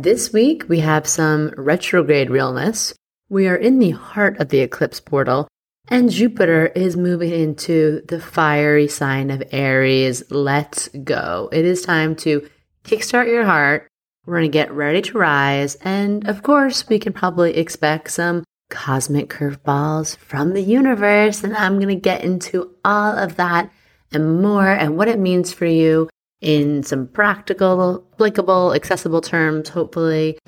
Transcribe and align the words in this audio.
This 0.00 0.32
week, 0.32 0.68
we 0.68 0.78
have 0.78 1.08
some 1.08 1.52
retrograde 1.56 2.30
realness. 2.30 2.94
We 3.28 3.48
are 3.48 3.56
in 3.56 3.80
the 3.80 3.90
heart 3.90 4.38
of 4.38 4.48
the 4.48 4.60
eclipse 4.60 5.00
portal, 5.00 5.48
and 5.88 6.08
Jupiter 6.08 6.66
is 6.66 6.96
moving 6.96 7.32
into 7.32 8.02
the 8.06 8.20
fiery 8.20 8.86
sign 8.86 9.32
of 9.32 9.42
Aries. 9.50 10.22
Let's 10.30 10.86
go. 10.86 11.48
It 11.50 11.64
is 11.64 11.82
time 11.82 12.14
to 12.18 12.48
kickstart 12.84 13.26
your 13.26 13.44
heart. 13.44 13.88
We're 14.24 14.38
going 14.38 14.52
to 14.52 14.56
get 14.56 14.70
ready 14.70 15.02
to 15.02 15.18
rise. 15.18 15.74
And 15.82 16.28
of 16.28 16.44
course, 16.44 16.88
we 16.88 17.00
can 17.00 17.12
probably 17.12 17.56
expect 17.56 18.12
some 18.12 18.44
cosmic 18.70 19.28
curveballs 19.28 20.16
from 20.18 20.52
the 20.52 20.62
universe. 20.62 21.42
And 21.42 21.56
I'm 21.56 21.80
going 21.80 21.88
to 21.88 21.96
get 21.96 22.22
into 22.22 22.72
all 22.84 23.18
of 23.18 23.34
that 23.34 23.72
and 24.12 24.40
more 24.42 24.70
and 24.70 24.96
what 24.96 25.08
it 25.08 25.18
means 25.18 25.52
for 25.52 25.66
you 25.66 26.08
in 26.40 26.82
some 26.82 27.08
practical, 27.08 28.06
applicable, 28.14 28.74
accessible 28.74 29.20
terms, 29.20 29.68
hopefully. 29.68 30.38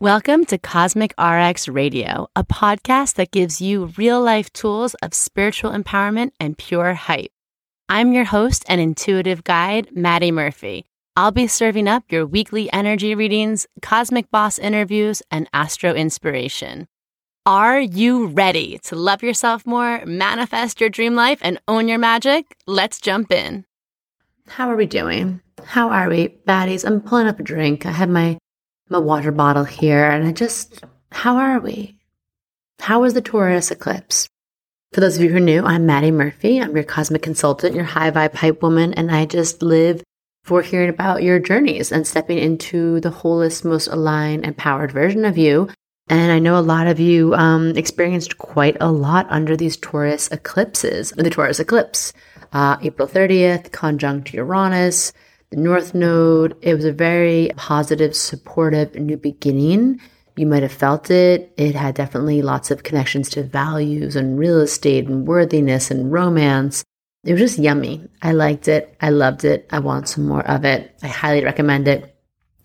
Welcome 0.00 0.46
to 0.46 0.56
Cosmic 0.56 1.12
RX 1.20 1.68
Radio, 1.68 2.28
a 2.34 2.42
podcast 2.42 3.16
that 3.16 3.32
gives 3.32 3.60
you 3.60 3.92
real 3.98 4.22
life 4.22 4.50
tools 4.54 4.94
of 5.02 5.12
spiritual 5.12 5.72
empowerment 5.72 6.30
and 6.40 6.56
pure 6.56 6.94
hype. 6.94 7.30
I'm 7.92 8.12
your 8.12 8.24
host 8.24 8.64
and 8.68 8.80
intuitive 8.80 9.42
guide, 9.42 9.88
Maddie 9.90 10.30
Murphy. 10.30 10.84
I'll 11.16 11.32
be 11.32 11.48
serving 11.48 11.88
up 11.88 12.04
your 12.08 12.24
weekly 12.24 12.72
energy 12.72 13.16
readings, 13.16 13.66
cosmic 13.82 14.30
boss 14.30 14.60
interviews, 14.60 15.24
and 15.28 15.50
astro 15.52 15.92
inspiration. 15.92 16.86
Are 17.44 17.80
you 17.80 18.28
ready 18.28 18.78
to 18.84 18.94
love 18.94 19.24
yourself 19.24 19.66
more, 19.66 20.06
manifest 20.06 20.80
your 20.80 20.88
dream 20.88 21.16
life, 21.16 21.40
and 21.42 21.60
own 21.66 21.88
your 21.88 21.98
magic? 21.98 22.56
Let's 22.64 23.00
jump 23.00 23.32
in. 23.32 23.64
How 24.46 24.70
are 24.70 24.76
we 24.76 24.86
doing? 24.86 25.40
How 25.64 25.90
are 25.90 26.08
we, 26.08 26.28
baddies? 26.46 26.86
I'm 26.86 27.00
pulling 27.00 27.26
up 27.26 27.40
a 27.40 27.42
drink. 27.42 27.86
I 27.86 27.90
have 27.90 28.08
my 28.08 28.38
my 28.88 28.98
water 28.98 29.32
bottle 29.32 29.64
here, 29.64 30.08
and 30.08 30.28
I 30.28 30.30
just, 30.30 30.84
how 31.10 31.38
are 31.38 31.58
we? 31.58 31.98
How 32.78 33.00
was 33.00 33.14
the 33.14 33.20
Taurus 33.20 33.72
eclipse? 33.72 34.28
For 34.92 35.00
those 35.00 35.16
of 35.16 35.22
you 35.22 35.30
who 35.30 35.36
are 35.36 35.40
new, 35.40 35.64
I'm 35.64 35.86
Maddie 35.86 36.10
Murphy. 36.10 36.60
I'm 36.60 36.74
your 36.74 36.82
cosmic 36.82 37.22
consultant, 37.22 37.76
your 37.76 37.84
high 37.84 38.10
vibe 38.10 38.34
hype 38.34 38.60
woman, 38.60 38.92
and 38.94 39.08
I 39.08 39.24
just 39.24 39.62
live 39.62 40.02
for 40.42 40.62
hearing 40.62 40.88
about 40.88 41.22
your 41.22 41.38
journeys 41.38 41.92
and 41.92 42.04
stepping 42.04 42.38
into 42.38 42.98
the 42.98 43.10
wholest, 43.10 43.64
most 43.64 43.86
aligned, 43.86 44.44
empowered 44.44 44.90
version 44.90 45.24
of 45.24 45.38
you. 45.38 45.68
And 46.08 46.32
I 46.32 46.40
know 46.40 46.58
a 46.58 46.60
lot 46.60 46.88
of 46.88 46.98
you 46.98 47.34
um, 47.34 47.76
experienced 47.76 48.38
quite 48.38 48.76
a 48.80 48.90
lot 48.90 49.28
under 49.30 49.56
these 49.56 49.76
Taurus 49.76 50.26
eclipses. 50.32 51.12
The 51.12 51.30
Taurus 51.30 51.60
eclipse, 51.60 52.12
uh, 52.52 52.78
April 52.82 53.06
30th, 53.06 53.70
conjunct 53.70 54.34
Uranus, 54.34 55.12
the 55.50 55.56
North 55.56 55.94
Node. 55.94 56.56
It 56.62 56.74
was 56.74 56.84
a 56.84 56.92
very 56.92 57.52
positive, 57.54 58.16
supportive 58.16 58.96
new 58.96 59.16
beginning. 59.16 60.00
You 60.40 60.46
might 60.46 60.62
have 60.62 60.72
felt 60.72 61.10
it. 61.10 61.52
It 61.58 61.74
had 61.74 61.96
definitely 61.96 62.40
lots 62.40 62.70
of 62.70 62.82
connections 62.82 63.28
to 63.30 63.42
values 63.42 64.16
and 64.16 64.38
real 64.38 64.60
estate 64.60 65.06
and 65.06 65.28
worthiness 65.28 65.90
and 65.90 66.10
romance. 66.10 66.82
It 67.24 67.32
was 67.32 67.42
just 67.42 67.58
yummy. 67.58 68.08
I 68.22 68.32
liked 68.32 68.66
it. 68.66 68.96
I 69.02 69.10
loved 69.10 69.44
it. 69.44 69.68
I 69.70 69.80
want 69.80 70.08
some 70.08 70.26
more 70.26 70.40
of 70.48 70.64
it. 70.64 70.96
I 71.02 71.08
highly 71.08 71.44
recommend 71.44 71.88
it. 71.88 72.16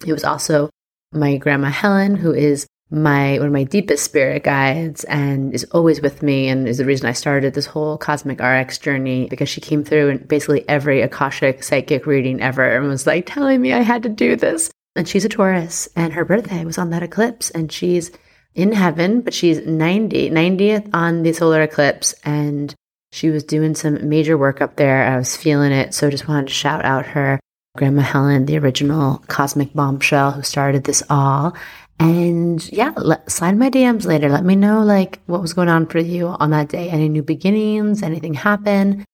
It 0.08 0.14
was 0.14 0.23
also 0.23 0.70
my 1.12 1.36
grandma 1.36 1.67
Helen, 1.67 2.16
who 2.16 2.34
is 2.34 2.66
my 2.92 3.40
one 3.40 3.48
of 3.48 3.52
my 3.52 3.66
deepest 3.66 4.06
spirit 4.06 4.45
guides 4.45 5.04
and 5.04 5.54
is 5.54 5.66
always 5.73 6.02
with 6.02 6.23
me 6.23 6.48
and 6.48 6.70
is 6.70 6.78
the 6.78 6.86
reason 6.86 7.08
I 7.08 7.12
started 7.12 7.56
this 7.56 7.66
whole 7.66 7.98
cosmic 7.98 8.39
RX 8.39 8.78
journey 8.78 9.28
because 9.28 9.49
she 9.49 9.60
came 9.60 9.83
through 9.83 10.08
in 10.11 10.17
basically 10.20 10.64
every 10.70 11.02
Akashic 11.02 11.61
psychic 11.61 12.05
reading 12.05 12.42
ever 12.42 12.78
and 12.78 12.88
was 12.88 13.05
like 13.05 13.26
telling 13.26 13.60
me 13.60 13.73
I 13.73 13.82
had 13.82 14.04
to 14.04 14.10
do 14.10 14.38
this. 14.38 14.72
And 14.95 15.08
she's 15.08 15.26
a 15.26 15.30
Taurus 15.30 15.89
and 15.95 16.14
her 16.14 16.23
birthday 16.23 16.64
was 16.64 16.78
on 16.78 16.89
that 16.92 17.04
eclipse 17.04 17.50
and 17.50 17.72
she's 17.72 18.11
in 18.54 18.72
heaven, 18.72 19.22
but 19.22 19.33
she's 19.33 19.66
90, 19.66 20.30
90th 20.30 20.89
on 20.94 21.23
the 21.23 21.33
solar 21.33 21.61
eclipse 21.61 22.14
and 22.23 22.73
she 23.11 23.30
was 23.30 23.44
doing 23.44 23.76
some 23.76 24.08
major 24.08 24.38
work 24.38 24.61
up 24.61 24.78
there. 24.78 25.04
I 25.04 25.17
was 25.17 25.36
feeling 25.36 25.72
it. 25.72 25.94
So 25.94 26.10
just 26.10 26.28
wanted 26.28 26.48
to 26.48 26.54
shout 26.54 26.86
out 26.86 27.05
her 27.08 27.39
grandma 27.76 28.02
Helen, 28.02 28.45
the 28.45 28.58
original 28.58 29.23
cosmic 29.28 29.73
bombshell 29.73 30.32
who 30.32 30.42
started 30.42 30.86
this 30.86 31.04
all. 31.10 31.55
And 32.00 32.66
yeah, 32.72 32.94
let, 32.98 33.30
slide 33.30 33.58
my 33.58 33.70
DMs 33.70 34.05
later. 34.05 34.30
Let 34.30 34.44
me 34.44 34.55
know 34.55 34.84
like 34.84 35.20
what 35.28 35.42
was 35.42 35.54
going 35.54 35.70
on 35.70 35.88
for 35.88 36.00
you 36.00 36.28
on 36.28 36.52
that 36.52 36.70
day. 36.70 36.89
Any 36.89 37.10
new 37.10 37.23
beginnings? 37.23 38.04
Anything 38.04 38.34
happen? 38.34 39.05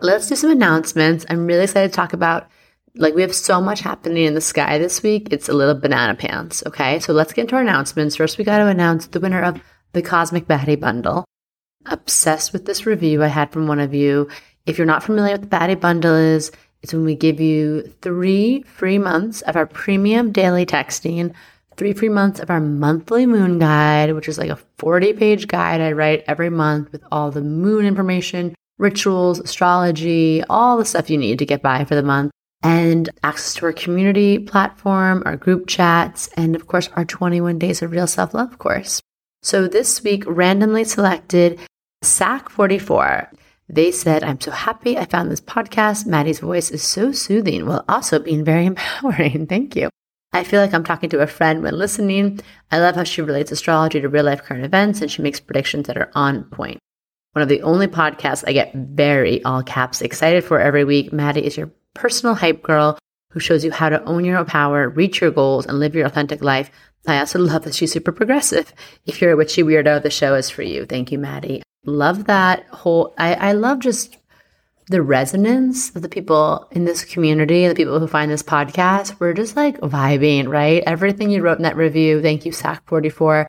Let's 0.00 0.28
do 0.28 0.36
some 0.36 0.50
announcements. 0.50 1.24
I'm 1.28 1.46
really 1.46 1.64
excited 1.64 1.88
to 1.90 1.96
talk 1.96 2.12
about 2.12 2.48
like 2.96 3.14
we 3.14 3.22
have 3.22 3.34
so 3.34 3.60
much 3.60 3.80
happening 3.80 4.24
in 4.24 4.34
the 4.34 4.40
sky 4.40 4.78
this 4.78 5.02
week. 5.02 5.28
It's 5.30 5.48
a 5.48 5.54
little 5.54 5.74
banana 5.74 6.14
pants. 6.14 6.62
Okay. 6.66 6.98
So 7.00 7.12
let's 7.12 7.32
get 7.32 7.42
into 7.42 7.56
our 7.56 7.62
announcements. 7.62 8.16
First, 8.16 8.38
we 8.38 8.44
got 8.44 8.58
to 8.58 8.66
announce 8.66 9.06
the 9.06 9.20
winner 9.20 9.42
of 9.42 9.60
the 9.92 10.02
Cosmic 10.02 10.46
Baddie 10.46 10.80
Bundle. 10.80 11.24
Obsessed 11.86 12.52
with 12.52 12.66
this 12.66 12.86
review 12.86 13.22
I 13.22 13.28
had 13.28 13.52
from 13.52 13.66
one 13.66 13.80
of 13.80 13.94
you. 13.94 14.28
If 14.66 14.78
you're 14.78 14.86
not 14.86 15.04
familiar 15.04 15.32
with 15.32 15.48
the 15.48 15.56
Baddie 15.56 15.80
Bundle 15.80 16.14
is, 16.14 16.50
it's 16.82 16.92
when 16.92 17.04
we 17.04 17.14
give 17.14 17.40
you 17.40 17.82
three 18.02 18.62
free 18.62 18.98
months 18.98 19.42
of 19.42 19.56
our 19.56 19.66
premium 19.66 20.32
daily 20.32 20.66
texting 20.66 21.34
three 21.76 21.92
free 21.92 22.08
months 22.08 22.40
of 22.40 22.50
our 22.50 22.60
monthly 22.60 23.26
moon 23.26 23.58
guide, 23.58 24.14
which 24.14 24.28
is 24.28 24.38
like 24.38 24.50
a 24.50 24.58
40 24.78 25.12
page 25.12 25.46
guide 25.46 25.80
I 25.80 25.92
write 25.92 26.24
every 26.26 26.50
month 26.50 26.92
with 26.92 27.04
all 27.12 27.30
the 27.30 27.42
moon 27.42 27.84
information, 27.84 28.54
rituals, 28.78 29.38
astrology, 29.38 30.42
all 30.48 30.78
the 30.78 30.84
stuff 30.84 31.10
you 31.10 31.18
need 31.18 31.38
to 31.38 31.46
get 31.46 31.62
by 31.62 31.84
for 31.84 31.94
the 31.94 32.02
month, 32.02 32.32
and 32.66 33.10
access 33.22 33.54
to 33.54 33.64
our 33.66 33.72
community 33.72 34.40
platform, 34.40 35.22
our 35.24 35.36
group 35.36 35.68
chats, 35.68 36.28
and 36.36 36.56
of 36.56 36.66
course, 36.66 36.88
our 36.96 37.04
21 37.04 37.60
days 37.60 37.80
of 37.80 37.92
real 37.92 38.08
self 38.08 38.34
love 38.34 38.58
course. 38.58 39.00
So 39.42 39.68
this 39.68 40.02
week, 40.02 40.24
randomly 40.26 40.82
selected 40.82 41.60
SAC 42.02 42.48
44. 42.48 43.30
They 43.68 43.92
said, 43.92 44.24
I'm 44.24 44.40
so 44.40 44.50
happy 44.50 44.98
I 44.98 45.04
found 45.04 45.30
this 45.30 45.40
podcast. 45.40 46.06
Maddie's 46.06 46.40
voice 46.40 46.72
is 46.72 46.82
so 46.82 47.12
soothing 47.12 47.66
while 47.66 47.84
also 47.88 48.18
being 48.18 48.44
very 48.44 48.66
empowering. 48.72 49.46
Thank 49.46 49.76
you. 49.76 49.88
I 50.32 50.42
feel 50.42 50.60
like 50.60 50.74
I'm 50.74 50.84
talking 50.84 51.08
to 51.10 51.20
a 51.20 51.28
friend 51.28 51.62
when 51.62 51.78
listening. 51.78 52.40
I 52.72 52.78
love 52.80 52.96
how 52.96 53.04
she 53.04 53.22
relates 53.22 53.52
astrology 53.52 54.00
to 54.00 54.08
real 54.08 54.24
life 54.24 54.42
current 54.42 54.64
events 54.64 55.00
and 55.00 55.10
she 55.10 55.22
makes 55.22 55.38
predictions 55.38 55.86
that 55.86 55.96
are 55.96 56.10
on 56.16 56.44
point. 56.44 56.78
One 57.32 57.42
of 57.42 57.48
the 57.48 57.62
only 57.62 57.86
podcasts 57.86 58.42
I 58.44 58.52
get 58.52 58.74
very 58.74 59.42
all 59.44 59.62
caps 59.62 60.02
excited 60.02 60.42
for 60.42 60.58
every 60.58 60.84
week. 60.84 61.12
Maddie 61.12 61.46
is 61.46 61.56
your 61.56 61.70
personal 61.96 62.34
hype 62.34 62.62
girl 62.62 62.98
who 63.30 63.40
shows 63.40 63.64
you 63.64 63.70
how 63.70 63.88
to 63.88 64.02
own 64.04 64.24
your 64.24 64.38
own 64.38 64.46
power, 64.46 64.88
reach 64.88 65.20
your 65.20 65.30
goals, 65.30 65.66
and 65.66 65.78
live 65.78 65.94
your 65.94 66.06
authentic 66.06 66.42
life. 66.42 66.70
I 67.06 67.18
also 67.18 67.38
love 67.38 67.64
that 67.64 67.74
she's 67.74 67.92
super 67.92 68.12
progressive. 68.12 68.72
If 69.04 69.20
you're 69.20 69.32
a 69.32 69.36
witchy 69.36 69.62
weirdo, 69.62 70.02
the 70.02 70.10
show 70.10 70.34
is 70.34 70.50
for 70.50 70.62
you. 70.62 70.86
Thank 70.86 71.12
you, 71.12 71.18
Maddie. 71.18 71.62
Love 71.84 72.24
that 72.24 72.66
whole, 72.68 73.14
I, 73.18 73.34
I 73.34 73.52
love 73.52 73.80
just 73.80 74.16
the 74.88 75.02
resonance 75.02 75.94
of 75.94 76.02
the 76.02 76.08
people 76.08 76.68
in 76.70 76.84
this 76.84 77.04
community, 77.04 77.66
the 77.66 77.74
people 77.74 77.98
who 77.98 78.06
find 78.06 78.30
this 78.30 78.42
podcast, 78.42 79.18
we're 79.18 79.32
just 79.32 79.56
like 79.56 79.78
vibing, 79.80 80.48
right? 80.48 80.82
Everything 80.86 81.30
you 81.30 81.42
wrote 81.42 81.58
in 81.58 81.64
that 81.64 81.76
review, 81.76 82.22
thank 82.22 82.46
you, 82.46 82.52
SAC44, 82.52 83.46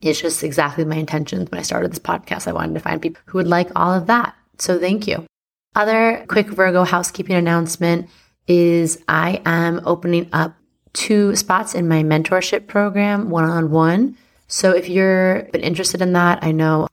It's 0.00 0.20
just 0.20 0.42
exactly 0.42 0.84
my 0.84 0.96
intentions 0.96 1.50
when 1.50 1.60
I 1.60 1.62
started 1.62 1.90
this 1.90 1.98
podcast. 1.98 2.48
I 2.48 2.52
wanted 2.52 2.74
to 2.74 2.80
find 2.80 3.02
people 3.02 3.20
who 3.26 3.38
would 3.38 3.48
like 3.48 3.70
all 3.76 3.92
of 3.92 4.06
that. 4.06 4.34
So 4.58 4.78
thank 4.78 5.06
you. 5.06 5.26
Other 5.74 6.24
quick 6.28 6.48
Virgo 6.48 6.84
housekeeping 6.84 7.36
announcement 7.36 8.08
is 8.46 9.02
I 9.06 9.42
am 9.44 9.80
opening 9.84 10.28
up 10.32 10.56
two 10.92 11.36
spots 11.36 11.74
in 11.74 11.86
my 11.86 12.02
mentorship 12.02 12.66
program, 12.66 13.30
one 13.30 13.44
on 13.44 13.70
one. 13.70 14.16
So 14.48 14.72
if 14.72 14.88
you're 14.88 15.44
been 15.52 15.60
interested 15.60 16.00
in 16.00 16.14
that, 16.14 16.42
I 16.42 16.52
know 16.52 16.88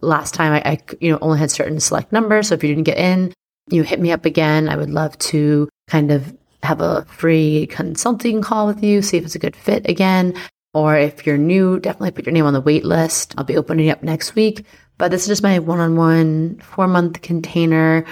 last 0.00 0.34
time 0.34 0.52
I, 0.52 0.62
I, 0.64 0.78
you 1.00 1.10
know 1.10 1.18
only 1.20 1.38
had 1.38 1.50
certain 1.50 1.80
select 1.80 2.12
numbers. 2.12 2.48
So 2.48 2.54
if 2.54 2.62
you 2.62 2.68
didn't 2.68 2.84
get 2.84 2.98
in, 2.98 3.34
you 3.68 3.82
hit 3.82 4.00
me 4.00 4.12
up 4.12 4.24
again. 4.24 4.68
I 4.68 4.76
would 4.76 4.90
love 4.90 5.18
to 5.18 5.68
kind 5.88 6.10
of 6.10 6.36
have 6.62 6.80
a 6.80 7.04
free 7.06 7.66
consulting 7.66 8.42
call 8.42 8.66
with 8.66 8.82
you, 8.82 9.02
see 9.02 9.16
if 9.16 9.24
it's 9.24 9.34
a 9.34 9.40
good 9.40 9.56
fit 9.56 9.88
again. 9.88 10.34
Or 10.72 10.96
if 10.96 11.26
you're 11.26 11.38
new, 11.38 11.80
definitely 11.80 12.12
put 12.12 12.26
your 12.26 12.32
name 12.32 12.46
on 12.46 12.52
the 12.52 12.60
wait 12.60 12.84
list. 12.84 13.34
I'll 13.36 13.44
be 13.44 13.56
opening 13.56 13.90
up 13.90 14.02
next 14.02 14.36
week. 14.36 14.64
But 15.00 15.10
this 15.10 15.22
is 15.22 15.28
just 15.28 15.42
my 15.42 15.58
one 15.60 15.80
on 15.80 15.96
one 15.96 16.58
four 16.58 16.86
month 16.86 17.22
container. 17.22 18.04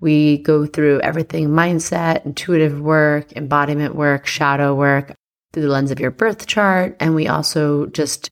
We 0.00 0.36
go 0.38 0.66
through 0.66 1.00
everything 1.00 1.48
mindset, 1.48 2.26
intuitive 2.26 2.78
work, 2.78 3.32
embodiment 3.32 3.94
work, 3.94 4.26
shadow 4.26 4.74
work 4.74 5.14
through 5.54 5.62
the 5.62 5.70
lens 5.70 5.90
of 5.90 6.00
your 6.00 6.10
birth 6.10 6.46
chart. 6.46 6.98
And 7.00 7.14
we 7.14 7.28
also 7.28 7.86
just 7.86 8.28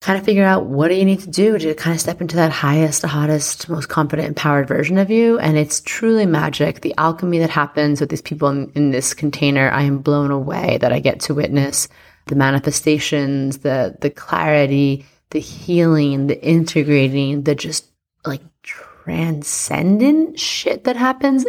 kind 0.00 0.16
of 0.16 0.24
figure 0.24 0.44
out 0.44 0.66
what 0.66 0.86
do 0.86 0.94
you 0.94 1.04
need 1.04 1.18
to 1.22 1.28
do 1.28 1.58
to 1.58 1.74
kind 1.74 1.92
of 1.92 2.00
step 2.00 2.20
into 2.20 2.36
that 2.36 2.52
highest, 2.52 3.02
hottest, 3.02 3.68
most 3.68 3.88
confident, 3.88 4.28
empowered 4.28 4.68
version 4.68 4.96
of 4.96 5.10
you. 5.10 5.36
And 5.40 5.58
it's 5.58 5.80
truly 5.80 6.24
magic. 6.24 6.82
The 6.82 6.94
alchemy 6.98 7.40
that 7.40 7.50
happens 7.50 8.00
with 8.00 8.10
these 8.10 8.22
people 8.22 8.46
in, 8.48 8.70
in 8.76 8.92
this 8.92 9.12
container, 9.12 9.70
I 9.70 9.82
am 9.82 9.98
blown 9.98 10.30
away 10.30 10.78
that 10.82 10.92
I 10.92 11.00
get 11.00 11.18
to 11.22 11.34
witness 11.34 11.88
the 12.26 12.36
manifestations, 12.36 13.58
the 13.58 13.96
the 14.00 14.10
clarity, 14.10 15.04
the 15.30 15.40
healing, 15.40 16.26
the 16.26 16.42
integrating, 16.42 17.42
the 17.42 17.54
just 17.54 17.86
like 18.24 18.42
transcendent 18.62 20.38
shit 20.38 20.84
that 20.84 20.96
happens. 20.96 21.46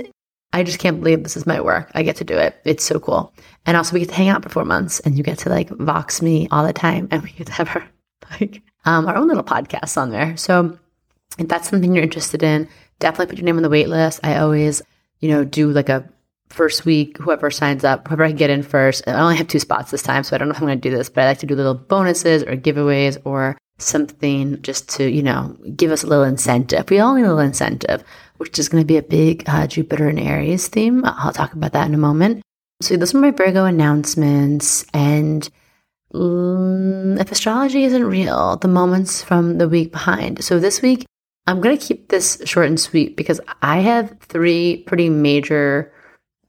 I 0.54 0.64
just 0.64 0.80
can't 0.80 1.00
believe 1.00 1.24
this 1.24 1.38
is 1.38 1.46
my 1.46 1.62
work. 1.62 1.92
I 1.94 2.04
get 2.04 2.16
to 2.18 2.24
do 2.24 2.38
it. 2.38 2.60
It's 2.64 2.84
so 2.84 3.00
cool. 3.00 3.34
And 3.66 3.76
also 3.76 3.94
we 3.94 4.00
get 4.00 4.10
to 4.10 4.16
hang 4.16 4.30
out 4.30 4.44
for 4.44 4.50
four 4.50 4.66
months 4.66 5.00
and 5.02 5.18
you 5.18 5.24
get 5.24 5.40
to 5.40 5.50
like 5.50 5.70
vox 5.70 6.22
me 6.22 6.48
all 6.52 6.66
the 6.66 6.74
time 6.74 7.08
and 7.12 7.22
we 7.22 7.32
get 7.32 7.48
to 7.48 7.54
have 7.54 7.76
our 7.76 7.88
like 8.40 8.62
um, 8.86 9.08
our 9.08 9.16
own 9.16 9.28
little 9.28 9.44
podcasts 9.44 9.98
on 9.98 10.10
there. 10.10 10.38
So 10.38 10.78
if 11.38 11.48
that's 11.48 11.70
something 11.70 11.94
you're 11.94 12.04
interested 12.04 12.44
in, 12.44 12.68
definitely 13.00 13.28
put 13.28 13.38
your 13.38 13.46
name 13.46 13.58
on 13.58 13.64
the 13.64 13.70
wait 13.70 13.90
list. 13.90 14.20
I 14.24 14.38
always, 14.38 14.82
you 15.20 15.30
know, 15.30 15.44
do 15.44 15.72
like 15.72 15.90
a 15.90 16.08
first 16.50 16.86
week, 16.86 17.18
whoever 17.18 17.52
signs 17.52 17.84
up, 17.84 18.08
whoever 18.08 18.24
I 18.24 18.32
get 18.32 18.50
in 18.50 18.64
first. 18.64 19.08
I 19.08 19.14
only 19.14 19.36
have 19.36 19.48
two 19.48 19.60
spots 19.60 19.92
this 19.92 20.02
time, 20.02 20.24
so 20.24 20.36
I 20.36 20.40
don't 20.40 20.48
know 20.48 20.54
if 20.54 20.62
I'm 20.62 20.68
going 20.68 20.80
to 20.80 20.90
do 20.90 20.96
this, 20.96 21.10
but 21.10 21.24
I 21.24 21.28
like 21.28 21.40
to 21.40 21.46
do 21.46 21.56
little 21.56 21.74
bonuses 21.74 22.44
or 22.44 22.56
giveaways 22.56 23.18
or 23.26 23.58
something 23.78 24.62
just 24.62 24.90
to, 24.90 25.10
you 25.10 25.24
know, 25.24 25.56
give 25.76 25.92
us 25.92 26.04
a 26.04 26.08
little 26.08 26.24
incentive. 26.24 26.90
We 26.90 27.00
all 27.00 27.16
need 27.16 27.24
a 27.24 27.28
little 27.28 27.40
incentive, 27.40 28.04
which 28.38 28.58
is 28.58 28.70
going 28.70 28.82
to 28.82 28.88
be 28.88 28.98
a 28.98 29.04
big 29.04 29.44
uh, 29.48 29.68
Jupiter 29.68 30.08
and 30.08 30.20
Aries 30.20 30.68
theme. 30.68 31.04
I'll 31.06 31.34
talk 31.34 31.54
about 31.54 31.74
that 31.74 31.88
in 31.88 31.94
a 31.94 32.00
moment. 32.00 32.42
So 32.82 32.96
those 32.96 33.14
are 33.16 33.20
my 33.20 33.32
Virgo 33.32 33.66
announcements. 33.66 34.86
And 34.94 35.50
Mm, 36.14 37.20
if 37.20 37.32
astrology 37.32 37.84
isn't 37.84 38.04
real, 38.06 38.58
the 38.58 38.68
moments 38.68 39.22
from 39.22 39.58
the 39.58 39.68
week 39.68 39.92
behind. 39.92 40.44
So 40.44 40.60
this 40.60 40.82
week, 40.82 41.06
I'm 41.46 41.62
going 41.62 41.78
to 41.78 41.86
keep 41.86 42.10
this 42.10 42.42
short 42.46 42.68
and 42.68 42.80
sweet 42.80 43.16
because 43.16 43.40
I 43.62 43.80
have 43.80 44.18
three 44.22 44.84
pretty 44.88 45.10
major 45.10 45.92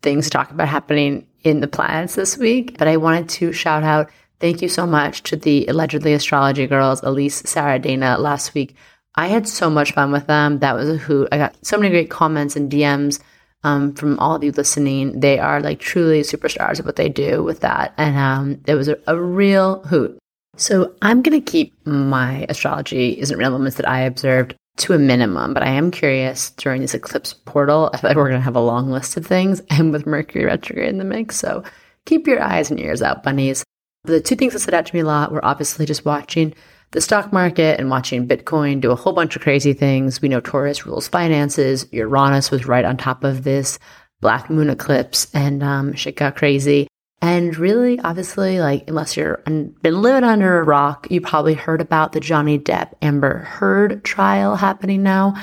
things 0.03 0.27
to 0.27 0.31
talk 0.31 0.51
about 0.51 0.69
happening 0.69 1.27
in 1.43 1.61
the 1.61 1.69
planets 1.69 2.15
this 2.15 2.39
week. 2.39 2.79
But 2.79 2.89
I 2.89 2.97
wanted 2.97 3.29
to 3.31 3.53
shout 3.53 3.83
out 3.83 4.11
thank 4.41 4.63
you 4.63 4.69
so 4.69 4.87
much 4.87 5.23
to 5.25 5.37
the 5.37 5.67
allegedly 5.67 6.13
astrology 6.13 6.67
girls, 6.67 7.03
Elise, 7.03 7.43
Sarah, 7.47 7.79
Dana, 7.79 8.19
last 8.19 8.55
week. 8.55 8.77
I 9.15 9.27
had 9.27 9.49
so 9.49 9.69
much 9.69 9.93
fun 9.93 10.13
with 10.13 10.27
them. 10.27 10.61
That 10.61 10.75
was 10.75 10.89
a 10.89 10.97
hoot. 10.97 11.29
I 11.33 11.39
got 11.39 11.57
so 11.63 11.77
many 11.77 11.91
great 11.91 12.11
comments 12.11 12.55
and 12.55 12.71
DMs 12.71 13.21
um, 13.65 13.95
from 13.95 14.19
all 14.19 14.37
of 14.37 14.45
you 14.45 14.53
listening. 14.53 15.21
They 15.21 15.39
are 15.39 15.61
like 15.61 15.81
truly 15.81 16.21
superstars 16.21 16.79
of 16.79 16.87
what 16.87 16.97
they 16.97 17.09
do 17.09 17.43
with 17.43 17.61
that. 17.61 17.95
And 17.97 18.17
um, 18.17 18.61
it 18.67 18.75
was 18.75 18.89
a, 18.89 18.99
a 19.07 19.21
real 19.21 19.81
hoot. 19.85 20.19
So 20.57 20.95
I'm 21.03 21.23
going 21.23 21.41
to 21.41 21.51
keep 21.51 21.75
my 21.87 22.47
astrology 22.49 23.19
isn't 23.19 23.39
real 23.39 23.51
moments 23.51 23.77
that 23.77 23.89
I 23.89 24.01
observed 24.01 24.55
to 24.79 24.93
a 24.93 24.99
minimum, 24.99 25.55
but 25.55 25.63
I 25.63 25.71
am 25.71 25.91
curious 25.91 26.51
during 26.51 26.83
this 26.83 26.95
eclipse 26.95 27.33
portal. 27.33 27.91
I 27.93 28.01
like 28.07 28.17
we're 28.17 28.29
going 28.29 28.41
to 28.41 28.45
have 28.45 28.57
a 28.57 28.61
long 28.61 28.91
list 28.91 29.17
of 29.17 29.27
things 29.27 29.61
and 29.71 29.93
with 29.93 30.07
Mercury 30.07 30.45
retrograde 30.45 30.89
in 30.89 30.99
the 30.99 31.05
mix. 31.05 31.37
So 31.37 31.65
keep 32.07 32.27
your 32.27 32.41
eyes 32.41 32.71
and 32.71 32.79
ears 32.79 33.03
out, 33.03 33.23
bunnies. 33.23 33.65
The 34.05 34.21
two 34.21 34.37
things 34.37 34.53
that 34.53 34.61
stood 34.61 34.75
out 34.75 34.87
to 34.87 34.95
me 34.95 35.01
a 35.01 35.05
lot 35.05 35.33
were 35.33 35.45
obviously 35.45 35.87
just 35.87 36.05
watching 36.05 36.55
the 36.93 37.01
stock 37.01 37.33
market 37.33 37.79
and 37.79 37.91
watching 37.91 38.27
Bitcoin 38.27 38.81
do 38.81 38.91
a 38.91 38.97
whole 38.97 39.13
bunch 39.13 39.37
of 39.37 39.43
crazy 39.43 39.73
things. 39.73 40.23
We 40.23 40.29
know 40.29 40.41
Taurus 40.41 40.87
rules 40.87 41.09
finances. 41.09 41.87
Uranus 41.93 42.51
was 42.51 42.67
right 42.67 42.85
on 42.85 42.97
top 42.97 43.25
of 43.25 43.45
this 43.45 43.79
black 44.21 44.49
moon 44.49 44.71
eclipse 44.71 45.29
and 45.35 45.63
um, 45.63 45.93
shit 45.95 46.17
got 46.17 46.37
crazy. 46.37 46.89
And 47.21 47.57
really, 47.59 47.99
obviously, 48.01 48.61
like, 48.61 48.85
unless 48.89 49.17
you're 49.17 49.43
un- 49.47 49.75
been 49.83 50.01
living 50.01 50.25
under 50.25 50.61
a 50.61 50.65
rock, 50.65 51.09
you 51.11 51.21
probably 51.21 51.55
heard 51.55 51.81
about 51.81 52.13
the 52.13 52.21
Johnny 52.21 52.59
Depp 52.59 52.93
Amber 53.03 53.39
Heard 53.39 54.05
trial 54.05 54.55
happening 54.55 55.03
now. 55.03 55.35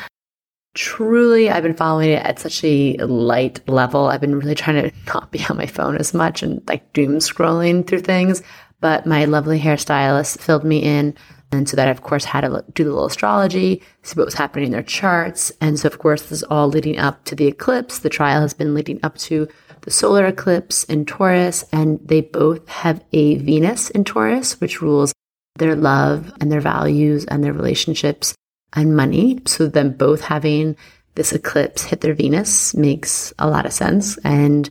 Truly, 0.75 1.49
I've 1.49 1.63
been 1.63 1.73
following 1.73 2.11
it 2.11 2.23
at 2.23 2.39
such 2.39 2.63
a 2.63 2.97
light 2.97 3.67
level. 3.67 4.07
I've 4.07 4.21
been 4.21 4.37
really 4.37 4.55
trying 4.55 4.83
to 4.83 4.95
not 5.07 5.31
be 5.31 5.43
on 5.49 5.57
my 5.57 5.65
phone 5.65 5.97
as 5.97 6.13
much 6.13 6.43
and 6.43 6.61
like 6.67 6.93
doom 6.93 7.17
scrolling 7.17 7.87
through 7.87 8.01
things. 8.01 8.43
But 8.81 9.05
my 9.05 9.25
lovely 9.25 9.59
hairstylist 9.59 10.39
filled 10.39 10.63
me 10.63 10.83
in 10.83 11.15
and 11.51 11.69
so 11.69 11.75
that, 11.77 11.87
I, 11.87 11.91
of 11.91 12.01
course, 12.01 12.25
had 12.25 12.41
to 12.41 12.65
do 12.73 12.83
the 12.83 12.89
little 12.89 13.05
astrology, 13.05 13.81
see 14.03 14.15
what 14.15 14.25
was 14.25 14.33
happening 14.33 14.67
in 14.67 14.71
their 14.71 14.83
charts. 14.83 15.51
And 15.61 15.79
so, 15.79 15.87
of 15.87 15.99
course, 15.99 16.23
this 16.23 16.31
is 16.31 16.43
all 16.43 16.67
leading 16.67 16.97
up 16.97 17.23
to 17.25 17.35
the 17.35 17.47
eclipse. 17.47 17.99
The 17.99 18.09
trial 18.09 18.41
has 18.41 18.53
been 18.53 18.73
leading 18.73 18.99
up 19.03 19.17
to 19.19 19.47
the 19.81 19.91
solar 19.91 20.25
eclipse 20.25 20.83
in 20.85 21.05
Taurus, 21.05 21.63
and 21.71 21.99
they 22.03 22.21
both 22.21 22.67
have 22.67 23.03
a 23.13 23.37
Venus 23.37 23.89
in 23.91 24.03
Taurus, 24.03 24.59
which 24.59 24.81
rules 24.81 25.13
their 25.57 25.75
love 25.75 26.33
and 26.41 26.51
their 26.51 26.61
values 26.61 27.25
and 27.25 27.43
their 27.43 27.53
relationships 27.53 28.35
and 28.73 28.95
money. 28.95 29.39
So, 29.45 29.67
them 29.67 29.91
both 29.91 30.21
having 30.21 30.75
this 31.15 31.31
eclipse 31.31 31.83
hit 31.83 32.01
their 32.01 32.13
Venus 32.13 32.73
makes 32.75 33.33
a 33.39 33.49
lot 33.49 33.65
of 33.65 33.73
sense. 33.73 34.17
And, 34.17 34.69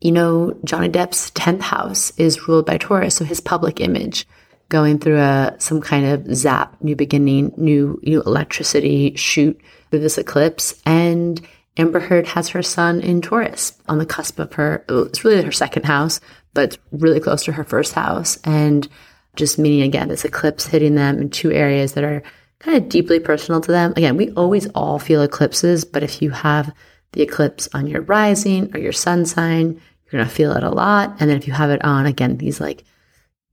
you 0.00 0.12
know, 0.12 0.58
Johnny 0.64 0.88
Depp's 0.88 1.30
10th 1.30 1.60
house 1.60 2.10
is 2.18 2.48
ruled 2.48 2.66
by 2.66 2.76
Taurus, 2.76 3.14
so 3.14 3.24
his 3.24 3.40
public 3.40 3.80
image 3.80 4.26
going 4.68 4.98
through 4.98 5.18
a 5.18 5.54
some 5.58 5.80
kind 5.80 6.06
of 6.06 6.34
zap, 6.34 6.76
new 6.82 6.96
beginning, 6.96 7.52
new 7.56 8.00
new 8.02 8.22
electricity 8.22 9.14
shoot 9.14 9.58
through 9.90 10.00
this 10.00 10.18
eclipse. 10.18 10.80
And 10.84 11.40
Amber 11.76 12.00
Heard 12.00 12.26
has 12.28 12.48
her 12.50 12.62
sun 12.62 13.00
in 13.00 13.20
Taurus 13.20 13.78
on 13.88 13.98
the 13.98 14.06
cusp 14.06 14.38
of 14.38 14.54
her. 14.54 14.84
Oh, 14.88 15.02
it's 15.02 15.24
really 15.24 15.42
her 15.42 15.52
second 15.52 15.84
house, 15.84 16.20
but 16.54 16.78
really 16.90 17.20
close 17.20 17.44
to 17.44 17.52
her 17.52 17.64
first 17.64 17.92
house. 17.92 18.38
And 18.44 18.88
just 19.36 19.58
meaning 19.58 19.82
again 19.82 20.08
this 20.08 20.24
eclipse 20.24 20.66
hitting 20.66 20.94
them 20.94 21.18
in 21.20 21.30
two 21.30 21.52
areas 21.52 21.92
that 21.92 22.04
are 22.04 22.22
kind 22.58 22.76
of 22.76 22.88
deeply 22.88 23.20
personal 23.20 23.60
to 23.60 23.70
them. 23.70 23.92
Again, 23.96 24.16
we 24.16 24.30
always 24.30 24.68
all 24.68 24.98
feel 24.98 25.22
eclipses, 25.22 25.84
but 25.84 26.02
if 26.02 26.22
you 26.22 26.30
have 26.30 26.74
the 27.12 27.22
eclipse 27.22 27.68
on 27.74 27.86
your 27.86 28.02
rising 28.02 28.74
or 28.74 28.80
your 28.80 28.92
sun 28.92 29.26
sign, 29.26 29.80
you're 30.04 30.18
going 30.18 30.24
to 30.24 30.34
feel 30.34 30.52
it 30.52 30.62
a 30.62 30.70
lot. 30.70 31.16
And 31.18 31.28
then 31.28 31.36
if 31.36 31.46
you 31.46 31.52
have 31.52 31.70
it 31.70 31.84
on, 31.84 32.06
again, 32.06 32.36
these 32.36 32.60
like 32.60 32.84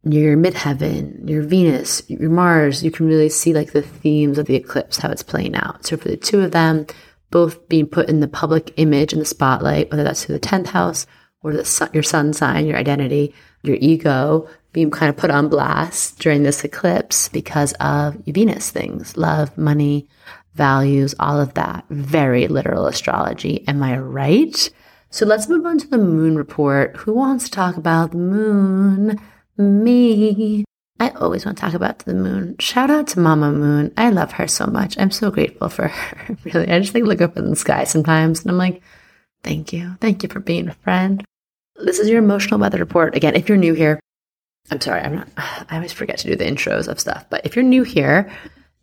near 0.03 0.31
your 0.31 0.37
midheaven, 0.37 1.29
your 1.29 1.43
Venus, 1.43 2.03
your 2.09 2.29
Mars, 2.29 2.83
you 2.83 2.91
can 2.91 3.07
really 3.07 3.29
see 3.29 3.53
like 3.53 3.71
the 3.71 3.81
themes 3.81 4.37
of 4.37 4.45
the 4.45 4.55
eclipse, 4.55 4.97
how 4.97 5.09
it's 5.09 5.23
playing 5.23 5.55
out. 5.55 5.85
So 5.85 5.97
for 5.97 6.09
the 6.09 6.17
two 6.17 6.41
of 6.41 6.51
them, 6.51 6.85
both 7.31 7.67
being 7.67 7.87
put 7.87 8.09
in 8.09 8.19
the 8.19 8.27
public 8.27 8.73
image 8.77 9.13
in 9.13 9.19
the 9.19 9.25
spotlight, 9.25 9.89
whether 9.89 10.03
that's 10.03 10.25
through 10.25 10.37
the 10.37 10.47
10th 10.47 10.67
house 10.67 11.07
or 11.41 11.53
the 11.53 11.65
sun, 11.65 11.89
your 11.93 12.03
sun 12.03 12.33
sign, 12.33 12.67
your 12.67 12.77
identity, 12.77 13.33
your 13.63 13.77
ego, 13.79 14.47
being 14.73 14.91
kind 14.91 15.09
of 15.09 15.15
put 15.15 15.31
on 15.31 15.47
blast 15.47 16.19
during 16.19 16.43
this 16.43 16.63
eclipse 16.63 17.29
because 17.29 17.73
of 17.73 18.15
Venus 18.25 18.71
things, 18.71 19.15
love, 19.15 19.55
money, 19.57 20.07
values, 20.55 21.15
all 21.19 21.39
of 21.39 21.53
that. 21.53 21.85
Very 21.89 22.47
literal 22.47 22.87
astrology. 22.87 23.63
Am 23.67 23.81
I 23.81 23.97
right? 23.97 24.69
So 25.09 25.25
let's 25.25 25.47
move 25.47 25.65
on 25.65 25.77
to 25.77 25.87
the 25.87 25.97
moon 25.97 26.35
report. 26.35 26.97
Who 26.97 27.13
wants 27.13 27.45
to 27.45 27.51
talk 27.51 27.77
about 27.77 28.11
the 28.11 28.17
moon? 28.17 29.19
Me. 29.57 30.65
I 30.99 31.09
always 31.09 31.45
want 31.45 31.57
to 31.57 31.61
talk 31.61 31.73
about 31.73 31.99
the 31.99 32.13
moon. 32.13 32.55
Shout 32.59 32.89
out 32.89 33.07
to 33.09 33.19
Mama 33.19 33.51
Moon. 33.51 33.93
I 33.97 34.09
love 34.09 34.31
her 34.33 34.47
so 34.47 34.65
much. 34.65 34.97
I'm 34.97 35.11
so 35.11 35.29
grateful 35.29 35.69
for 35.69 35.89
her. 35.89 36.37
really. 36.45 36.69
I 36.69 36.79
just 36.79 36.93
like 36.93 37.03
look 37.03 37.21
up 37.21 37.37
in 37.37 37.49
the 37.49 37.55
sky 37.55 37.83
sometimes 37.83 38.41
and 38.41 38.49
I'm 38.49 38.57
like, 38.57 38.81
thank 39.43 39.73
you. 39.73 39.97
Thank 40.01 40.23
you 40.23 40.29
for 40.29 40.39
being 40.39 40.67
a 40.69 40.73
friend. 40.75 41.23
This 41.75 41.99
is 41.99 42.09
your 42.09 42.19
emotional 42.19 42.59
weather 42.59 42.77
report. 42.77 43.15
Again, 43.15 43.35
if 43.35 43.49
you're 43.49 43.57
new 43.57 43.73
here, 43.73 43.99
I'm 44.71 44.81
sorry, 44.81 45.01
I'm 45.01 45.15
not, 45.15 45.27
I 45.37 45.75
always 45.75 45.93
forget 45.93 46.17
to 46.19 46.27
do 46.27 46.35
the 46.35 46.45
intros 46.45 46.87
of 46.87 46.99
stuff, 46.99 47.25
but 47.29 47.45
if 47.45 47.55
you're 47.55 47.63
new 47.63 47.83
here, 47.83 48.31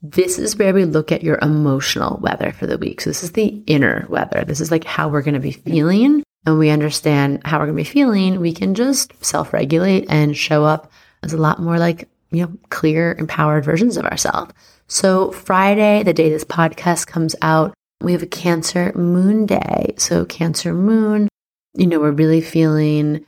this 0.02 0.38
is 0.38 0.56
where 0.56 0.72
we 0.72 0.84
look 0.86 1.12
at 1.12 1.22
your 1.22 1.38
emotional 1.42 2.18
weather 2.22 2.52
for 2.52 2.66
the 2.66 2.78
week. 2.78 3.00
So 3.00 3.10
this 3.10 3.22
is 3.22 3.32
the 3.32 3.62
inner 3.66 4.06
weather. 4.08 4.44
This 4.46 4.60
is 4.60 4.70
like 4.70 4.84
how 4.84 5.08
we're 5.08 5.22
going 5.22 5.34
to 5.34 5.40
be 5.40 5.52
feeling 5.52 6.22
and 6.46 6.58
we 6.58 6.70
understand 6.70 7.42
how 7.44 7.58
we're 7.58 7.66
going 7.66 7.76
to 7.76 7.82
be 7.82 7.88
feeling, 7.88 8.40
we 8.40 8.52
can 8.52 8.74
just 8.74 9.12
self 9.24 9.52
regulate 9.52 10.06
and 10.08 10.36
show 10.36 10.64
up 10.64 10.90
as 11.22 11.32
a 11.32 11.38
lot 11.38 11.60
more 11.60 11.78
like, 11.78 12.08
you 12.30 12.42
know, 12.42 12.52
clear, 12.70 13.14
empowered 13.18 13.64
versions 13.64 13.96
of 13.96 14.06
ourselves. 14.06 14.52
So, 14.86 15.32
Friday, 15.32 16.02
the 16.02 16.14
day 16.14 16.30
this 16.30 16.44
podcast 16.44 17.06
comes 17.06 17.36
out, 17.42 17.74
we 18.00 18.12
have 18.12 18.22
a 18.22 18.26
Cancer 18.26 18.92
Moon 18.94 19.46
Day. 19.46 19.94
So, 19.98 20.24
Cancer 20.24 20.72
Moon, 20.72 21.28
you 21.74 21.86
know, 21.86 22.00
we're 22.00 22.10
really 22.10 22.40
feeling 22.40 23.26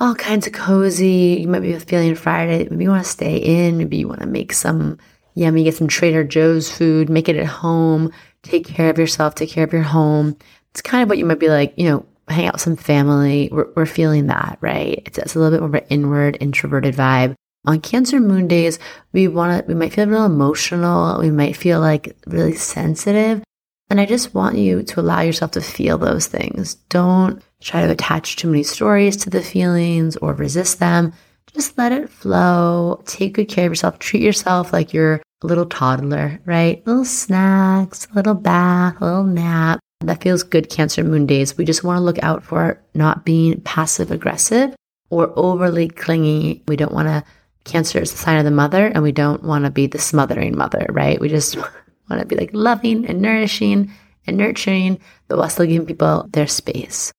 all 0.00 0.14
kinds 0.14 0.46
of 0.46 0.52
cozy. 0.52 1.38
You 1.40 1.48
might 1.48 1.60
be 1.60 1.78
feeling 1.78 2.14
Friday. 2.14 2.68
Maybe 2.70 2.84
you 2.84 2.90
want 2.90 3.04
to 3.04 3.10
stay 3.10 3.36
in. 3.36 3.78
Maybe 3.78 3.96
you 3.96 4.08
want 4.08 4.20
to 4.20 4.26
make 4.26 4.52
some 4.52 4.98
yummy, 5.34 5.64
get 5.64 5.74
some 5.74 5.88
Trader 5.88 6.24
Joe's 6.24 6.70
food, 6.70 7.08
make 7.08 7.28
it 7.28 7.36
at 7.36 7.46
home, 7.46 8.12
take 8.42 8.66
care 8.66 8.90
of 8.90 8.98
yourself, 8.98 9.34
take 9.34 9.50
care 9.50 9.64
of 9.64 9.72
your 9.72 9.82
home 9.82 10.36
it's 10.74 10.82
kind 10.82 11.04
of 11.04 11.08
what 11.08 11.18
you 11.18 11.24
might 11.24 11.38
be 11.38 11.48
like, 11.48 11.72
you 11.76 11.88
know, 11.88 12.04
hang 12.26 12.46
out 12.46 12.54
with 12.54 12.62
some 12.62 12.74
family. 12.74 13.48
We're, 13.52 13.68
we're 13.76 13.86
feeling 13.86 14.26
that, 14.26 14.58
right? 14.60 15.00
It's, 15.06 15.18
it's, 15.18 15.36
a 15.36 15.38
little 15.38 15.52
bit 15.52 15.60
more 15.60 15.68
of 15.68 15.74
an 15.76 15.88
inward, 15.88 16.36
introverted 16.40 16.96
vibe. 16.96 17.36
On 17.64 17.80
Cancer 17.80 18.18
Moon 18.18 18.48
days, 18.48 18.80
we 19.12 19.28
want 19.28 19.60
to, 19.60 19.68
we 19.68 19.78
might 19.78 19.92
feel 19.92 20.04
a 20.04 20.10
little 20.10 20.26
emotional. 20.26 21.20
We 21.20 21.30
might 21.30 21.56
feel 21.56 21.78
like 21.78 22.16
really 22.26 22.56
sensitive. 22.56 23.44
And 23.88 24.00
I 24.00 24.06
just 24.06 24.34
want 24.34 24.58
you 24.58 24.82
to 24.82 25.00
allow 25.00 25.20
yourself 25.20 25.52
to 25.52 25.60
feel 25.60 25.96
those 25.96 26.26
things. 26.26 26.74
Don't 26.74 27.40
try 27.64 27.84
to 27.84 27.90
attach 27.90 28.36
too 28.36 28.48
many 28.48 28.62
stories 28.62 29.16
to 29.16 29.30
the 29.30 29.42
feelings 29.42 30.16
or 30.18 30.34
resist 30.34 30.78
them. 30.78 31.12
just 31.52 31.76
let 31.78 31.92
it 31.92 32.10
flow. 32.10 33.02
Take 33.06 33.34
good 33.34 33.48
care 33.48 33.66
of 33.66 33.72
yourself. 33.72 33.98
Treat 33.98 34.22
yourself 34.22 34.72
like 34.72 34.92
you're 34.92 35.22
a 35.42 35.46
little 35.46 35.66
toddler, 35.66 36.40
right? 36.44 36.84
Little 36.86 37.04
snacks, 37.04 38.06
a 38.10 38.14
little 38.14 38.34
bath, 38.34 38.96
a 39.00 39.04
little 39.04 39.24
nap. 39.24 39.80
That 40.00 40.22
feels 40.22 40.42
good, 40.42 40.68
Cancer 40.68 41.02
Moon 41.02 41.26
days. 41.26 41.56
We 41.56 41.64
just 41.64 41.84
want 41.84 41.98
to 41.98 42.02
look 42.02 42.22
out 42.22 42.42
for 42.42 42.78
not 42.92 43.24
being 43.24 43.60
passive 43.62 44.10
aggressive 44.10 44.74
or 45.10 45.32
overly 45.36 45.88
clingy. 45.88 46.62
We 46.68 46.76
don't 46.76 46.92
want 46.92 47.08
to, 47.08 47.24
Cancer 47.64 48.00
is 48.00 48.10
the 48.12 48.18
sign 48.18 48.36
of 48.36 48.44
the 48.44 48.50
mother, 48.50 48.88
and 48.88 49.02
we 49.02 49.12
don't 49.12 49.42
want 49.42 49.64
to 49.64 49.70
be 49.70 49.86
the 49.86 49.98
smothering 49.98 50.56
mother, 50.56 50.86
right? 50.90 51.18
We 51.18 51.28
just 51.28 51.56
want 52.10 52.20
to 52.20 52.26
be 52.26 52.36
like 52.36 52.50
loving 52.52 53.06
and 53.06 53.22
nourishing 53.22 53.90
and 54.26 54.36
nurturing, 54.36 55.00
but 55.28 55.38
while 55.38 55.48
still 55.48 55.66
giving 55.66 55.86
people 55.86 56.28
their 56.32 56.46
space. 56.46 57.12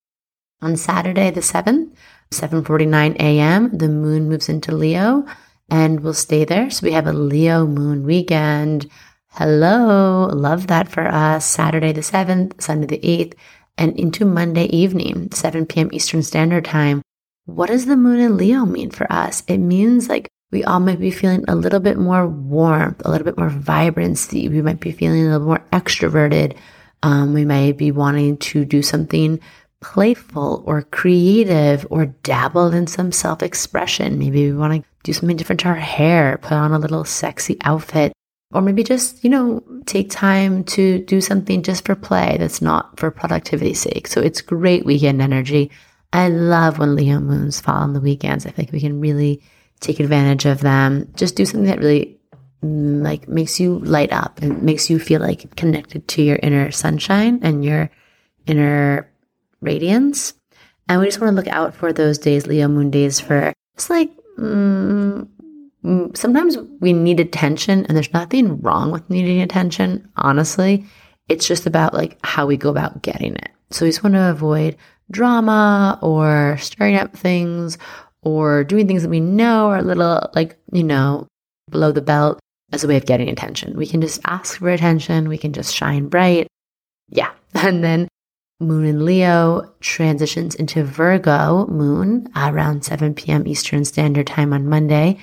On 0.61 0.77
Saturday, 0.77 1.31
the 1.31 1.41
7th, 1.41 1.91
7:49 2.31 3.15
a.m., 3.19 3.77
the 3.77 3.89
moon 3.89 4.29
moves 4.29 4.49
into 4.49 4.75
Leo 4.75 5.25
and 5.69 5.99
will 5.99 6.13
stay 6.13 6.45
there. 6.45 6.69
So 6.69 6.85
we 6.85 6.93
have 6.93 7.07
a 7.07 7.13
Leo 7.13 7.65
moon 7.67 8.03
weekend. 8.03 8.89
Hello, 9.31 10.29
love 10.31 10.67
that 10.67 10.87
for 10.87 11.07
us. 11.07 11.45
Saturday 11.45 11.91
the 11.91 12.01
7th, 12.01 12.61
Sunday 12.61 12.87
the 12.87 12.99
8th, 12.99 13.33
and 13.77 13.99
into 13.99 14.23
Monday 14.23 14.65
evening, 14.65 15.29
7 15.31 15.65
p.m. 15.65 15.89
Eastern 15.91 16.23
Standard 16.23 16.65
Time. 16.65 17.01
What 17.45 17.67
does 17.67 17.85
the 17.85 17.97
moon 17.97 18.19
in 18.19 18.37
Leo 18.37 18.65
mean 18.65 18.91
for 18.91 19.11
us? 19.11 19.43
It 19.47 19.57
means 19.57 20.07
like 20.07 20.29
we 20.51 20.63
all 20.63 20.79
might 20.79 20.99
be 20.99 21.11
feeling 21.11 21.43
a 21.47 21.55
little 21.55 21.81
bit 21.81 21.97
more 21.97 22.27
warmth, 22.27 23.01
a 23.03 23.11
little 23.11 23.25
bit 23.25 23.37
more 23.37 23.49
vibrancy. 23.49 24.47
We 24.47 24.61
might 24.61 24.79
be 24.79 24.93
feeling 24.93 25.27
a 25.27 25.31
little 25.31 25.47
more 25.47 25.65
extroverted. 25.73 26.55
Um, 27.03 27.33
we 27.33 27.43
might 27.43 27.77
be 27.77 27.91
wanting 27.91 28.37
to 28.37 28.63
do 28.63 28.81
something 28.81 29.39
playful 29.81 30.63
or 30.65 30.81
creative 30.81 31.85
or 31.89 32.07
dabble 32.07 32.73
in 32.73 32.87
some 32.87 33.11
self 33.11 33.43
expression. 33.43 34.17
Maybe 34.17 34.51
we 34.51 34.57
want 34.57 34.81
to 34.83 34.89
do 35.03 35.13
something 35.13 35.37
different 35.37 35.59
to 35.61 35.67
our 35.67 35.75
hair, 35.75 36.39
put 36.41 36.53
on 36.53 36.71
a 36.71 36.79
little 36.79 37.05
sexy 37.05 37.57
outfit, 37.61 38.11
or 38.53 38.61
maybe 38.61 38.83
just, 38.83 39.23
you 39.23 39.29
know, 39.29 39.63
take 39.85 40.09
time 40.09 40.63
to 40.63 40.99
do 40.99 41.21
something 41.21 41.61
just 41.61 41.85
for 41.85 41.95
play 41.95 42.37
that's 42.39 42.61
not 42.61 42.99
for 42.99 43.11
productivity's 43.11 43.79
sake. 43.79 44.07
So 44.07 44.21
it's 44.21 44.41
great 44.41 44.85
weekend 44.85 45.21
energy. 45.21 45.71
I 46.13 46.29
love 46.29 46.79
when 46.79 46.95
Leo 46.95 47.19
moons 47.19 47.59
fall 47.59 47.75
on 47.75 47.93
the 47.93 47.99
weekends. 47.99 48.45
I 48.45 48.51
think 48.51 48.71
we 48.71 48.79
can 48.79 48.99
really 48.99 49.41
take 49.81 49.99
advantage 49.99 50.45
of 50.45 50.61
them. 50.61 51.11
Just 51.15 51.35
do 51.35 51.45
something 51.45 51.67
that 51.67 51.79
really 51.79 52.17
mm, 52.63 53.03
like 53.03 53.27
makes 53.27 53.59
you 53.59 53.79
light 53.79 54.11
up 54.11 54.41
and 54.41 54.63
makes 54.63 54.89
you 54.89 54.99
feel 54.99 55.21
like 55.21 55.55
connected 55.55 56.07
to 56.07 56.23
your 56.23 56.39
inner 56.41 56.71
sunshine 56.71 57.39
and 57.43 57.65
your 57.65 57.91
inner 58.47 59.11
radiance. 59.61 60.33
And 60.87 60.99
we 60.99 61.07
just 61.07 61.19
want 61.19 61.31
to 61.31 61.35
look 61.35 61.47
out 61.47 61.73
for 61.73 61.91
those 61.91 62.17
days, 62.17 62.47
Leo 62.47 62.67
moon 62.67 62.91
days, 62.91 63.19
for 63.19 63.53
it's 63.73 63.89
like 63.89 64.11
mm, 64.37 65.27
mm, 65.83 66.17
sometimes 66.17 66.57
we 66.79 66.93
need 66.93 67.19
attention, 67.19 67.85
and 67.85 67.95
there's 67.95 68.13
nothing 68.13 68.61
wrong 68.61 68.91
with 68.91 69.09
needing 69.09 69.41
attention. 69.41 70.07
Honestly, 70.15 70.85
it's 71.27 71.47
just 71.47 71.65
about 71.65 71.93
like 71.93 72.17
how 72.23 72.45
we 72.45 72.57
go 72.57 72.69
about 72.69 73.01
getting 73.01 73.35
it. 73.35 73.49
So 73.71 73.85
we 73.85 73.89
just 73.89 74.03
want 74.03 74.13
to 74.13 74.29
avoid 74.29 74.77
drama 75.11 75.99
or 76.01 76.57
stirring 76.59 76.95
up 76.95 77.15
things 77.15 77.77
or 78.21 78.63
doing 78.63 78.87
things 78.87 79.03
that 79.03 79.09
we 79.09 79.19
know 79.19 79.69
are 79.69 79.77
a 79.77 79.83
little 79.83 80.29
like, 80.33 80.57
you 80.71 80.83
know, 80.83 81.27
below 81.69 81.91
the 81.91 82.01
belt 82.01 82.39
as 82.71 82.83
a 82.83 82.87
way 82.87 82.97
of 82.97 83.05
getting 83.05 83.29
attention. 83.29 83.75
We 83.75 83.87
can 83.87 84.01
just 84.01 84.19
ask 84.25 84.59
for 84.59 84.69
attention. 84.69 85.29
We 85.29 85.37
can 85.37 85.53
just 85.53 85.73
shine 85.73 86.07
bright. 86.07 86.47
Yeah. 87.09 87.31
And 87.57 87.81
then 87.85 88.09
Moon 88.61 88.85
in 88.85 89.03
Leo 89.03 89.73
transitions 89.81 90.55
into 90.55 90.83
Virgo 90.83 91.67
moon 91.67 92.29
around 92.37 92.85
7 92.85 93.13
p.m. 93.13 93.45
Eastern 93.45 93.83
Standard 93.83 94.27
Time 94.27 94.53
on 94.53 94.69
Monday. 94.69 95.17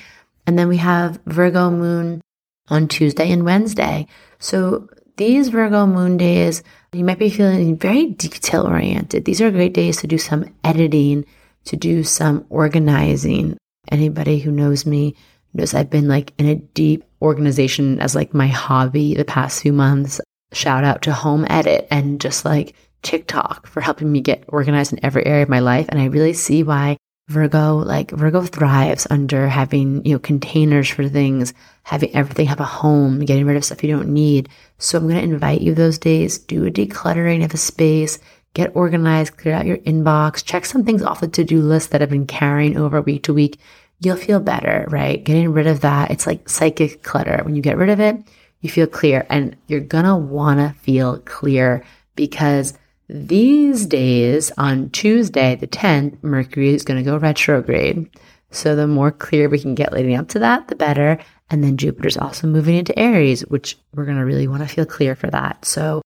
And 0.47 0.59
then 0.59 0.69
we 0.69 0.77
have 0.77 1.19
Virgo 1.25 1.71
moon 1.71 2.21
on 2.69 2.89
Tuesday 2.89 3.31
and 3.33 3.45
Wednesday. 3.45 4.07
So 4.39 4.89
these 5.17 5.49
Virgo 5.49 5.87
moon 5.87 6.19
days, 6.19 6.62
you 6.93 7.05
might 7.05 7.19
be 7.19 7.31
feeling 7.31 7.79
very 7.79 8.07
detail 8.11 8.67
oriented. 8.67 9.25
These 9.25 9.41
are 9.41 9.51
great 9.51 9.73
days 9.73 9.97
to 9.99 10.07
do 10.07 10.19
some 10.19 10.45
editing, 10.62 11.25
to 11.65 11.77
do 11.77 12.05
some 12.05 12.45
organizing. 12.51 13.57
Anybody 13.91 14.41
who 14.41 14.51
knows 14.51 14.85
me 14.85 15.17
knows 15.55 15.73
I've 15.73 15.91
been 15.91 16.09
like 16.09 16.35
in 16.37 16.47
a 16.47 16.57
deep 16.57 17.05
organization 17.23 17.99
as 17.99 18.15
like 18.15 18.35
my 18.35 18.49
hobby 18.49 19.15
the 19.15 19.25
past 19.25 19.62
few 19.62 19.73
months. 19.73 20.21
Shout 20.53 20.85
out 20.85 21.03
to 21.03 21.15
Home 21.15 21.47
Edit 21.49 21.89
and 21.91 22.21
just 22.21 22.45
like 22.45 22.75
TikTok 23.03 23.67
for 23.67 23.81
helping 23.81 24.11
me 24.11 24.21
get 24.21 24.45
organized 24.49 24.93
in 24.93 25.05
every 25.05 25.27
area 25.27 25.43
of 25.43 25.49
my 25.49 25.61
life. 25.61 25.87
And 25.89 26.01
I 26.01 26.07
really 26.07 26.33
see 26.33 26.63
why 26.63 26.97
Virgo, 27.29 27.77
like 27.77 28.11
Virgo 28.11 28.43
thrives 28.43 29.07
under 29.11 29.49
having, 29.49 30.05
you 30.05 30.13
know, 30.13 30.19
containers 30.19 30.89
for 30.89 31.09
things, 31.09 31.55
having 31.85 32.15
everything 32.15 32.47
have 32.47 32.61
a 32.61 32.65
home, 32.65 33.21
getting 33.21 33.47
rid 33.47 33.57
of 33.57 33.65
stuff 33.65 33.83
you 33.83 33.91
don't 33.91 34.13
need. 34.13 34.49
So 34.79 34.99
I'm 34.99 35.05
going 35.05 35.17
to 35.17 35.23
invite 35.23 35.61
you 35.61 35.75
those 35.75 35.99
days, 35.99 36.39
do 36.39 36.67
a 36.67 36.71
decluttering 36.71 37.45
of 37.45 37.55
a 37.55 37.57
space, 37.57 38.19
get 38.55 38.75
organized, 38.77 39.37
clear 39.37 39.55
out 39.55 39.67
your 39.67 39.79
inbox, 39.79 40.45
check 40.45 40.65
some 40.65 40.85
things 40.85 41.03
off 41.03 41.21
the 41.21 41.29
to-do 41.29 41.63
list 41.63 41.91
that 41.91 42.03
I've 42.03 42.11
been 42.11 42.27
carrying 42.27 42.77
over 42.77 43.01
week 43.01 43.23
to 43.25 43.35
week. 43.35 43.59
You'll 44.01 44.17
feel 44.17 44.41
better, 44.41 44.85
right? 44.91 45.23
Getting 45.23 45.53
rid 45.53 45.69
of 45.69 45.81
that. 45.81 46.11
It's 46.11 46.27
like 46.27 46.49
psychic 46.49 47.03
clutter. 47.03 47.41
When 47.45 47.55
you 47.55 47.63
get 47.63 47.77
rid 47.77 47.89
of 47.89 48.01
it, 48.01 48.17
you 48.61 48.69
feel 48.69 48.87
clear 48.87 49.27
and 49.31 49.57
you're 49.69 49.81
going 49.81 50.05
to 50.05 50.17
want 50.17 50.59
to 50.59 50.79
feel 50.81 51.19
clear 51.21 51.85
because 52.17 52.75
these 53.09 53.87
days, 53.87 54.53
on 54.57 54.91
Tuesday, 54.91 55.57
the 55.57 55.67
10th, 55.67 56.23
Mercury 56.23 56.75
is 56.75 56.85
going 56.85 57.03
to 57.03 57.11
go 57.11 57.17
retrograde. 57.17 58.09
So 58.51 58.77
the 58.77 58.87
more 58.87 59.11
clear 59.11 59.49
we 59.49 59.59
can 59.59 59.75
get 59.75 59.93
leading 59.93 60.17
up 60.17 60.29
to 60.29 60.39
that, 60.41 60.69
the 60.69 60.75
better. 60.75 61.19
And 61.51 61.63
then 61.63 61.77
Jupiter's 61.77 62.17
also 62.17 62.47
moving 62.47 62.77
into 62.77 62.99
Aries, 62.99 63.43
which 63.43 63.77
we're 63.95 64.05
going 64.05 64.19
to 64.19 64.25
really 64.25 64.47
want 64.49 64.63
to 64.63 64.75
feel 64.75 64.87
clear 64.87 65.15
for 65.15 65.29
that. 65.31 65.65
So 65.65 66.03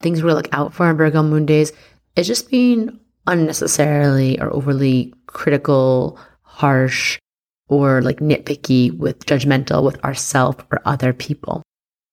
things 0.00 0.22
we're 0.22 0.32
look 0.32 0.48
out 0.52 0.74
for 0.74 0.86
on 0.86 0.96
Virgo 0.96 1.22
moon 1.22 1.46
days 1.46 1.72
is 2.16 2.26
just 2.26 2.50
being 2.50 2.98
unnecessarily 3.26 4.40
or 4.40 4.52
overly 4.54 5.14
critical, 5.26 6.18
harsh, 6.42 7.18
or 7.68 8.00
like 8.00 8.18
nitpicky 8.18 8.96
with 8.96 9.26
judgmental 9.26 9.84
with 9.84 10.02
ourselves 10.04 10.64
or 10.72 10.80
other 10.84 11.12
people. 11.12 11.62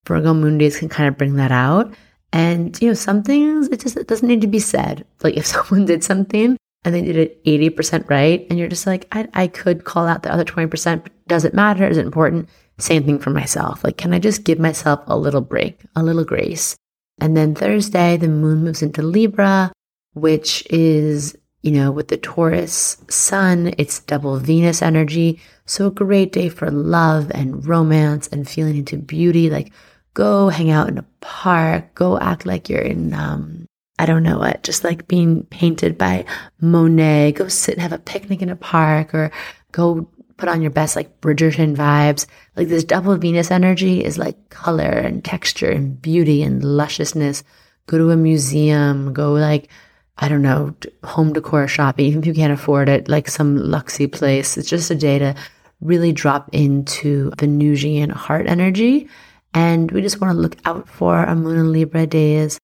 Virgo 0.06 0.34
moon 0.34 0.58
days 0.58 0.78
can 0.78 0.90
kind 0.90 1.08
of 1.08 1.18
bring 1.18 1.36
that 1.36 1.52
out. 1.52 1.94
And, 2.32 2.80
you 2.82 2.90
know, 2.90 2.94
some 2.94 3.24
things, 3.24 3.68
it 3.70 3.80
just 3.80 3.98
it 3.98 4.08
doesn't 4.08 4.28
need 4.28 4.42
to 4.42 4.48
be 4.48 4.60
said. 4.60 5.06
Like 5.24 5.38
if 5.38 5.46
someone 5.46 5.86
did 5.86 6.04
something 6.04 6.58
and 6.84 6.94
they 6.94 7.02
did 7.02 7.16
it 7.16 7.44
80% 7.46 8.10
right, 8.10 8.46
and 8.50 8.60
you're 8.60 8.68
just 8.68 8.86
like, 8.86 9.08
I, 9.12 9.28
I 9.34 9.48
could 9.48 9.86
call 9.86 10.08
out 10.08 10.24
the 10.24 10.32
other 10.32 10.46
20%, 10.46 11.04
but 11.04 11.12
does 11.28 11.46
it 11.46 11.54
matter? 11.54 11.88
Is 11.88 11.98
it 11.98 12.06
important? 12.06 12.50
Same 12.78 13.04
thing 13.06 13.20
for 13.20 13.30
myself. 13.30 13.84
Like, 13.84 13.98
can 13.98 14.14
I 14.14 14.20
just 14.20 14.44
give 14.44 14.60
myself 14.60 15.02
a 15.08 15.18
little 15.18 15.42
break, 15.42 15.80
a 15.96 16.04
little 16.04 16.26
grace? 16.26 16.76
And 17.20 17.36
then 17.36 17.56
Thursday, 17.56 18.18
the 18.18 18.28
moon 18.28 18.64
moves 18.64 18.82
into 18.82 19.02
Libra, 19.02 19.72
which 20.14 20.68
is, 20.70 21.36
you 21.62 21.72
know, 21.72 21.92
with 21.92 22.10
the 22.10 22.18
Taurus 22.18 22.98
sun, 23.10 23.74
it's 23.78 24.02
double 24.02 24.38
Venus 24.38 24.82
energy. 24.82 25.40
So 25.66 25.88
a 25.88 25.92
great 25.92 26.34
day 26.34 26.50
for 26.50 26.70
love 26.70 27.32
and 27.34 27.66
romance 27.66 28.28
and 28.28 28.48
feeling 28.48 28.78
into 28.78 28.98
beauty. 28.98 29.50
Like, 29.50 29.72
go 30.16 30.50
hang 30.50 30.72
out 30.72 30.88
in 30.88 30.98
a 30.98 31.06
park, 31.20 31.94
go 31.94 32.18
act 32.18 32.48
like 32.48 32.70
you're 32.70 32.82
in, 32.82 33.14
um, 33.14 33.68
I 34.00 34.08
don't 34.08 34.24
know 34.24 34.40
what, 34.40 34.64
just 34.64 34.84
like 34.84 35.08
being 35.08 35.44
painted 35.44 35.98
by 35.98 36.26
Monet, 36.60 37.34
go 37.34 37.48
sit 37.50 37.76
and 37.76 37.82
have 37.82 37.94
a 37.94 38.00
picnic 38.00 38.42
in 38.42 38.50
a 38.50 38.56
park 38.56 39.14
or 39.14 39.30
go 39.72 40.10
put 40.38 40.50
on 40.50 40.62
your 40.62 40.72
best 40.72 40.96
like 40.96 41.22
Bridgerton 41.22 41.76
vibes. 41.76 42.26
Like 42.56 42.70
this 42.70 42.86
double 42.86 43.16
Venus 43.18 43.52
energy 43.52 44.04
is 44.04 44.18
like 44.18 44.50
color 44.50 44.84
and 44.84 45.24
texture 45.24 45.70
and 45.70 46.02
beauty 46.02 46.42
and 46.44 46.64
lusciousness. 46.64 47.44
Go 47.88 47.98
to 47.98 48.12
a 48.12 48.18
museum, 48.18 49.14
go 49.14 49.34
like, 49.34 49.70
I 50.18 50.30
don't 50.30 50.42
know, 50.42 50.74
home 51.04 51.34
decor 51.34 51.68
shopping, 51.68 52.06
even 52.06 52.22
if 52.22 52.26
you 52.26 52.34
can't 52.34 52.54
afford 52.54 52.88
it, 52.88 53.10
like 53.10 53.30
some 53.30 53.58
luxy 53.58 54.10
place. 54.10 54.58
It's 54.58 54.70
just 54.70 54.90
a 54.92 54.96
day 54.96 55.20
to 55.20 55.36
really 55.82 56.14
drop 56.14 56.50
into 56.54 57.32
Venusian 57.38 58.10
heart 58.12 58.48
energy 58.48 59.10
and 59.56 59.90
we 59.90 60.02
just 60.02 60.20
want 60.20 60.36
to 60.36 60.40
look 60.40 60.58
out 60.66 60.88
for 60.88 61.16
our 61.16 61.34
Moon 61.34 61.58
and 61.58 61.72
Libra 61.72 62.06
days 62.06 62.60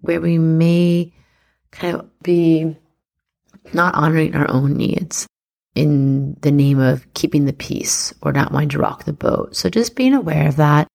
where 0.00 0.20
we 0.20 0.38
may 0.38 1.12
kind 1.72 1.96
of 1.96 2.22
be 2.22 2.76
not 3.74 3.94
honoring 3.96 4.34
our 4.34 4.48
own 4.50 4.74
needs 4.74 5.26
in 5.74 6.36
the 6.40 6.52
name 6.52 6.78
of 6.78 7.12
keeping 7.14 7.44
the 7.44 7.52
peace 7.52 8.14
or 8.22 8.32
not 8.32 8.52
wanting 8.52 8.68
to 8.70 8.78
rock 8.78 9.04
the 9.04 9.12
boat. 9.12 9.54
So 9.56 9.68
just 9.68 9.96
being 9.96 10.14
aware 10.14 10.48
of 10.48 10.56
that. 10.56 10.86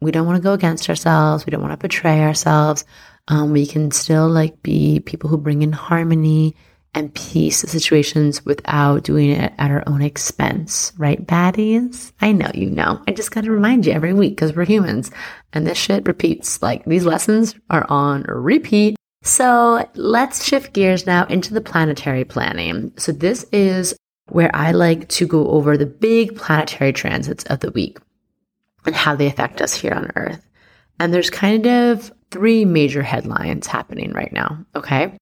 We 0.00 0.10
don't 0.10 0.26
want 0.26 0.36
to 0.36 0.42
go 0.42 0.52
against 0.52 0.88
ourselves. 0.88 1.46
We 1.46 1.50
don't 1.50 1.62
want 1.62 1.72
to 1.72 1.78
betray 1.78 2.20
ourselves. 2.22 2.84
Um, 3.28 3.52
we 3.52 3.66
can 3.66 3.90
still 3.90 4.28
like 4.28 4.62
be 4.62 5.00
people 5.00 5.28
who 5.28 5.38
bring 5.38 5.62
in 5.62 5.72
harmony 5.72 6.56
and 6.96 7.14
peace 7.14 7.58
situations 7.58 8.44
without 8.46 9.04
doing 9.04 9.30
it 9.30 9.52
at 9.58 9.70
our 9.70 9.84
own 9.86 10.00
expense, 10.00 10.94
right, 10.96 11.24
baddies? 11.24 12.12
I 12.22 12.32
know 12.32 12.50
you 12.54 12.70
know. 12.70 13.02
I 13.06 13.12
just 13.12 13.30
got 13.30 13.44
to 13.44 13.50
remind 13.50 13.84
you 13.84 13.92
every 13.92 14.14
week 14.14 14.32
because 14.32 14.56
we're 14.56 14.64
humans 14.64 15.10
and 15.52 15.66
this 15.66 15.76
shit 15.76 16.08
repeats. 16.08 16.62
Like 16.62 16.86
these 16.86 17.04
lessons 17.04 17.54
are 17.68 17.86
on 17.90 18.22
repeat. 18.22 18.96
So 19.22 19.86
let's 19.94 20.42
shift 20.42 20.72
gears 20.72 21.06
now 21.06 21.26
into 21.26 21.52
the 21.52 21.60
planetary 21.60 22.24
planning. 22.24 22.94
So 22.96 23.12
this 23.12 23.44
is 23.52 23.94
where 24.30 24.50
I 24.54 24.72
like 24.72 25.08
to 25.10 25.26
go 25.26 25.48
over 25.48 25.76
the 25.76 25.86
big 25.86 26.34
planetary 26.34 26.94
transits 26.94 27.44
of 27.44 27.60
the 27.60 27.72
week 27.72 27.98
and 28.86 28.94
how 28.94 29.14
they 29.14 29.26
affect 29.26 29.60
us 29.60 29.74
here 29.74 29.92
on 29.92 30.10
Earth. 30.16 30.42
And 30.98 31.12
there's 31.12 31.28
kind 31.28 31.66
of 31.66 32.10
three 32.30 32.64
major 32.64 33.02
headlines 33.02 33.66
happening 33.66 34.12
right 34.12 34.32
now. 34.32 34.64
Okay. 34.74 35.12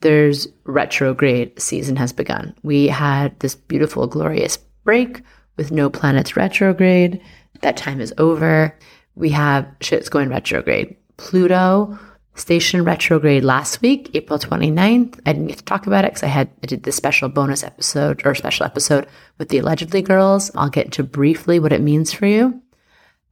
There's 0.00 0.46
retrograde 0.64 1.60
season 1.60 1.96
has 1.96 2.12
begun. 2.12 2.54
We 2.62 2.88
had 2.88 3.38
this 3.40 3.54
beautiful, 3.54 4.06
glorious 4.06 4.58
break 4.84 5.22
with 5.56 5.72
no 5.72 5.88
planets 5.88 6.36
retrograde. 6.36 7.20
That 7.62 7.76
time 7.76 8.00
is 8.00 8.12
over. 8.18 8.76
We 9.14 9.30
have 9.30 9.66
shit's 9.80 10.08
going 10.08 10.28
retrograde. 10.28 10.96
Pluto 11.16 11.98
station 12.34 12.84
retrograde 12.84 13.42
last 13.42 13.80
week, 13.80 14.10
April 14.12 14.38
29th. 14.38 15.18
I 15.24 15.32
didn't 15.32 15.48
get 15.48 15.58
to 15.58 15.64
talk 15.64 15.86
about 15.86 16.04
it 16.04 16.08
because 16.08 16.22
I 16.22 16.26
had 16.26 16.50
I 16.62 16.66
did 16.66 16.82
this 16.82 16.96
special 16.96 17.30
bonus 17.30 17.64
episode 17.64 18.20
or 18.26 18.34
special 18.34 18.66
episode 18.66 19.06
with 19.38 19.48
the 19.48 19.58
allegedly 19.58 20.02
girls. 20.02 20.50
I'll 20.54 20.68
get 20.68 20.86
into 20.86 21.02
briefly 21.02 21.58
what 21.58 21.72
it 21.72 21.80
means 21.80 22.12
for 22.12 22.26
you. 22.26 22.60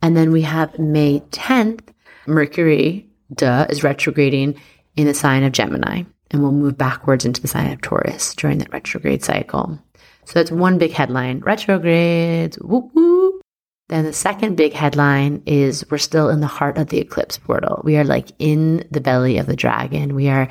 And 0.01 0.17
then 0.17 0.33
we 0.33 0.43
have 0.43 0.79
May 0.79 1.21
10th, 1.31 1.89
Mercury, 2.27 3.11
duh, 3.35 3.67
is 3.69 3.85
retrograding 3.85 4.59
in 4.97 5.07
the 5.07 5.15
sign 5.15 5.43
of 5.43 5.53
Gemini 5.53 6.05
and 6.31 6.43
we'll 6.43 6.53
move 6.53 6.77
backwards 6.77 7.25
into 7.25 7.41
the 7.41 7.49
sign 7.49 7.73
of 7.73 7.81
Taurus 7.81 8.35
during 8.35 8.59
that 8.59 8.73
retrograde 8.73 9.23
cycle. 9.25 9.79
So 10.25 10.33
that's 10.35 10.51
one 10.51 10.79
big 10.79 10.93
headline. 10.93 11.41
Retrogrades, 11.41 12.57
whoop 12.59 12.91
whoop. 12.95 13.43
Then 13.89 14.05
the 14.05 14.13
second 14.13 14.57
big 14.57 14.73
headline 14.73 15.43
is 15.45 15.85
we're 15.91 15.99
still 15.99 16.31
in 16.31 16.41
the 16.41 16.47
heart 16.47 16.79
of 16.79 16.89
the 16.89 16.99
eclipse 16.99 17.37
portal. 17.37 17.83
We 17.85 17.99
are 17.99 18.05
like 18.05 18.31
in 18.39 18.87
the 18.91 19.01
belly 19.01 19.37
of 19.37 19.47
the 19.47 19.57
dragon. 19.57 20.15
We 20.15 20.29
are 20.29 20.49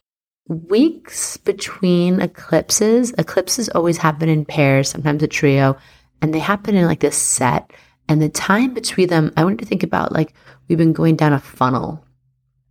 weeks 0.48 1.38
between 1.38 2.22
eclipses. 2.22 3.14
Eclipses 3.18 3.70
always 3.70 3.98
happen 3.98 4.30
in 4.30 4.46
pairs, 4.46 4.90
sometimes 4.90 5.24
a 5.24 5.28
trio, 5.28 5.78
and 6.22 6.34
they 6.34 6.40
happen 6.40 6.76
in 6.76 6.86
like 6.86 7.00
this 7.00 7.18
set. 7.18 7.72
And 8.08 8.22
the 8.22 8.30
time 8.30 8.74
between 8.74 9.08
them, 9.08 9.32
I 9.36 9.44
want 9.44 9.60
to 9.60 9.66
think 9.66 9.84
about 9.84 10.12
like 10.12 10.34
we've 10.68 10.78
been 10.78 10.94
going 10.94 11.16
down 11.16 11.34
a 11.34 11.40
funnel, 11.40 12.06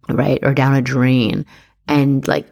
right? 0.08 0.38
Or 0.42 0.54
down 0.54 0.74
a 0.74 0.82
drain. 0.82 1.44
And 1.88 2.26
like 2.28 2.46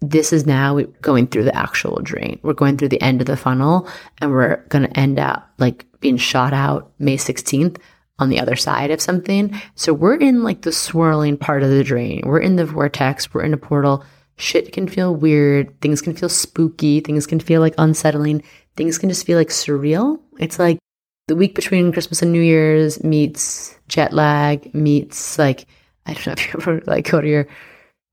this 0.00 0.32
is 0.32 0.46
now 0.46 0.78
going 1.00 1.26
through 1.26 1.44
the 1.44 1.56
actual 1.56 2.00
drain. 2.02 2.38
We're 2.42 2.52
going 2.52 2.76
through 2.76 2.90
the 2.90 3.00
end 3.00 3.20
of 3.20 3.26
the 3.26 3.36
funnel 3.36 3.88
and 4.18 4.30
we're 4.30 4.56
going 4.68 4.86
to 4.86 4.98
end 4.98 5.18
up 5.18 5.50
like 5.58 5.86
being 6.00 6.16
shot 6.16 6.52
out 6.52 6.92
May 6.98 7.16
16th 7.16 7.78
on 8.18 8.28
the 8.28 8.40
other 8.40 8.56
side 8.56 8.90
of 8.90 9.00
something. 9.00 9.60
So 9.74 9.92
we're 9.92 10.16
in 10.16 10.42
like 10.42 10.62
the 10.62 10.72
swirling 10.72 11.36
part 11.38 11.62
of 11.62 11.70
the 11.70 11.84
drain. 11.84 12.22
We're 12.24 12.40
in 12.40 12.56
the 12.56 12.66
vortex. 12.66 13.32
We're 13.32 13.44
in 13.44 13.54
a 13.54 13.58
portal. 13.58 14.04
Shit 14.36 14.72
can 14.72 14.86
feel 14.86 15.14
weird. 15.14 15.80
Things 15.80 16.02
can 16.02 16.14
feel 16.14 16.28
spooky. 16.28 17.00
Things 17.00 17.26
can 17.26 17.40
feel 17.40 17.60
like 17.60 17.74
unsettling. 17.78 18.42
Things 18.76 18.98
can 18.98 19.08
just 19.08 19.26
feel 19.26 19.38
like 19.38 19.48
surreal. 19.48 20.20
It's 20.38 20.58
like 20.58 20.78
the 21.26 21.36
week 21.36 21.54
between 21.54 21.92
Christmas 21.92 22.22
and 22.22 22.32
New 22.32 22.42
Year's 22.42 23.02
meets 23.02 23.78
jet 23.88 24.12
lag, 24.12 24.74
meets 24.74 25.38
like, 25.38 25.66
I 26.04 26.12
don't 26.12 26.26
know 26.26 26.32
if 26.34 26.46
you 26.46 26.60
ever 26.60 26.82
like 26.86 27.10
go 27.10 27.20
to 27.20 27.28
your 27.28 27.48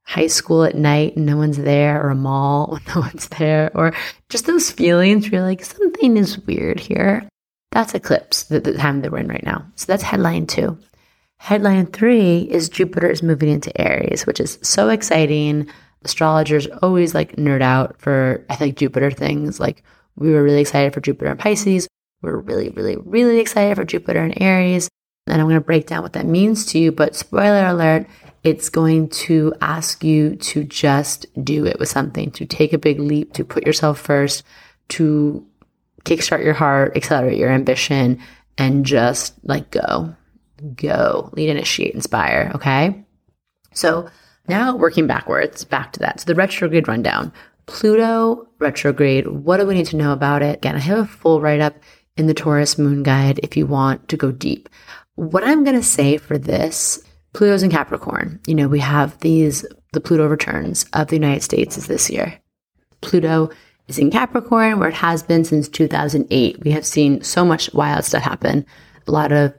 high 0.05 0.27
school 0.27 0.63
at 0.63 0.75
night 0.75 1.15
and 1.15 1.25
no 1.25 1.37
one's 1.37 1.57
there, 1.57 2.03
or 2.03 2.09
a 2.09 2.15
mall 2.15 2.67
when 2.71 2.81
no 2.95 3.01
one's 3.01 3.27
there, 3.29 3.71
or 3.75 3.93
just 4.29 4.45
those 4.45 4.71
feelings 4.71 5.25
where 5.25 5.39
you're 5.39 5.47
like, 5.47 5.63
something 5.63 6.17
is 6.17 6.39
weird 6.39 6.79
here. 6.79 7.27
That's 7.71 7.95
eclipse, 7.95 8.43
the, 8.43 8.59
the 8.59 8.73
time 8.73 9.01
that 9.01 9.11
we're 9.11 9.19
in 9.19 9.27
right 9.27 9.43
now. 9.43 9.65
So 9.75 9.85
that's 9.87 10.03
headline 10.03 10.45
two. 10.45 10.77
Headline 11.37 11.87
three 11.87 12.41
is 12.41 12.69
Jupiter 12.69 13.09
is 13.09 13.23
moving 13.23 13.49
into 13.49 13.81
Aries, 13.81 14.25
which 14.25 14.39
is 14.39 14.59
so 14.61 14.89
exciting. 14.89 15.67
Astrologers 16.05 16.67
always 16.81 17.15
like 17.15 17.35
nerd 17.35 17.61
out 17.61 17.99
for, 17.99 18.45
I 18.49 18.55
think, 18.55 18.77
Jupiter 18.77 19.11
things. 19.11 19.59
Like, 19.59 19.83
we 20.15 20.31
were 20.31 20.43
really 20.43 20.61
excited 20.61 20.93
for 20.93 21.01
Jupiter 21.01 21.31
and 21.31 21.39
Pisces. 21.39 21.87
We're 22.21 22.37
really, 22.37 22.69
really, 22.69 22.95
really 22.97 23.39
excited 23.39 23.75
for 23.75 23.83
Jupiter 23.83 24.19
and 24.19 24.39
Aries. 24.41 24.87
And 25.27 25.41
I'm 25.41 25.47
going 25.47 25.59
to 25.59 25.61
break 25.61 25.87
down 25.87 26.03
what 26.03 26.13
that 26.13 26.25
means 26.25 26.65
to 26.67 26.79
you. 26.79 26.91
But 26.91 27.15
spoiler 27.15 27.65
alert, 27.65 28.07
it's 28.43 28.69
going 28.69 29.07
to 29.09 29.53
ask 29.61 30.03
you 30.03 30.35
to 30.35 30.63
just 30.63 31.25
do 31.43 31.65
it 31.65 31.79
with 31.79 31.89
something, 31.89 32.29
to 32.31 32.45
take 32.45 32.73
a 32.73 32.77
big 32.77 32.99
leap, 32.99 33.33
to 33.33 33.45
put 33.45 33.65
yourself 33.65 33.99
first, 33.99 34.43
to 34.89 35.45
kickstart 36.03 36.43
your 36.43 36.53
heart, 36.53 36.95
accelerate 36.97 37.37
your 37.37 37.49
ambition, 37.49 38.19
and 38.57 38.85
just 38.85 39.33
like 39.43 39.71
go, 39.71 40.13
go, 40.75 41.29
lead, 41.33 41.49
initiate, 41.49 41.95
inspire. 41.95 42.51
Okay. 42.55 43.03
So 43.73 44.09
now 44.47 44.75
working 44.75 45.07
backwards, 45.07 45.63
back 45.63 45.93
to 45.93 45.99
that. 45.99 46.19
So 46.19 46.25
the 46.25 46.35
retrograde 46.35 46.87
rundown. 46.87 47.31
Pluto 47.65 48.49
retrograde. 48.59 49.27
What 49.27 49.57
do 49.57 49.65
we 49.65 49.73
need 49.73 49.85
to 49.87 49.95
know 49.95 50.11
about 50.11 50.41
it? 50.41 50.57
Again, 50.57 50.75
I 50.75 50.79
have 50.79 50.99
a 50.99 51.05
full 51.05 51.39
write 51.39 51.61
up 51.61 51.75
in 52.17 52.27
the 52.27 52.33
Taurus 52.33 52.77
Moon 52.77 53.03
Guide 53.03 53.39
if 53.41 53.55
you 53.55 53.65
want 53.65 54.09
to 54.09 54.17
go 54.17 54.33
deep. 54.33 54.67
What 55.15 55.45
I'm 55.45 55.63
going 55.63 55.77
to 55.77 55.83
say 55.83 56.17
for 56.17 56.37
this 56.37 57.01
Pluto's 57.33 57.63
in 57.63 57.71
Capricorn. 57.71 58.39
You 58.47 58.55
know, 58.55 58.67
we 58.67 58.79
have 58.79 59.17
these, 59.19 59.65
the 59.91 60.01
Pluto 60.01 60.27
returns 60.27 60.85
of 60.93 61.07
the 61.07 61.15
United 61.15 61.41
States 61.41 61.77
is 61.77 61.87
this 61.87 62.09
year. 62.09 62.39
Pluto 63.01 63.49
is 63.87 63.99
in 63.99 64.11
Capricorn, 64.11 64.79
where 64.79 64.89
it 64.89 64.95
has 64.95 65.23
been 65.23 65.43
since 65.43 65.67
2008. 65.67 66.63
We 66.63 66.71
have 66.71 66.85
seen 66.85 67.21
so 67.21 67.43
much 67.43 67.73
wild 67.73 68.05
stuff 68.05 68.23
happen, 68.23 68.65
a 69.07 69.11
lot 69.11 69.31
of 69.31 69.53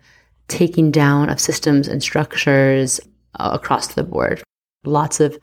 taking 0.48 0.90
down 0.90 1.28
of 1.28 1.40
systems 1.40 1.88
and 1.88 2.02
structures 2.02 3.00
uh, 3.38 3.50
across 3.52 3.88
the 3.88 4.04
board, 4.04 4.42
lots 4.84 5.20
of 5.20 5.38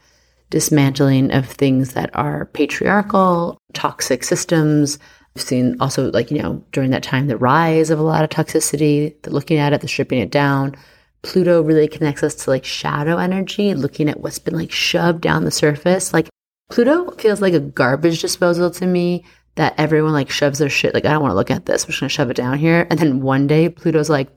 dismantling 0.50 1.32
of 1.32 1.48
things 1.48 1.94
that 1.94 2.10
are 2.14 2.46
patriarchal, 2.48 3.58
toxic 3.74 4.24
systems. 4.24 5.00
We've 5.36 5.44
seen 5.44 5.78
also, 5.80 6.12
like, 6.12 6.30
you 6.30 6.42
know, 6.42 6.64
during 6.72 6.92
that 6.92 7.04
time, 7.04 7.28
the 7.28 7.38
rise 7.38 7.90
of 7.90 8.00
a 8.00 8.04
lot 8.04 8.24
of 8.24 8.30
toxicity, 8.30 9.22
the 9.24 9.32
looking 9.32 9.58
at 9.58 9.74
it, 9.74 9.82
the 9.82 9.88
stripping 9.88 10.20
it 10.20 10.32
down, 10.32 10.76
Pluto 11.24 11.62
really 11.62 11.88
connects 11.88 12.24
us 12.24 12.36
to 12.36 12.50
like 12.50 12.66
shadow 12.66 13.18
energy, 13.18 13.74
looking 13.74 14.10
at 14.10 14.20
what's 14.20 14.40
been 14.40 14.56
like 14.56 14.72
shoved 14.72 15.22
down 15.22 15.44
the 15.44 15.52
surface. 15.52 16.14
Like 16.14 16.30
Pluto 16.72 17.12
feels 17.12 17.42
like 17.42 17.54
a 17.54 17.60
garbage 17.60 18.22
disposal 18.22 18.72
to 18.72 18.88
me 18.88 19.26
that 19.56 19.76
everyone 19.78 20.14
like 20.14 20.30
shoves 20.30 20.60
their 20.60 20.70
shit. 20.70 20.94
Like, 20.94 21.06
I 21.06 21.12
don't 21.12 21.22
want 21.22 21.32
to 21.32 21.36
look 21.36 21.52
at 21.52 21.66
this. 21.66 21.84
I'm 21.84 21.88
just 21.88 22.00
going 22.00 22.10
to 22.10 22.14
shove 22.14 22.30
it 22.30 22.38
down 22.38 22.58
here. 22.58 22.88
And 22.90 22.98
then 22.98 23.22
one 23.22 23.48
day 23.48 23.70
Pluto's 23.70 24.10
like, 24.10 24.30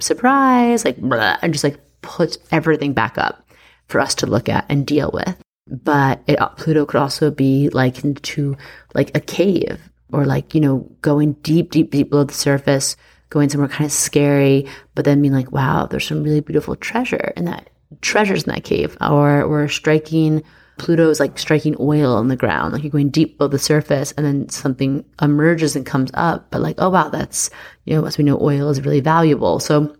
surprise, 0.00 0.84
like, 0.84 0.96
blah, 0.96 1.36
and 1.42 1.52
just 1.52 1.64
like 1.64 1.78
puts 2.00 2.38
everything 2.50 2.92
back 2.92 3.18
up 3.18 3.46
for 3.88 4.00
us 4.00 4.14
to 4.16 4.26
look 4.26 4.48
at 4.48 4.64
and 4.68 4.86
deal 4.86 5.10
with. 5.12 5.36
But 5.68 6.22
it, 6.26 6.40
uh, 6.40 6.48
Pluto 6.48 6.86
could 6.86 7.00
also 7.00 7.30
be 7.30 7.68
like 7.68 8.02
into 8.04 8.56
like 8.94 9.16
a 9.16 9.20
cave 9.20 9.78
or 10.12 10.24
like, 10.24 10.54
you 10.54 10.60
know, 10.60 10.90
going 11.02 11.34
deep, 11.34 11.70
deep, 11.70 11.90
deep 11.90 12.10
below 12.10 12.24
the 12.24 12.34
surface 12.34 12.96
going 13.32 13.48
somewhere 13.48 13.68
kind 13.68 13.86
of 13.86 13.92
scary, 13.92 14.68
but 14.94 15.04
then 15.04 15.20
being 15.20 15.34
like, 15.34 15.50
wow, 15.50 15.86
there's 15.86 16.06
some 16.06 16.22
really 16.22 16.40
beautiful 16.40 16.76
treasure 16.76 17.32
in 17.36 17.46
that 17.46 17.70
treasures 18.00 18.44
in 18.44 18.52
that 18.52 18.64
cave. 18.64 18.96
Or 19.00 19.48
we're 19.48 19.68
striking 19.68 20.42
Pluto 20.78 21.10
is 21.10 21.20
like 21.20 21.38
striking 21.38 21.76
oil 21.78 22.14
on 22.14 22.28
the 22.28 22.36
ground, 22.36 22.72
like 22.72 22.82
you're 22.82 22.90
going 22.90 23.10
deep 23.10 23.38
below 23.38 23.48
the 23.48 23.58
surface, 23.58 24.12
and 24.12 24.24
then 24.24 24.48
something 24.48 25.04
emerges 25.20 25.76
and 25.76 25.86
comes 25.86 26.10
up. 26.14 26.50
But 26.50 26.60
like, 26.60 26.76
oh 26.78 26.90
wow, 26.90 27.08
that's 27.08 27.50
you 27.84 27.94
know, 27.94 28.04
as 28.06 28.18
we 28.18 28.24
know, 28.24 28.40
oil 28.40 28.68
is 28.70 28.80
really 28.80 29.00
valuable. 29.00 29.60
So 29.60 29.94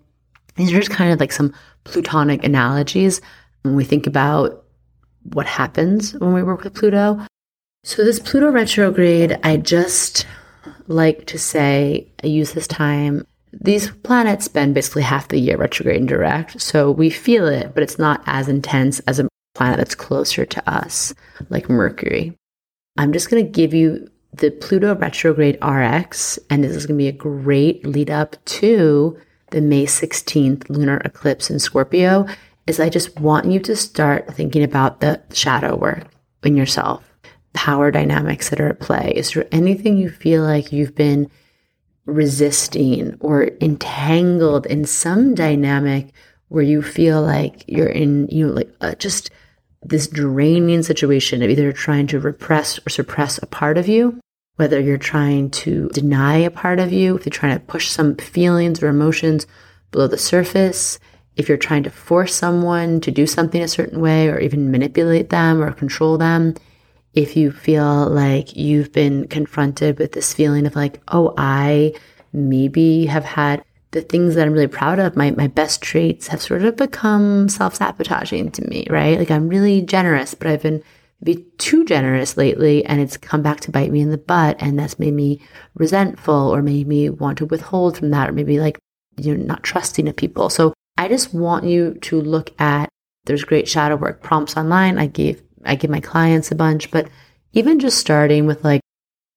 these 0.56 0.72
are 0.72 0.78
just 0.78 0.90
kind 0.90 1.12
of 1.12 1.20
like 1.20 1.32
some 1.32 1.54
plutonic 1.84 2.44
analogies 2.44 3.20
when 3.62 3.76
we 3.76 3.84
think 3.84 4.06
about 4.06 4.64
what 5.22 5.46
happens 5.46 6.14
when 6.14 6.32
we 6.32 6.42
work 6.42 6.64
with 6.64 6.74
Pluto. 6.74 7.20
So 7.84 8.04
this 8.04 8.18
Pluto 8.18 8.50
retrograde, 8.50 9.38
I 9.44 9.58
just 9.58 10.26
like 10.92 11.26
to 11.26 11.38
say, 11.38 12.08
I 12.22 12.26
use 12.28 12.52
this 12.52 12.66
time. 12.66 13.26
These 13.52 13.90
planets 13.90 14.44
spend 14.44 14.74
basically 14.74 15.02
half 15.02 15.28
the 15.28 15.38
year 15.38 15.56
retrograde 15.56 15.98
and 15.98 16.08
direct, 16.08 16.60
so 16.60 16.90
we 16.90 17.10
feel 17.10 17.46
it, 17.46 17.74
but 17.74 17.82
it's 17.82 17.98
not 17.98 18.22
as 18.26 18.48
intense 18.48 19.00
as 19.00 19.18
a 19.18 19.28
planet 19.54 19.76
that's 19.76 19.94
closer 19.94 20.46
to 20.46 20.70
us, 20.70 21.12
like 21.50 21.68
Mercury. 21.68 22.34
I'm 22.96 23.12
just 23.12 23.30
going 23.30 23.44
to 23.44 23.50
give 23.50 23.74
you 23.74 24.08
the 24.32 24.50
Pluto 24.50 24.94
retrograde 24.94 25.58
RX, 25.62 26.38
and 26.48 26.64
this 26.64 26.74
is 26.74 26.86
going 26.86 26.98
to 26.98 27.02
be 27.02 27.08
a 27.08 27.12
great 27.12 27.86
lead 27.86 28.10
up 28.10 28.42
to 28.46 29.18
the 29.50 29.60
May 29.60 29.84
16th 29.84 30.70
lunar 30.70 30.98
eclipse 31.04 31.50
in 31.50 31.58
Scorpio. 31.58 32.26
Is 32.66 32.80
I 32.80 32.88
just 32.88 33.18
want 33.18 33.46
you 33.46 33.60
to 33.60 33.76
start 33.76 34.32
thinking 34.34 34.62
about 34.62 35.00
the 35.00 35.20
shadow 35.32 35.76
work 35.76 36.06
in 36.44 36.56
yourself 36.56 37.11
power 37.52 37.90
dynamics 37.90 38.50
that 38.50 38.60
are 38.60 38.68
at 38.68 38.80
play? 38.80 39.12
Is 39.14 39.32
there 39.32 39.46
anything 39.52 39.96
you 39.96 40.10
feel 40.10 40.42
like 40.42 40.72
you've 40.72 40.94
been 40.94 41.30
resisting 42.06 43.16
or 43.20 43.50
entangled 43.60 44.66
in 44.66 44.84
some 44.84 45.34
dynamic 45.34 46.12
where 46.48 46.62
you 46.62 46.82
feel 46.82 47.22
like 47.22 47.64
you're 47.66 47.88
in, 47.88 48.28
you 48.28 48.46
know, 48.46 48.52
like 48.52 48.70
uh, 48.80 48.94
just 48.96 49.30
this 49.82 50.06
draining 50.06 50.82
situation 50.82 51.42
of 51.42 51.50
either 51.50 51.72
trying 51.72 52.06
to 52.06 52.20
repress 52.20 52.78
or 52.86 52.90
suppress 52.90 53.38
a 53.38 53.46
part 53.46 53.78
of 53.78 53.88
you, 53.88 54.20
whether 54.56 54.80
you're 54.80 54.98
trying 54.98 55.50
to 55.50 55.88
deny 55.88 56.36
a 56.36 56.50
part 56.50 56.78
of 56.78 56.92
you, 56.92 57.16
if 57.16 57.24
you're 57.24 57.30
trying 57.30 57.58
to 57.58 57.64
push 57.64 57.88
some 57.88 58.16
feelings 58.16 58.82
or 58.82 58.88
emotions 58.88 59.46
below 59.90 60.06
the 60.06 60.18
surface, 60.18 60.98
if 61.36 61.48
you're 61.48 61.58
trying 61.58 61.82
to 61.82 61.90
force 61.90 62.34
someone 62.34 63.00
to 63.00 63.10
do 63.10 63.26
something 63.26 63.62
a 63.62 63.68
certain 63.68 64.00
way 64.00 64.28
or 64.28 64.38
even 64.38 64.70
manipulate 64.70 65.30
them 65.30 65.62
or 65.62 65.72
control 65.72 66.18
them, 66.18 66.54
if 67.14 67.36
you 67.36 67.52
feel 67.52 68.08
like 68.08 68.56
you've 68.56 68.92
been 68.92 69.28
confronted 69.28 69.98
with 69.98 70.12
this 70.12 70.32
feeling 70.32 70.66
of 70.66 70.76
like, 70.76 71.00
oh, 71.08 71.34
I 71.36 71.94
maybe 72.32 73.06
have 73.06 73.24
had 73.24 73.62
the 73.90 74.00
things 74.00 74.34
that 74.34 74.46
I'm 74.46 74.54
really 74.54 74.66
proud 74.66 74.98
of, 74.98 75.16
my, 75.16 75.30
my 75.32 75.46
best 75.46 75.82
traits 75.82 76.28
have 76.28 76.40
sort 76.40 76.64
of 76.64 76.76
become 76.76 77.48
self 77.48 77.74
sabotaging 77.74 78.50
to 78.52 78.66
me, 78.66 78.86
right? 78.88 79.18
Like 79.18 79.30
I'm 79.30 79.48
really 79.48 79.82
generous, 79.82 80.34
but 80.34 80.46
I've 80.46 80.62
been 80.62 80.82
maybe 81.20 81.44
too 81.58 81.84
generous 81.84 82.36
lately 82.36 82.84
and 82.84 83.00
it's 83.00 83.16
come 83.16 83.42
back 83.42 83.60
to 83.60 83.70
bite 83.70 83.92
me 83.92 84.00
in 84.00 84.10
the 84.10 84.18
butt. 84.18 84.56
And 84.60 84.78
that's 84.78 84.98
made 84.98 85.14
me 85.14 85.40
resentful 85.74 86.34
or 86.34 86.62
made 86.62 86.88
me 86.88 87.10
want 87.10 87.38
to 87.38 87.46
withhold 87.46 87.98
from 87.98 88.10
that 88.10 88.30
or 88.30 88.32
maybe 88.32 88.58
like, 88.58 88.78
you're 89.18 89.36
not 89.36 89.62
trusting 89.62 90.08
of 90.08 90.16
people. 90.16 90.48
So 90.48 90.72
I 90.96 91.08
just 91.08 91.34
want 91.34 91.64
you 91.64 91.94
to 91.94 92.20
look 92.20 92.58
at, 92.58 92.88
there's 93.24 93.44
great 93.44 93.68
shadow 93.68 93.96
work 93.96 94.22
prompts 94.22 94.56
online. 94.56 94.98
I 94.98 95.06
gave, 95.06 95.42
I 95.64 95.74
give 95.74 95.90
my 95.90 96.00
clients 96.00 96.50
a 96.50 96.54
bunch, 96.54 96.90
but 96.90 97.08
even 97.52 97.78
just 97.78 97.98
starting 97.98 98.46
with 98.46 98.64
like, 98.64 98.80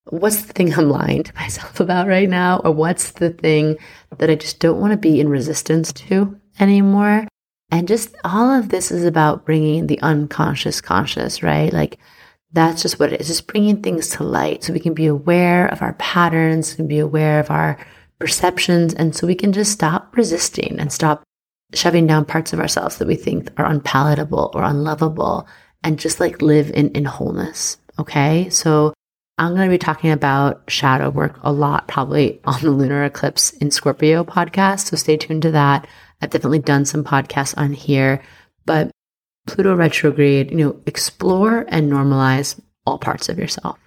what's 0.10 0.44
the 0.44 0.54
thing 0.54 0.74
I'm 0.78 0.90
lying 0.90 1.24
to 1.24 1.36
myself 1.36 1.80
about 1.80 2.08
right 2.08 2.30
now? 2.30 2.62
Or 2.64 2.72
what's 2.72 3.12
the 3.12 3.30
thing 3.32 3.78
that 4.18 4.30
I 4.30 4.36
just 4.36 4.60
don't 4.60 4.80
want 4.80 4.92
to 4.92 4.98
be 4.98 5.20
in 5.20 5.30
resistance 5.30 5.92
to 5.94 6.40
anymore? 6.60 7.28
And 7.72 7.88
just 7.88 8.16
all 8.24 8.52
of 8.52 8.70
this 8.70 8.92
is 8.92 9.04
about 9.04 9.46
bringing 9.46 9.88
the 9.88 10.00
unconscious 10.02 10.82
conscious, 10.82 11.42
right? 11.42 11.74
Like 11.74 11.98
that's 12.52 12.82
just 12.82 13.00
what 13.00 13.12
it 13.12 13.22
is, 13.22 13.28
just 13.28 13.48
bringing 13.48 13.82
things 13.82 14.10
to 14.10 14.24
light 14.24 14.64
so 14.64 14.72
we 14.72 14.80
can 14.80 14.94
be 14.94 15.08
aware 15.08 15.68
of 15.68 15.82
our 15.82 15.94
patterns 15.94 16.78
and 16.78 16.88
be 16.88 17.00
aware 17.00 17.40
of 17.40 17.50
our 17.50 17.78
perceptions. 18.20 18.94
And 18.94 19.16
so 19.16 19.28
we 19.28 19.36
can 19.36 19.52
just 19.52 19.72
stop 19.72 20.16
resisting 20.16 20.80
and 20.80 20.92
stop 20.94 21.24
shoving 21.74 22.08
down 22.08 22.24
parts 22.24 22.54
of 22.54 22.60
ourselves 22.60 22.98
that 22.98 23.08
we 23.08 23.16
think 23.16 23.50
are 23.58 23.66
unpalatable 23.66 24.52
or 24.54 24.64
unlovable 24.64 25.48
and 25.86 26.00
just 26.00 26.20
like 26.20 26.42
live 26.42 26.72
in, 26.72 26.90
in 26.90 27.06
wholeness. 27.06 27.78
Okay. 28.00 28.50
So 28.50 28.94
I'm 29.38 29.56
going 29.56 29.70
to 29.70 29.74
be 29.74 29.78
talking 29.78 30.12
about 30.12 30.64
shadow 30.68 31.10
work 31.10 31.40
a 31.44 31.52
lot, 31.52 31.88
probably 31.88 32.42
on 32.46 32.60
the 32.62 32.72
lunar 32.72 33.06
eclipse 33.06 33.52
in 33.52 33.72
Scorpio 33.72 34.26
podcast. 34.26 34.88
So 34.88 34.98
stay 34.98 35.16
tuned 35.16 35.44
to 35.44 35.52
that. 35.52 35.88
I've 36.22 36.32
definitely 36.32 36.60
done 36.60 36.86
some 36.86 37.04
podcasts 37.04 37.54
on 37.58 37.72
here, 37.72 38.22
but 38.66 38.92
Pluto 39.48 39.76
retrograde, 39.76 40.50
you 40.50 40.58
know, 40.58 40.82
explore 40.88 41.66
and 41.68 41.92
normalize 41.92 42.60
all 42.86 42.98
parts 42.98 43.30
of 43.30 43.38
yourself. 43.38 43.78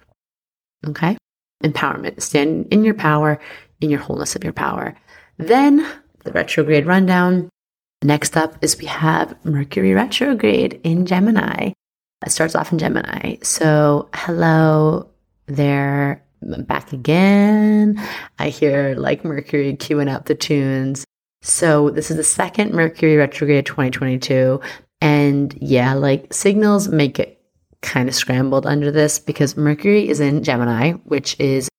Okay. 0.87 1.17
Empowerment, 1.61 2.21
stand 2.21 2.67
in 2.71 2.85
your 2.85 2.93
power, 2.93 3.41
in 3.81 3.89
your 3.89 3.99
wholeness 3.99 4.37
of 4.37 4.43
your 4.45 4.53
power. 4.53 4.95
Then 5.37 5.85
the 6.23 6.31
retrograde 6.31 6.85
rundown. 6.85 7.49
Next 8.01 8.37
up 8.37 8.55
is 8.61 8.77
we 8.77 8.85
have 8.85 9.35
Mercury 9.43 9.93
retrograde 9.93 10.79
in 10.85 11.05
Gemini. 11.05 11.71
It 12.25 12.31
starts 12.31 12.55
off 12.55 12.71
in 12.71 12.79
Gemini. 12.79 13.37
So, 13.43 14.09
hello 14.13 15.09
there. 15.47 16.23
I'm 16.41 16.63
back 16.63 16.91
again. 16.91 18.01
I 18.39 18.49
hear 18.49 18.95
like 18.95 19.23
Mercury 19.23 19.75
queuing 19.75 20.13
up 20.13 20.25
the 20.25 20.35
tunes. 20.35 21.05
So, 21.41 21.89
this 21.89 22.11
is 22.11 22.17
the 22.17 22.23
second 22.23 22.73
Mercury 22.73 23.15
retrograde 23.15 23.65
2022. 23.65 24.59
And 25.01 25.57
yeah, 25.61 25.93
like 25.93 26.33
signals 26.33 26.89
make 26.89 27.19
it 27.19 27.41
kind 27.81 28.09
of 28.09 28.15
scrambled 28.15 28.65
under 28.65 28.91
this 28.91 29.17
because 29.17 29.55
Mercury 29.55 30.09
is 30.09 30.19
in 30.19 30.43
Gemini, 30.43 30.91
which 31.05 31.39
is 31.39 31.69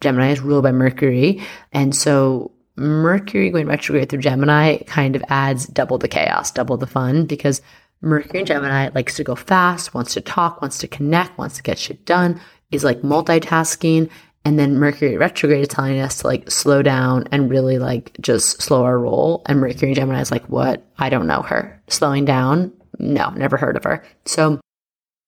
Gemini 0.00 0.30
is 0.30 0.40
ruled 0.40 0.62
by 0.62 0.72
Mercury. 0.72 1.42
And 1.72 1.94
so 1.94 2.50
Mercury 2.76 3.50
going 3.50 3.66
retrograde 3.66 4.08
through 4.08 4.20
Gemini 4.20 4.78
kind 4.84 5.14
of 5.14 5.22
adds 5.28 5.66
double 5.66 5.98
the 5.98 6.08
chaos, 6.08 6.50
double 6.50 6.78
the 6.78 6.86
fun 6.86 7.26
because 7.26 7.60
Mercury 8.02 8.40
in 8.40 8.46
Gemini 8.46 8.88
likes 8.94 9.16
to 9.16 9.24
go 9.24 9.34
fast, 9.34 9.94
wants 9.94 10.14
to 10.14 10.20
talk, 10.20 10.60
wants 10.60 10.78
to 10.78 10.88
connect, 10.88 11.38
wants 11.38 11.56
to 11.56 11.62
get 11.62 11.78
shit 11.78 12.04
done, 12.04 12.40
is 12.70 12.84
like 12.84 13.02
multitasking. 13.02 14.10
And 14.44 14.58
then 14.58 14.78
Mercury 14.78 15.16
retrograde 15.16 15.62
is 15.62 15.68
telling 15.68 16.00
us 16.00 16.18
to 16.18 16.26
like 16.26 16.50
slow 16.50 16.82
down 16.82 17.28
and 17.30 17.48
really 17.48 17.78
like 17.78 18.16
just 18.20 18.60
slow 18.60 18.84
our 18.84 18.98
roll. 18.98 19.42
And 19.46 19.60
Mercury 19.60 19.90
and 19.90 19.96
Gemini 19.96 20.20
is 20.20 20.32
like, 20.32 20.44
what? 20.48 20.84
I 20.98 21.08
don't 21.08 21.28
know 21.28 21.42
her. 21.42 21.80
Slowing 21.88 22.24
down? 22.24 22.72
No, 22.98 23.30
never 23.30 23.56
heard 23.56 23.76
of 23.76 23.84
her. 23.84 24.04
So 24.26 24.60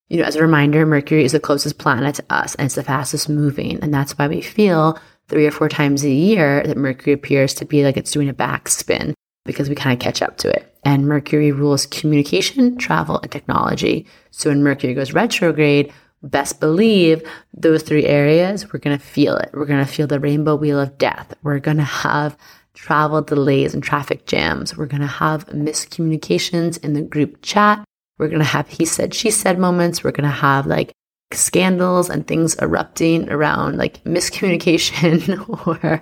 you 0.08 0.18
know, 0.18 0.24
as 0.24 0.36
a 0.36 0.42
reminder, 0.42 0.84
Mercury 0.84 1.24
is 1.24 1.32
the 1.32 1.40
closest 1.40 1.78
planet 1.78 2.16
to 2.16 2.24
us 2.30 2.54
and 2.56 2.66
it's 2.66 2.74
the 2.74 2.82
fastest 2.82 3.28
moving. 3.28 3.78
And 3.82 3.92
that's 3.92 4.18
why 4.18 4.28
we 4.28 4.42
feel 4.42 4.98
three 5.28 5.46
or 5.46 5.50
four 5.50 5.68
times 5.68 6.04
a 6.04 6.10
year 6.10 6.62
that 6.64 6.76
Mercury 6.76 7.14
appears 7.14 7.54
to 7.54 7.64
be 7.64 7.84
like 7.84 7.96
it's 7.96 8.12
doing 8.12 8.28
a 8.28 8.34
backspin 8.34 9.14
because 9.44 9.68
we 9.68 9.74
kind 9.74 9.94
of 9.94 10.02
catch 10.02 10.20
up 10.20 10.36
to 10.38 10.50
it. 10.50 10.73
And 10.84 11.08
Mercury 11.08 11.50
rules 11.50 11.86
communication, 11.86 12.76
travel, 12.76 13.18
and 13.20 13.32
technology. 13.32 14.06
So 14.30 14.50
when 14.50 14.62
Mercury 14.62 14.94
goes 14.94 15.12
retrograde, 15.12 15.92
best 16.22 16.60
believe 16.60 17.22
those 17.52 17.82
three 17.82 18.06
areas, 18.06 18.72
we're 18.72 18.80
going 18.80 18.96
to 18.96 19.04
feel 19.04 19.36
it. 19.36 19.50
We're 19.52 19.66
going 19.66 19.84
to 19.84 19.90
feel 19.90 20.06
the 20.06 20.20
rainbow 20.20 20.56
wheel 20.56 20.80
of 20.80 20.98
death. 20.98 21.34
We're 21.42 21.58
going 21.58 21.76
to 21.76 21.84
have 21.84 22.36
travel 22.74 23.22
delays 23.22 23.72
and 23.72 23.82
traffic 23.82 24.26
jams. 24.26 24.76
We're 24.76 24.86
going 24.86 25.00
to 25.00 25.06
have 25.06 25.46
miscommunications 25.46 26.82
in 26.82 26.94
the 26.94 27.02
group 27.02 27.40
chat. 27.42 27.84
We're 28.18 28.28
going 28.28 28.40
to 28.40 28.44
have 28.44 28.68
he 28.68 28.84
said, 28.84 29.14
she 29.14 29.30
said 29.30 29.58
moments. 29.58 30.02
We're 30.02 30.12
going 30.12 30.28
to 30.28 30.34
have 30.34 30.66
like 30.66 30.92
scandals 31.32 32.08
and 32.08 32.26
things 32.26 32.56
erupting 32.60 33.28
around 33.28 33.76
like 33.76 34.02
miscommunication 34.04 35.66
or, 35.66 36.00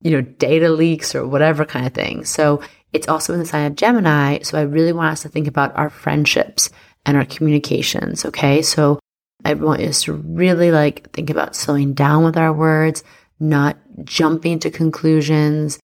you 0.00 0.10
know, 0.10 0.20
data 0.20 0.70
leaks 0.70 1.14
or 1.14 1.26
whatever 1.26 1.64
kind 1.64 1.86
of 1.86 1.94
thing. 1.94 2.24
So 2.24 2.62
it's 2.92 3.08
also 3.08 3.32
in 3.34 3.40
the 3.40 3.46
sign 3.46 3.66
of 3.66 3.76
Gemini. 3.76 4.40
So 4.42 4.58
I 4.58 4.62
really 4.62 4.92
want 4.92 5.12
us 5.12 5.22
to 5.22 5.28
think 5.28 5.46
about 5.46 5.76
our 5.76 5.90
friendships 5.90 6.70
and 7.04 7.16
our 7.16 7.24
communications. 7.24 8.24
Okay. 8.24 8.62
So 8.62 8.98
I 9.44 9.54
want 9.54 9.82
us 9.82 10.02
to 10.04 10.12
really 10.12 10.70
like 10.70 11.10
think 11.12 11.30
about 11.30 11.54
slowing 11.54 11.94
down 11.94 12.24
with 12.24 12.36
our 12.36 12.52
words, 12.52 13.04
not 13.38 13.76
jumping 14.04 14.58
to 14.60 14.70
conclusions 14.70 15.78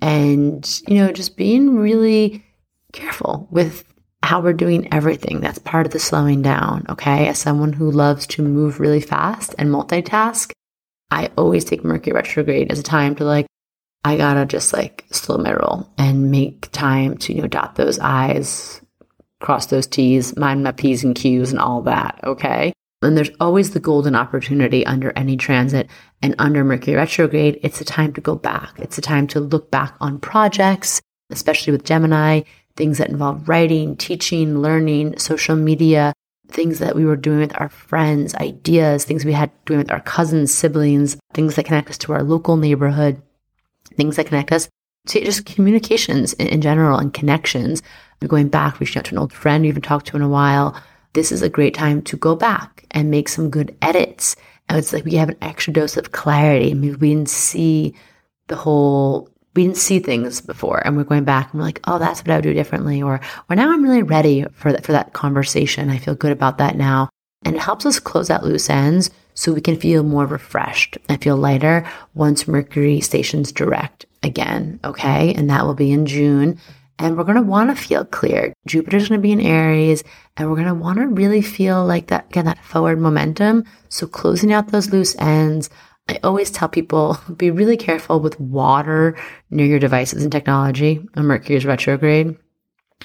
and, 0.00 0.82
you 0.88 0.96
know, 0.96 1.12
just 1.12 1.36
being 1.36 1.76
really 1.76 2.44
careful 2.92 3.48
with 3.50 3.84
how 4.22 4.40
we're 4.40 4.52
doing 4.52 4.92
everything. 4.92 5.40
That's 5.40 5.58
part 5.58 5.86
of 5.86 5.92
the 5.92 5.98
slowing 5.98 6.42
down. 6.42 6.86
Okay. 6.88 7.28
As 7.28 7.38
someone 7.38 7.72
who 7.72 7.90
loves 7.90 8.26
to 8.28 8.42
move 8.42 8.80
really 8.80 9.00
fast 9.00 9.54
and 9.58 9.70
multitask, 9.70 10.52
I 11.10 11.30
always 11.36 11.64
take 11.64 11.84
Mercury 11.84 12.14
retrograde 12.14 12.72
as 12.72 12.78
a 12.78 12.82
time 12.82 13.14
to 13.16 13.24
like, 13.24 13.46
I 14.06 14.16
gotta 14.16 14.46
just 14.46 14.72
like 14.72 15.04
slow 15.10 15.36
my 15.36 15.52
roll 15.52 15.90
and 15.98 16.30
make 16.30 16.70
time 16.70 17.18
to, 17.18 17.34
you 17.34 17.42
know, 17.42 17.48
dot 17.48 17.74
those 17.74 17.98
I's, 17.98 18.80
cross 19.40 19.66
those 19.66 19.88
T's, 19.88 20.36
mind 20.36 20.62
my 20.62 20.70
P's 20.70 21.02
and 21.02 21.16
Q's 21.16 21.50
and 21.50 21.58
all 21.58 21.82
that. 21.82 22.20
Okay. 22.22 22.72
And 23.02 23.16
there's 23.16 23.30
always 23.40 23.72
the 23.72 23.80
golden 23.80 24.14
opportunity 24.14 24.86
under 24.86 25.12
any 25.16 25.36
transit. 25.36 25.90
And 26.22 26.36
under 26.38 26.62
Mercury 26.62 26.96
retrograde, 26.96 27.58
it's 27.64 27.80
a 27.80 27.84
time 27.84 28.12
to 28.12 28.20
go 28.20 28.36
back. 28.36 28.78
It's 28.78 28.96
a 28.96 29.02
time 29.02 29.26
to 29.28 29.40
look 29.40 29.72
back 29.72 29.96
on 30.00 30.20
projects, 30.20 31.02
especially 31.30 31.72
with 31.72 31.84
Gemini 31.84 32.42
things 32.76 32.98
that 32.98 33.08
involve 33.08 33.48
writing, 33.48 33.96
teaching, 33.96 34.60
learning, 34.60 35.18
social 35.18 35.56
media, 35.56 36.12
things 36.48 36.78
that 36.78 36.94
we 36.94 37.04
were 37.04 37.16
doing 37.16 37.40
with 37.40 37.58
our 37.60 37.68
friends, 37.68 38.34
ideas, 38.36 39.04
things 39.04 39.24
we 39.24 39.32
had 39.32 39.50
doing 39.64 39.78
with 39.78 39.90
our 39.90 40.00
cousins, 40.00 40.52
siblings, 40.52 41.16
things 41.34 41.56
that 41.56 41.64
connect 41.64 41.90
us 41.90 41.98
to 41.98 42.12
our 42.12 42.22
local 42.22 42.56
neighborhood, 42.56 43.20
things 43.96 44.16
that 44.16 44.26
connect 44.26 44.52
us 44.52 44.68
to 45.08 45.24
just 45.24 45.46
communications 45.46 46.32
in, 46.34 46.48
in 46.48 46.60
general 46.60 46.98
and 46.98 47.14
connections. 47.14 47.82
We're 48.20 48.28
going 48.28 48.48
back, 48.48 48.80
reaching 48.80 49.00
out 49.00 49.06
to 49.06 49.14
an 49.14 49.18
old 49.18 49.32
friend 49.32 49.64
you 49.64 49.70
haven't 49.70 49.82
talked 49.82 50.06
to 50.08 50.16
in 50.16 50.22
a 50.22 50.28
while. 50.28 50.80
This 51.12 51.32
is 51.32 51.42
a 51.42 51.48
great 51.48 51.74
time 51.74 52.02
to 52.02 52.16
go 52.16 52.34
back 52.34 52.84
and 52.90 53.10
make 53.10 53.28
some 53.28 53.50
good 53.50 53.76
edits. 53.82 54.36
And 54.68 54.78
it's 54.78 54.92
like 54.92 55.04
we 55.04 55.14
have 55.14 55.28
an 55.28 55.38
extra 55.42 55.72
dose 55.72 55.96
of 55.96 56.12
clarity. 56.12 56.70
I 56.70 56.74
mean, 56.74 56.98
we 56.98 57.10
didn't 57.10 57.30
see 57.30 57.94
the 58.48 58.56
whole 58.56 59.30
we 59.56 59.64
didn't 59.64 59.78
see 59.78 59.98
things 59.98 60.42
before 60.42 60.86
and 60.86 60.96
we're 60.96 61.04
going 61.04 61.24
back 61.24 61.50
and 61.50 61.58
we're 61.58 61.66
like, 61.66 61.80
oh, 61.84 61.98
that's 61.98 62.20
what 62.20 62.30
I 62.30 62.36
would 62.36 62.42
do 62.42 62.52
differently. 62.52 63.02
Or, 63.02 63.20
or 63.48 63.56
now 63.56 63.72
I'm 63.72 63.82
really 63.82 64.02
ready 64.02 64.44
for 64.52 64.70
that, 64.70 64.84
for 64.84 64.92
that 64.92 65.14
conversation. 65.14 65.88
I 65.88 65.96
feel 65.96 66.14
good 66.14 66.30
about 66.30 66.58
that 66.58 66.76
now. 66.76 67.08
And 67.46 67.54
it 67.54 67.62
helps 67.62 67.86
us 67.86 68.00
close 68.00 68.28
out 68.28 68.42
loose 68.42 68.68
ends 68.68 69.08
so 69.34 69.52
we 69.52 69.60
can 69.60 69.76
feel 69.76 70.02
more 70.02 70.26
refreshed 70.26 70.98
and 71.08 71.22
feel 71.22 71.36
lighter 71.36 71.88
once 72.12 72.48
Mercury 72.48 73.00
stations 73.00 73.52
direct 73.52 74.04
again. 74.24 74.80
Okay. 74.82 75.32
And 75.32 75.48
that 75.48 75.64
will 75.64 75.74
be 75.74 75.92
in 75.92 76.06
June. 76.06 76.58
And 76.98 77.16
we're 77.16 77.22
going 77.22 77.36
to 77.36 77.42
want 77.42 77.70
to 77.70 77.80
feel 77.80 78.04
clear. 78.04 78.52
Jupiter's 78.66 79.08
going 79.08 79.20
to 79.20 79.22
be 79.22 79.30
in 79.30 79.40
Aries 79.40 80.02
and 80.36 80.50
we're 80.50 80.56
going 80.56 80.66
to 80.66 80.74
want 80.74 80.98
to 80.98 81.06
really 81.06 81.40
feel 81.40 81.86
like 81.86 82.08
that, 82.08 82.26
again, 82.30 82.46
that 82.46 82.64
forward 82.64 82.98
momentum. 82.98 83.62
So 83.90 84.08
closing 84.08 84.52
out 84.52 84.72
those 84.72 84.90
loose 84.90 85.14
ends, 85.20 85.70
I 86.08 86.18
always 86.24 86.50
tell 86.50 86.68
people 86.68 87.16
be 87.36 87.52
really 87.52 87.76
careful 87.76 88.18
with 88.18 88.40
water 88.40 89.16
near 89.50 89.66
your 89.66 89.78
devices 89.78 90.24
and 90.24 90.32
technology. 90.32 91.06
Mercury 91.14 91.54
is 91.54 91.64
retrograde. 91.64 92.36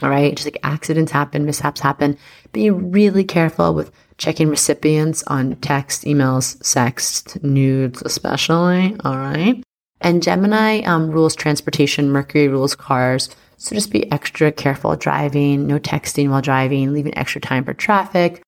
All 0.02 0.10
right. 0.10 0.36
Just 0.36 0.48
like 0.48 0.58
accidents 0.64 1.12
happen, 1.12 1.46
mishaps 1.46 1.82
happen. 1.82 2.18
Be 2.54 2.70
really 2.70 3.24
careful 3.24 3.74
with 3.74 3.92
checking 4.18 4.50
recipients 4.50 5.24
on 5.28 5.56
text, 5.58 6.04
emails, 6.06 6.58
sext, 6.64 7.44
nudes, 7.44 8.02
especially. 8.04 8.96
All 9.04 9.18
right. 9.18 9.64
And 10.00 10.24
Gemini 10.24 10.82
um, 10.82 11.12
rules 11.12 11.36
transportation, 11.36 12.12
Mercury 12.12 12.48
rules 12.48 12.74
cars. 12.76 13.30
So 13.58 13.76
just 13.76 13.92
be 13.92 14.12
extra 14.12 14.52
careful 14.52 14.96
driving, 14.96 15.68
no 15.68 15.78
texting 15.78 16.30
while 16.30 16.42
driving, 16.42 16.94
leaving 16.94 17.16
extra 17.16 17.40
time 17.40 17.64
for 17.64 17.76
traffic, 17.76 18.42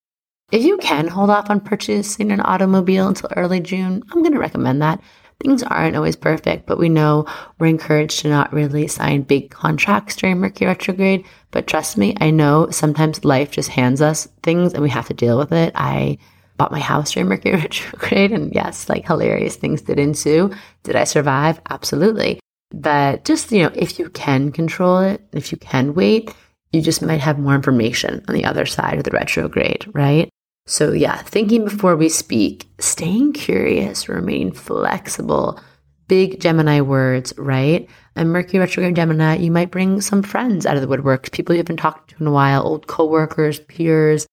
If 0.53 0.63
you 0.63 0.77
can 0.77 1.08
hold 1.08 1.32
off 1.32 1.49
on 1.49 1.62
purchasing 1.62 2.32
an 2.32 2.39
automobile 2.39 3.08
until 3.08 3.32
early 3.36 3.60
June, 3.60 4.03
I'm 4.12 4.21
going 4.21 4.34
to 4.34 4.39
recommend 4.39 4.84
that. 4.84 5.01
Things 5.43 5.62
aren't 5.62 5.97
always 5.97 6.15
perfect, 6.15 6.65
but 6.67 6.77
we 6.77 6.88
know 6.88 7.25
we're 7.60 7.67
encouraged 7.67 8.21
to 8.21 8.29
not 8.29 8.53
really 8.53 8.88
sign 8.88 9.23
big 9.23 9.51
contracts 9.51 10.15
during 10.15 10.38
Mercury 10.38 10.67
retrograde. 10.67 11.25
But 11.51 11.67
trust 11.67 11.97
me, 11.97 12.15
I 12.21 12.32
know 12.32 12.69
sometimes 12.69 13.25
life 13.25 13.51
just 13.51 13.67
hands 13.67 14.01
us 14.01 14.29
things 14.41 14.73
and 14.73 14.82
we 14.82 14.89
have 14.89 15.08
to 15.08 15.13
deal 15.13 15.38
with 15.38 15.51
it. 15.51 15.73
I 15.75 16.17
bought 16.56 16.71
my 16.71 16.79
house 16.79 17.12
during 17.12 17.27
Mercury 17.27 17.56
retrograde, 17.58 18.32
and 18.32 18.53
yes, 18.53 18.88
like 18.88 19.06
hilarious 19.06 19.58
things 19.58 19.82
did 19.82 19.99
ensue. 19.99 20.49
Did 20.84 20.95
I 20.95 21.03
survive? 21.03 21.60
Absolutely. 21.69 22.39
But 22.71 23.25
just, 23.25 23.51
you 23.51 23.63
know, 23.63 23.71
if 23.75 23.99
you 23.99 24.10
can 24.10 24.51
control 24.53 24.99
it, 24.99 25.21
if 25.34 25.51
you 25.51 25.58
can 25.58 25.93
wait, 25.93 26.34
you 26.71 26.82
just 26.82 27.01
might 27.01 27.19
have 27.19 27.38
more 27.38 27.53
information 27.53 28.23
on 28.29 28.34
the 28.34 28.45
other 28.45 28.65
side 28.65 28.97
of 28.97 29.03
the 29.03 29.12
retrograde, 29.12 29.91
right? 29.93 30.29
So, 30.65 30.93
yeah, 30.93 31.17
thinking 31.17 31.65
before 31.65 31.95
we 31.97 32.08
speak, 32.08 32.69
staying 32.80 33.34
curious, 33.34 34.08
remaining 34.08 34.54
flexible, 34.54 35.60
big 36.08 36.39
Gemini 36.39 36.80
words, 36.80 37.34
right? 37.38 37.89
And 38.15 38.32
Mercury 38.32 38.60
retrograde 38.60 38.95
Gemini, 38.95 39.38
you 39.38 39.52
might 39.52 39.71
bring 39.71 39.99
some 39.99 40.23
friends 40.23 40.65
out 40.65 40.76
of 40.76 40.82
the 40.82 40.88
woodwork, 40.88 41.32
people 41.32 41.54
you 41.54 41.60
haven't 41.60 41.78
talked 41.78 42.12
to 42.12 42.17
in 42.19 42.28
a 42.28 42.32
while, 42.32 42.65
old 42.65 42.88
coworkers, 42.88 43.60
peers, 43.60 44.26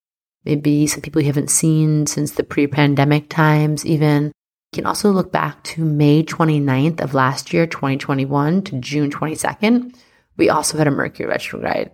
maybe 0.45 0.87
some 0.87 1.01
people 1.01 1.21
you 1.21 1.27
haven't 1.27 1.51
seen 1.51 2.07
since 2.07 2.33
the 2.33 2.45
pre 2.45 2.67
pandemic 2.67 3.29
times, 3.29 3.85
even. 3.85 4.33
You 4.73 4.83
can 4.83 4.87
also 4.87 5.11
look 5.11 5.33
back 5.33 5.65
to 5.65 5.85
May 5.85 6.23
29th 6.23 7.01
of 7.01 7.13
last 7.13 7.53
year, 7.53 7.67
2021, 7.67 8.63
to 8.63 8.79
June 8.79 9.11
22nd. 9.11 9.97
We 10.37 10.49
also 10.49 10.79
had 10.79 10.87
a 10.87 10.93
Mercury 10.93 11.29
retrograde. 11.29 11.91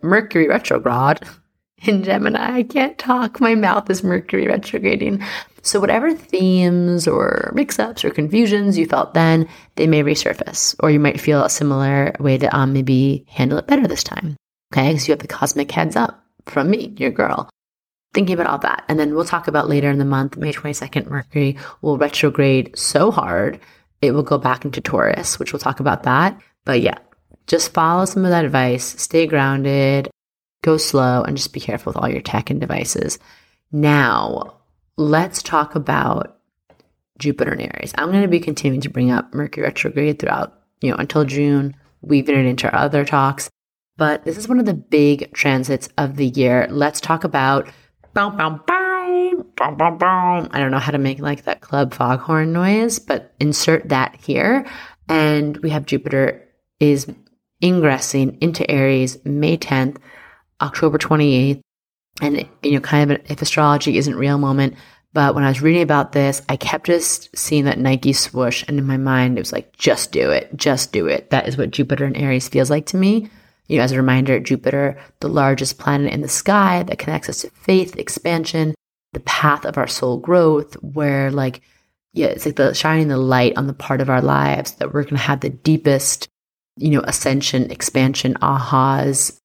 Mercury 0.00 0.46
retrograde 0.46 1.24
in 1.82 2.02
Gemini. 2.02 2.58
I 2.58 2.62
can't 2.62 2.98
talk. 2.98 3.40
My 3.40 3.54
mouth 3.54 3.88
is 3.90 4.02
Mercury 4.02 4.46
retrograding. 4.46 5.22
So, 5.62 5.78
whatever 5.78 6.14
themes 6.14 7.06
or 7.06 7.52
mix 7.54 7.78
ups 7.78 8.04
or 8.04 8.10
confusions 8.10 8.78
you 8.78 8.86
felt 8.86 9.14
then, 9.14 9.48
they 9.76 9.86
may 9.86 10.02
resurface, 10.02 10.74
or 10.80 10.90
you 10.90 11.00
might 11.00 11.20
feel 11.20 11.44
a 11.44 11.50
similar 11.50 12.14
way 12.18 12.38
to 12.38 12.56
um, 12.56 12.72
maybe 12.72 13.26
handle 13.28 13.58
it 13.58 13.66
better 13.66 13.86
this 13.86 14.04
time. 14.04 14.36
Okay, 14.72 14.92
because 14.92 15.06
you 15.06 15.12
have 15.12 15.18
the 15.20 15.26
cosmic 15.26 15.70
heads 15.70 15.96
up 15.96 16.24
from 16.46 16.70
me, 16.70 16.94
your 16.96 17.10
girl 17.10 17.50
thinking 18.12 18.34
about 18.34 18.46
all 18.46 18.58
that. 18.58 18.84
And 18.88 18.98
then 18.98 19.14
we'll 19.14 19.24
talk 19.24 19.48
about 19.48 19.68
later 19.68 19.90
in 19.90 19.98
the 19.98 20.04
month, 20.04 20.36
May 20.36 20.52
22nd, 20.52 21.06
Mercury 21.08 21.56
will 21.80 21.98
retrograde 21.98 22.76
so 22.76 23.10
hard, 23.10 23.60
it 24.02 24.12
will 24.12 24.22
go 24.22 24.38
back 24.38 24.64
into 24.64 24.80
Taurus, 24.80 25.38
which 25.38 25.52
we'll 25.52 25.60
talk 25.60 25.80
about 25.80 26.04
that. 26.04 26.40
But 26.64 26.80
yeah, 26.80 26.98
just 27.46 27.72
follow 27.72 28.04
some 28.04 28.24
of 28.24 28.30
that 28.30 28.44
advice, 28.44 28.84
stay 29.00 29.26
grounded, 29.26 30.10
go 30.62 30.76
slow, 30.76 31.22
and 31.22 31.36
just 31.36 31.52
be 31.52 31.60
careful 31.60 31.90
with 31.90 32.02
all 32.02 32.08
your 32.08 32.22
tech 32.22 32.50
and 32.50 32.60
devices. 32.60 33.18
Now, 33.72 34.60
let's 34.96 35.42
talk 35.42 35.74
about 35.74 36.38
Jupiter 37.18 37.52
and 37.52 37.62
Aries. 37.62 37.92
I'm 37.96 38.10
going 38.10 38.22
to 38.22 38.28
be 38.28 38.40
continuing 38.40 38.80
to 38.82 38.90
bring 38.90 39.10
up 39.10 39.32
Mercury 39.32 39.64
retrograde 39.64 40.18
throughout, 40.18 40.58
you 40.80 40.90
know, 40.90 40.96
until 40.96 41.24
June, 41.24 41.76
weaving 42.00 42.36
it 42.36 42.46
into 42.46 42.70
our 42.70 42.78
other 42.78 43.04
talks. 43.04 43.50
But 43.96 44.24
this 44.24 44.38
is 44.38 44.48
one 44.48 44.58
of 44.58 44.66
the 44.66 44.74
big 44.74 45.32
transits 45.34 45.88
of 45.98 46.16
the 46.16 46.28
year. 46.28 46.66
Let's 46.70 47.00
talk 47.00 47.24
about 47.24 47.68
boom, 48.14 48.36
boom, 48.36 48.62
boom, 48.66 49.46
boom, 49.56 49.76
boom, 49.76 49.98
boom. 49.98 50.48
I 50.50 50.58
don't 50.58 50.70
know 50.70 50.78
how 50.78 50.92
to 50.92 50.98
make 50.98 51.20
like 51.20 51.44
that 51.44 51.60
club 51.60 51.92
foghorn 51.92 52.52
noise, 52.52 52.98
but 52.98 53.34
insert 53.38 53.90
that 53.90 54.16
here. 54.16 54.66
And 55.08 55.56
we 55.58 55.70
have 55.70 55.86
Jupiter 55.86 56.48
is 56.80 57.12
ingressing 57.62 58.38
into 58.40 58.68
Aries 58.70 59.22
May 59.24 59.58
10th, 59.58 59.98
October 60.60 60.98
28th. 60.98 61.60
And, 62.22 62.46
you 62.62 62.72
know, 62.72 62.80
kind 62.80 63.10
of 63.10 63.20
if 63.30 63.40
astrology 63.40 63.96
isn't 63.96 64.16
real 64.16 64.38
moment. 64.38 64.74
But 65.12 65.34
when 65.34 65.42
I 65.42 65.48
was 65.48 65.62
reading 65.62 65.82
about 65.82 66.12
this, 66.12 66.42
I 66.48 66.56
kept 66.56 66.86
just 66.86 67.36
seeing 67.36 67.64
that 67.64 67.78
Nike 67.78 68.12
swoosh. 68.12 68.64
And 68.68 68.78
in 68.78 68.86
my 68.86 68.96
mind, 68.96 69.36
it 69.36 69.40
was 69.40 69.52
like, 69.52 69.76
just 69.76 70.12
do 70.12 70.30
it. 70.30 70.54
Just 70.54 70.92
do 70.92 71.06
it. 71.06 71.30
That 71.30 71.48
is 71.48 71.56
what 71.56 71.70
Jupiter 71.70 72.04
and 72.04 72.16
Aries 72.16 72.48
feels 72.48 72.70
like 72.70 72.86
to 72.86 72.96
me. 72.96 73.28
You 73.66 73.78
know, 73.78 73.84
as 73.84 73.92
a 73.92 73.96
reminder, 73.96 74.38
Jupiter, 74.40 75.00
the 75.20 75.28
largest 75.28 75.78
planet 75.78 76.12
in 76.12 76.20
the 76.20 76.28
sky 76.28 76.82
that 76.84 76.98
connects 76.98 77.28
us 77.28 77.42
to 77.42 77.50
faith, 77.50 77.96
expansion, 77.96 78.74
the 79.12 79.20
path 79.20 79.64
of 79.64 79.78
our 79.78 79.86
soul 79.86 80.18
growth, 80.18 80.74
where 80.74 81.30
like, 81.30 81.62
yeah, 82.12 82.26
it's 82.26 82.46
like 82.46 82.56
the 82.56 82.74
shining 82.74 83.08
the 83.08 83.16
light 83.16 83.56
on 83.56 83.66
the 83.66 83.72
part 83.72 84.00
of 84.00 84.10
our 84.10 84.22
lives 84.22 84.72
that 84.72 84.92
we're 84.92 85.04
going 85.04 85.16
to 85.16 85.22
have 85.22 85.40
the 85.40 85.50
deepest, 85.50 86.28
you 86.76 86.90
know, 86.90 87.00
ascension, 87.00 87.70
expansion, 87.70 88.34
ahas, 88.42 89.39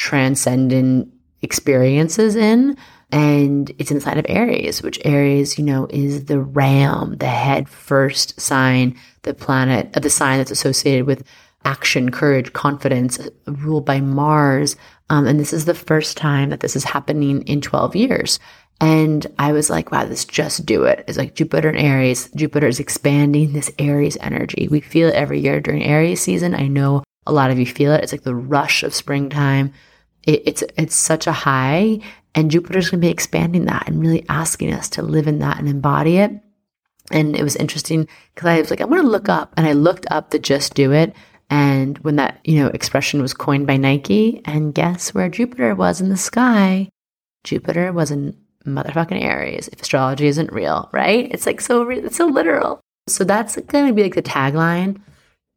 transcendent 0.00 1.12
experiences 1.42 2.34
in. 2.34 2.76
And 3.12 3.70
it's 3.78 3.90
inside 3.90 4.18
of 4.18 4.26
Aries, 4.28 4.82
which 4.82 5.00
Aries, 5.04 5.58
you 5.58 5.64
know, 5.64 5.86
is 5.90 6.24
the 6.24 6.40
ram, 6.40 7.16
the 7.18 7.26
head 7.26 7.68
first 7.68 8.40
sign, 8.40 8.96
the 9.22 9.34
planet, 9.34 9.90
uh, 9.94 10.00
the 10.00 10.08
sign 10.08 10.38
that's 10.38 10.50
associated 10.50 11.06
with 11.06 11.24
action, 11.64 12.10
courage, 12.10 12.52
confidence, 12.52 13.18
ruled 13.46 13.84
by 13.84 14.00
Mars. 14.00 14.76
Um, 15.10 15.26
and 15.26 15.38
this 15.38 15.52
is 15.52 15.66
the 15.66 15.74
first 15.74 16.16
time 16.16 16.50
that 16.50 16.60
this 16.60 16.76
is 16.76 16.84
happening 16.84 17.42
in 17.42 17.60
12 17.60 17.94
years. 17.96 18.38
And 18.80 19.26
I 19.38 19.52
was 19.52 19.68
like, 19.68 19.92
wow, 19.92 20.06
this 20.06 20.24
just 20.24 20.64
do 20.64 20.84
it. 20.84 21.04
It's 21.06 21.18
like 21.18 21.34
Jupiter 21.34 21.68
and 21.68 21.78
Aries. 21.78 22.30
Jupiter 22.34 22.68
is 22.68 22.80
expanding 22.80 23.52
this 23.52 23.70
Aries 23.78 24.16
energy. 24.20 24.68
We 24.70 24.80
feel 24.80 25.08
it 25.08 25.14
every 25.14 25.40
year 25.40 25.60
during 25.60 25.82
Aries 25.82 26.22
season. 26.22 26.54
I 26.54 26.68
know 26.68 27.02
a 27.26 27.32
lot 27.32 27.50
of 27.50 27.58
you 27.58 27.66
feel 27.66 27.92
it. 27.92 28.02
It's 28.02 28.12
like 28.12 28.22
the 28.22 28.34
rush 28.34 28.82
of 28.82 28.94
springtime. 28.94 29.74
It, 30.24 30.42
it's 30.46 30.62
it's 30.76 30.94
such 30.94 31.26
a 31.26 31.32
high, 31.32 32.00
and 32.34 32.50
Jupiter's 32.50 32.90
going 32.90 33.00
to 33.00 33.06
be 33.06 33.12
expanding 33.12 33.64
that 33.66 33.88
and 33.88 34.00
really 34.00 34.24
asking 34.28 34.72
us 34.72 34.88
to 34.90 35.02
live 35.02 35.26
in 35.26 35.38
that 35.40 35.58
and 35.58 35.68
embody 35.68 36.18
it. 36.18 36.32
And 37.10 37.34
it 37.34 37.42
was 37.42 37.56
interesting 37.56 38.06
because 38.34 38.48
I 38.48 38.60
was 38.60 38.70
like, 38.70 38.80
I 38.80 38.84
want 38.84 39.02
to 39.02 39.08
look 39.08 39.28
up, 39.28 39.52
and 39.56 39.66
I 39.66 39.72
looked 39.72 40.06
up 40.10 40.30
the 40.30 40.38
just 40.38 40.74
do 40.74 40.92
it, 40.92 41.14
and 41.50 41.98
when 41.98 42.16
that, 42.16 42.38
you 42.44 42.60
know, 42.60 42.68
expression 42.68 43.20
was 43.20 43.34
coined 43.34 43.66
by 43.66 43.76
Nike, 43.76 44.40
and 44.44 44.74
guess 44.74 45.12
where 45.12 45.28
Jupiter 45.28 45.74
was 45.74 46.00
in 46.00 46.08
the 46.08 46.16
sky? 46.16 46.88
Jupiter 47.42 47.92
was 47.92 48.12
in 48.12 48.36
motherfucking 48.64 49.22
Aries. 49.22 49.68
If 49.68 49.80
astrology 49.80 50.26
isn't 50.28 50.52
real, 50.52 50.88
right? 50.92 51.28
It's 51.32 51.46
like 51.46 51.60
so, 51.60 51.82
re- 51.82 52.00
it's 52.00 52.16
so 52.16 52.26
literal. 52.26 52.80
So 53.08 53.24
that's 53.24 53.56
going 53.56 53.88
to 53.88 53.92
be 53.92 54.02
like 54.02 54.14
the 54.14 54.22
tagline. 54.22 55.00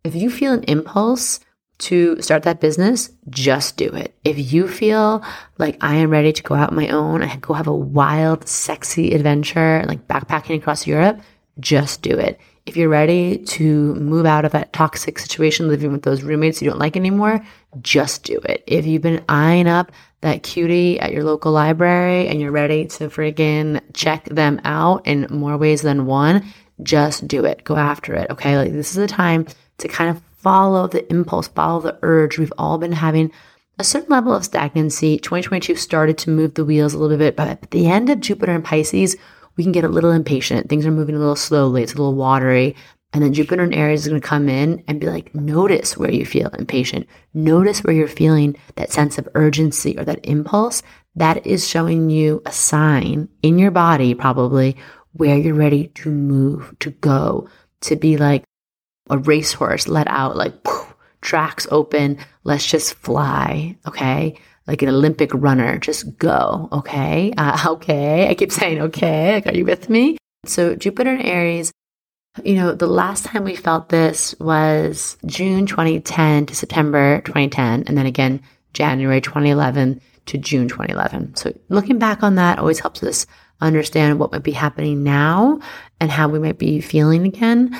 If 0.03 0.15
you 0.15 0.31
feel 0.31 0.53
an 0.53 0.63
impulse 0.63 1.39
to 1.83 2.21
start 2.21 2.43
that 2.43 2.61
business, 2.61 3.09
just 3.29 3.77
do 3.77 3.89
it. 3.89 4.15
If 4.23 4.53
you 4.53 4.67
feel 4.67 5.23
like 5.57 5.77
I 5.81 5.95
am 5.95 6.09
ready 6.09 6.33
to 6.33 6.43
go 6.43 6.55
out 6.55 6.69
on 6.69 6.75
my 6.75 6.89
own, 6.89 7.23
I 7.23 7.35
go 7.37 7.53
have 7.53 7.67
a 7.67 7.75
wild, 7.75 8.47
sexy 8.47 9.13
adventure, 9.13 9.83
like 9.87 10.07
backpacking 10.07 10.57
across 10.57 10.87
Europe, 10.87 11.19
just 11.59 12.01
do 12.01 12.17
it 12.17 12.39
if 12.65 12.77
you're 12.77 12.89
ready 12.89 13.39
to 13.39 13.93
move 13.95 14.25
out 14.25 14.45
of 14.45 14.53
that 14.53 14.71
toxic 14.71 15.19
situation, 15.19 15.67
living 15.67 15.91
with 15.91 16.03
those 16.03 16.23
roommates 16.23 16.61
you 16.61 16.69
don't 16.69 16.79
like 16.79 16.95
anymore, 16.95 17.45
just 17.81 18.23
do 18.23 18.39
it. 18.45 18.63
If 18.67 18.85
you've 18.85 19.01
been 19.01 19.23
eyeing 19.27 19.67
up 19.67 19.91
that 20.21 20.43
cutie 20.43 20.99
at 20.99 21.11
your 21.11 21.25
local 21.25 21.51
library 21.51 22.27
and 22.27 22.39
you're 22.39 22.51
ready 22.51 22.85
to 22.85 23.09
friggin' 23.09 23.81
check 23.93 24.23
them 24.25 24.61
out 24.63 25.05
in 25.05 25.27
more 25.29 25.57
ways 25.57 25.81
than 25.81 26.05
one, 26.05 26.45
just 26.81 27.27
do 27.27 27.43
it. 27.43 27.63
Go 27.65 27.75
after 27.75 28.13
it. 28.13 28.29
Okay. 28.29 28.57
Like 28.57 28.71
this 28.71 28.91
is 28.91 28.95
the 28.95 29.07
time 29.07 29.45
to 29.79 29.87
kind 29.89 30.09
of 30.09 30.21
follow 30.43 30.87
the 30.87 31.09
impulse, 31.11 31.47
follow 31.47 31.79
the 31.79 31.97
urge. 32.03 32.37
We've 32.37 32.53
all 32.57 32.77
been 32.77 32.91
having 32.91 33.31
a 33.79 33.83
certain 33.83 34.09
level 34.09 34.33
of 34.33 34.45
stagnancy. 34.45 35.17
2022 35.17 35.75
started 35.75 36.17
to 36.19 36.29
move 36.29 36.53
the 36.53 36.65
wheels 36.65 36.93
a 36.93 36.99
little 36.99 37.17
bit, 37.17 37.35
but 37.35 37.47
at 37.47 37.71
the 37.71 37.87
end 37.87 38.09
of 38.09 38.19
Jupiter 38.19 38.51
and 38.51 38.63
Pisces, 38.63 39.15
we 39.55 39.63
can 39.63 39.71
get 39.71 39.83
a 39.83 39.89
little 39.89 40.11
impatient. 40.11 40.69
Things 40.69 40.85
are 40.85 40.91
moving 40.91 41.15
a 41.15 41.19
little 41.19 41.35
slowly. 41.35 41.81
It's 41.81 41.93
a 41.93 41.97
little 41.97 42.15
watery. 42.15 42.75
And 43.13 43.23
then 43.23 43.33
Jupiter 43.33 43.63
and 43.63 43.73
Aries 43.73 44.01
is 44.01 44.07
going 44.07 44.19
to 44.19 44.27
come 44.27 44.49
in 44.49 44.83
and 44.87 44.99
be 44.99 45.07
like, 45.07 45.33
notice 45.35 45.95
where 45.95 46.11
you 46.11 46.25
feel 46.25 46.49
impatient. 46.49 47.07
Notice 47.33 47.83
where 47.83 47.93
you're 47.93 48.07
feeling 48.07 48.57
that 48.75 48.91
sense 48.91 49.19
of 49.19 49.29
urgency 49.35 49.97
or 49.97 50.03
that 50.05 50.25
impulse. 50.25 50.81
That 51.15 51.45
is 51.45 51.67
showing 51.67 52.09
you 52.09 52.41
a 52.45 52.51
sign 52.51 53.29
in 53.43 53.59
your 53.59 53.69
body, 53.69 54.15
probably, 54.15 54.77
where 55.11 55.37
you're 55.37 55.53
ready 55.53 55.87
to 55.89 56.09
move, 56.09 56.75
to 56.79 56.89
go, 56.89 57.47
to 57.81 57.95
be 57.95 58.17
like 58.17 58.43
a 59.09 59.17
racehorse 59.17 59.87
let 59.87 60.07
out, 60.07 60.35
like 60.35 60.63
poof, 60.63 60.93
tracks 61.21 61.67
open. 61.71 62.17
Let's 62.43 62.65
just 62.65 62.93
fly. 62.95 63.77
Okay 63.87 64.37
like 64.67 64.81
an 64.81 64.89
Olympic 64.89 65.33
runner. 65.33 65.77
Just 65.77 66.17
go. 66.17 66.69
Okay. 66.71 67.33
Uh, 67.37 67.65
okay. 67.67 68.29
I 68.29 68.33
keep 68.33 68.51
saying, 68.51 68.81
okay. 68.81 69.35
Like, 69.35 69.47
are 69.47 69.55
you 69.55 69.65
with 69.65 69.89
me? 69.89 70.17
So 70.45 70.75
Jupiter 70.75 71.11
and 71.11 71.25
Aries, 71.25 71.71
you 72.43 72.55
know, 72.55 72.73
the 72.73 72.87
last 72.87 73.25
time 73.25 73.43
we 73.43 73.55
felt 73.55 73.89
this 73.89 74.35
was 74.39 75.17
June 75.25 75.65
2010 75.65 76.47
to 76.47 76.55
September 76.55 77.21
2010. 77.25 77.83
And 77.87 77.97
then 77.97 78.05
again, 78.05 78.41
January 78.73 79.21
2011 79.21 80.01
to 80.25 80.37
June 80.37 80.67
2011. 80.67 81.35
So 81.35 81.53
looking 81.69 81.99
back 81.99 82.23
on 82.23 82.35
that 82.35 82.59
always 82.59 82.79
helps 82.79 83.03
us 83.03 83.25
understand 83.61 84.19
what 84.19 84.31
might 84.31 84.43
be 84.43 84.51
happening 84.51 85.03
now 85.03 85.59
and 85.99 86.11
how 86.11 86.27
we 86.27 86.39
might 86.39 86.57
be 86.57 86.81
feeling 86.81 87.25
again. 87.25 87.77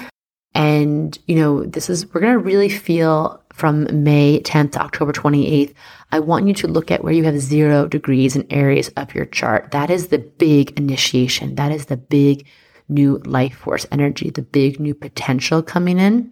And, 0.55 1.17
you 1.25 1.35
know, 1.35 1.63
this 1.63 1.89
is, 1.89 2.05
we're 2.13 2.21
going 2.21 2.33
to 2.33 2.39
really 2.39 2.69
feel 2.69 3.43
from 3.53 4.03
May 4.03 4.41
10th 4.41 4.73
to 4.73 4.81
October 4.81 5.13
28th, 5.13 5.73
I 6.11 6.19
want 6.19 6.47
you 6.47 6.53
to 6.55 6.67
look 6.67 6.91
at 6.91 7.03
where 7.03 7.13
you 7.13 7.23
have 7.23 7.39
zero 7.39 7.87
degrees 7.87 8.35
in 8.35 8.51
areas 8.51 8.89
of 8.97 9.13
your 9.13 9.25
chart. 9.25 9.71
That 9.71 9.89
is 9.89 10.07
the 10.07 10.19
big 10.19 10.77
initiation. 10.77 11.55
That 11.55 11.71
is 11.71 11.85
the 11.85 11.97
big 11.97 12.47
new 12.89 13.17
life 13.19 13.55
force 13.55 13.85
energy, 13.91 14.29
the 14.29 14.41
big 14.41 14.79
new 14.79 14.93
potential 14.93 15.61
coming 15.61 15.99
in. 15.99 16.31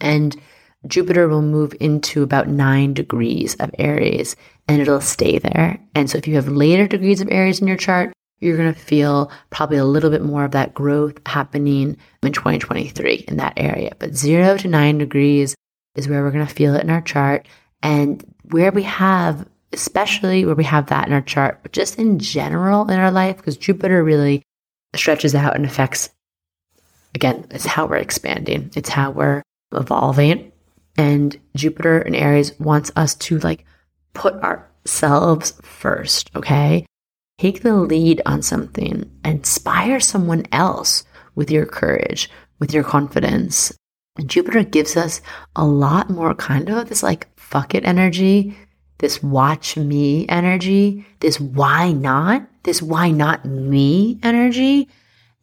And 0.00 0.36
Jupiter 0.86 1.28
will 1.28 1.42
move 1.42 1.74
into 1.80 2.22
about 2.22 2.48
nine 2.48 2.94
degrees 2.94 3.54
of 3.56 3.70
Aries 3.78 4.36
and 4.68 4.80
it'll 4.80 5.00
stay 5.00 5.38
there. 5.38 5.78
And 5.94 6.10
so 6.10 6.18
if 6.18 6.28
you 6.28 6.34
have 6.34 6.48
later 6.48 6.86
degrees 6.86 7.20
of 7.20 7.28
Aries 7.30 7.60
in 7.60 7.66
your 7.66 7.76
chart, 7.76 8.12
you're 8.40 8.56
going 8.56 8.72
to 8.72 8.78
feel 8.78 9.30
probably 9.50 9.78
a 9.78 9.84
little 9.84 10.10
bit 10.10 10.22
more 10.22 10.44
of 10.44 10.50
that 10.52 10.74
growth 10.74 11.18
happening 11.26 11.96
in 12.22 12.32
2023 12.32 13.24
in 13.28 13.38
that 13.38 13.54
area. 13.56 13.92
But 13.98 14.14
zero 14.14 14.56
to 14.58 14.68
nine 14.68 14.98
degrees 14.98 15.54
is 15.94 16.08
where 16.08 16.22
we're 16.22 16.30
going 16.30 16.46
to 16.46 16.54
feel 16.54 16.74
it 16.74 16.82
in 16.82 16.90
our 16.90 17.00
chart. 17.00 17.46
And 17.82 18.22
where 18.50 18.72
we 18.72 18.82
have, 18.82 19.46
especially 19.72 20.44
where 20.44 20.54
we 20.54 20.64
have 20.64 20.86
that 20.86 21.06
in 21.06 21.14
our 21.14 21.22
chart, 21.22 21.60
but 21.62 21.72
just 21.72 21.98
in 21.98 22.18
general 22.18 22.88
in 22.90 22.98
our 22.98 23.10
life, 23.10 23.36
because 23.38 23.56
Jupiter 23.56 24.04
really 24.04 24.42
stretches 24.94 25.34
out 25.34 25.56
and 25.56 25.64
affects, 25.64 26.10
again, 27.14 27.46
it's 27.50 27.66
how 27.66 27.86
we're 27.86 27.96
expanding, 27.96 28.70
it's 28.76 28.90
how 28.90 29.10
we're 29.10 29.42
evolving. 29.72 30.52
And 30.98 31.38
Jupiter 31.54 32.00
in 32.00 32.14
Aries 32.14 32.58
wants 32.58 32.90
us 32.96 33.14
to 33.16 33.38
like 33.38 33.64
put 34.14 34.34
ourselves 34.34 35.58
first, 35.62 36.30
okay? 36.34 36.86
Take 37.38 37.62
the 37.62 37.76
lead 37.76 38.22
on 38.24 38.40
something, 38.40 39.10
inspire 39.22 40.00
someone 40.00 40.46
else 40.52 41.04
with 41.34 41.50
your 41.50 41.66
courage, 41.66 42.30
with 42.58 42.72
your 42.72 42.82
confidence. 42.82 43.76
And 44.16 44.30
Jupiter 44.30 44.62
gives 44.62 44.96
us 44.96 45.20
a 45.54 45.66
lot 45.66 46.08
more 46.08 46.34
kind 46.34 46.70
of 46.70 46.88
this 46.88 47.02
like 47.02 47.28
fuck 47.38 47.74
it 47.74 47.84
energy, 47.84 48.56
this 48.98 49.22
watch 49.22 49.76
me 49.76 50.26
energy, 50.30 51.04
this 51.20 51.38
why 51.38 51.92
not, 51.92 52.48
this 52.62 52.80
why 52.80 53.10
not 53.10 53.44
me 53.44 54.18
energy. 54.22 54.88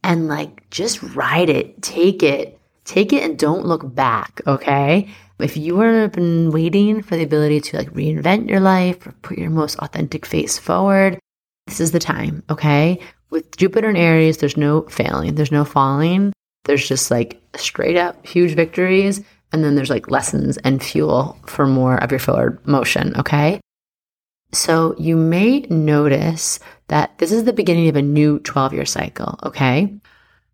And 0.03 0.27
like 0.27 0.67
just 0.71 1.03
ride 1.03 1.51
it, 1.51 1.79
take 1.84 2.23
it, 2.23 2.60
take 2.86 3.13
it 3.13 3.21
and 3.21 3.38
don't 3.38 3.67
look 3.67 3.93
back, 3.93 4.41
okay? 4.47 5.10
If 5.38 5.58
you 5.58 5.79
have 5.79 6.13
been 6.13 6.49
waiting 6.49 7.03
for 7.03 7.15
the 7.17 7.23
ability 7.23 7.62
to 7.62 7.77
like 7.77 7.93
reinvent 7.93 8.49
your 8.49 8.60
life 8.60 9.06
or 9.06 9.12
put 9.21 9.38
your 9.38 9.51
most 9.51 9.77
authentic 9.77 10.25
face 10.25 10.58
forward, 10.58 11.19
this 11.67 11.80
is 11.80 11.91
the 11.91 11.99
time, 11.99 12.43
okay? 12.49 12.99
With 13.30 13.56
Jupiter 13.58 13.89
and 13.89 13.97
Aries, 13.97 14.38
there's 14.38 14.58
no 14.58 14.84
failing, 14.84 15.36
there's 15.36 15.52
no 15.52 15.65
falling. 15.65 16.34
There's 16.65 16.88
just 16.88 17.12
like 17.12 17.41
straight 17.56 17.97
up 17.97 18.26
huge 18.26 18.56
victories. 18.56 19.21
And 19.52 19.63
then 19.63 19.76
there's 19.76 19.89
like 19.89 20.10
lessons 20.10 20.58
and 20.58 20.82
fuel 20.82 21.38
for 21.45 21.67
more 21.67 21.97
of 22.04 22.12
your 22.12 22.19
forward 22.19 22.65
motion, 22.65 23.15
okay? 23.17 23.60
So 24.52 24.95
you 24.97 25.15
may 25.15 25.62
notice 25.62 26.60
that 26.88 27.17
this 27.17 27.32
is 27.32 27.43
the 27.43 27.54
beginning 27.54 27.89
of 27.89 27.95
a 27.95 28.02
new 28.02 28.39
12 28.39 28.73
year 28.73 28.86
cycle, 28.86 29.39
okay? 29.43 29.93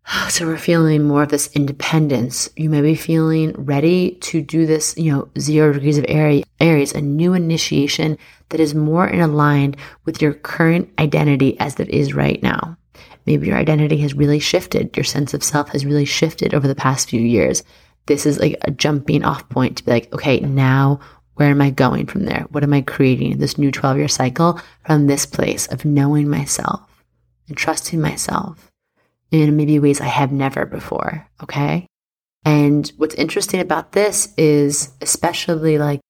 So 0.30 0.46
we're 0.46 0.58
feeling 0.58 1.04
more 1.04 1.24
of 1.24 1.30
this 1.30 1.50
independence. 1.54 2.48
You 2.56 2.70
may 2.70 2.80
be 2.80 2.94
feeling 2.94 3.52
ready 3.52 4.12
to 4.22 4.40
do 4.40 4.64
this, 4.64 4.96
you 4.96 5.12
know, 5.12 5.28
zero 5.38 5.72
degrees 5.72 5.98
of 5.98 6.06
Aries, 6.08 6.92
a 6.92 7.00
new 7.00 7.34
initiation 7.34 8.16
that 8.50 8.60
is 8.60 8.74
more 8.74 9.08
in 9.08 9.20
aligned 9.20 9.76
with 10.04 10.22
your 10.22 10.34
current 10.34 10.88
identity 10.98 11.58
as 11.58 11.80
it 11.80 11.88
is 11.88 12.14
right 12.14 12.40
now. 12.42 12.76
Maybe 13.26 13.48
your 13.48 13.56
identity 13.56 13.98
has 13.98 14.14
really 14.14 14.38
shifted. 14.38 14.96
Your 14.96 15.04
sense 15.04 15.34
of 15.34 15.42
self 15.42 15.70
has 15.70 15.84
really 15.84 16.04
shifted 16.04 16.54
over 16.54 16.68
the 16.68 16.74
past 16.74 17.08
few 17.08 17.20
years. 17.20 17.62
This 18.06 18.24
is 18.24 18.38
like 18.38 18.56
a 18.62 18.70
jumping 18.70 19.24
off 19.24 19.48
point 19.48 19.76
to 19.76 19.84
be 19.84 19.90
like, 19.90 20.12
okay, 20.12 20.40
now 20.40 21.00
where 21.34 21.50
am 21.50 21.60
I 21.60 21.70
going 21.70 22.06
from 22.06 22.24
there? 22.24 22.46
What 22.50 22.64
am 22.64 22.72
I 22.72 22.82
creating 22.82 23.32
in 23.32 23.38
this 23.38 23.58
new 23.58 23.70
12 23.70 23.96
year 23.98 24.08
cycle 24.08 24.60
from 24.84 25.06
this 25.06 25.26
place 25.26 25.66
of 25.68 25.84
knowing 25.84 26.28
myself 26.28 26.82
and 27.48 27.56
trusting 27.56 28.00
myself 28.00 28.69
in 29.30 29.56
maybe 29.56 29.78
ways 29.78 30.00
I 30.00 30.06
have 30.06 30.32
never 30.32 30.66
before. 30.66 31.26
Okay. 31.42 31.86
And 32.44 32.90
what's 32.96 33.14
interesting 33.14 33.60
about 33.60 33.92
this 33.92 34.32
is, 34.36 34.90
especially 35.00 35.78
like 35.78 36.00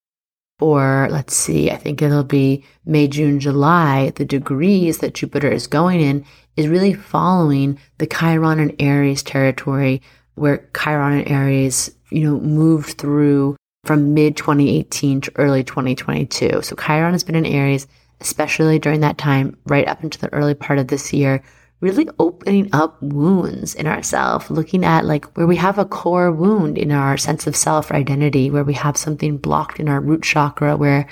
for, 0.59 1.09
let's 1.11 1.35
see, 1.35 1.71
I 1.71 1.77
think 1.77 2.03
it'll 2.03 2.23
be 2.23 2.65
May, 2.85 3.09
June, 3.09 3.41
July, 3.41 4.11
the 4.11 4.25
degrees 4.25 4.99
that 4.99 5.15
Jupiter 5.15 5.51
is 5.51 5.67
going 5.67 6.01
in 6.01 6.25
is 6.57 6.69
really 6.69 6.93
following 6.93 7.79
the 7.99 8.07
Chiron 8.07 8.61
and 8.61 8.75
Aries 8.79 9.23
territory 9.23 10.03
where 10.35 10.69
Chiron 10.77 11.19
and 11.19 11.29
Aries, 11.29 11.91
you 12.11 12.25
know, 12.25 12.41
moved 12.41 12.99
through 12.99 13.57
from 13.85 14.15
mid 14.15 14.37
2018 14.37 15.23
to 15.23 15.33
early 15.37 15.65
2022. 15.65 16.63
So 16.63 16.77
Chiron 16.77 17.13
has 17.13 17.25
been 17.25 17.35
in 17.35 17.47
Aries, 17.47 17.87
especially 18.21 18.79
during 18.79 19.01
that 19.01 19.19
time, 19.19 19.57
right 19.67 19.89
up 19.89 20.05
into 20.05 20.19
the 20.19 20.33
early 20.33 20.55
part 20.55 20.79
of 20.79 20.89
this 20.89 21.13
year, 21.13 21.43
really 21.81 22.09
opening 22.19 22.69
up 22.73 23.03
wounds 23.03 23.75
in 23.75 23.87
ourselves, 23.87 24.51
looking 24.51 24.85
at 24.85 25.05
like 25.05 25.25
where 25.37 25.47
we 25.47 25.57
have 25.57 25.79
a 25.79 25.85
core 25.85 26.31
wound 26.31 26.77
in 26.77 26.93
our 26.93 27.17
sense 27.17 27.47
of 27.47 27.57
self 27.57 27.91
or 27.91 27.95
identity, 27.95 28.51
where 28.51 28.65
we 28.65 28.75
have 28.75 28.97
something 28.97 29.39
blocked 29.39 29.81
in 29.81 29.89
our 29.89 30.01
root 30.01 30.23
chakra, 30.23 30.77
where 30.77 31.09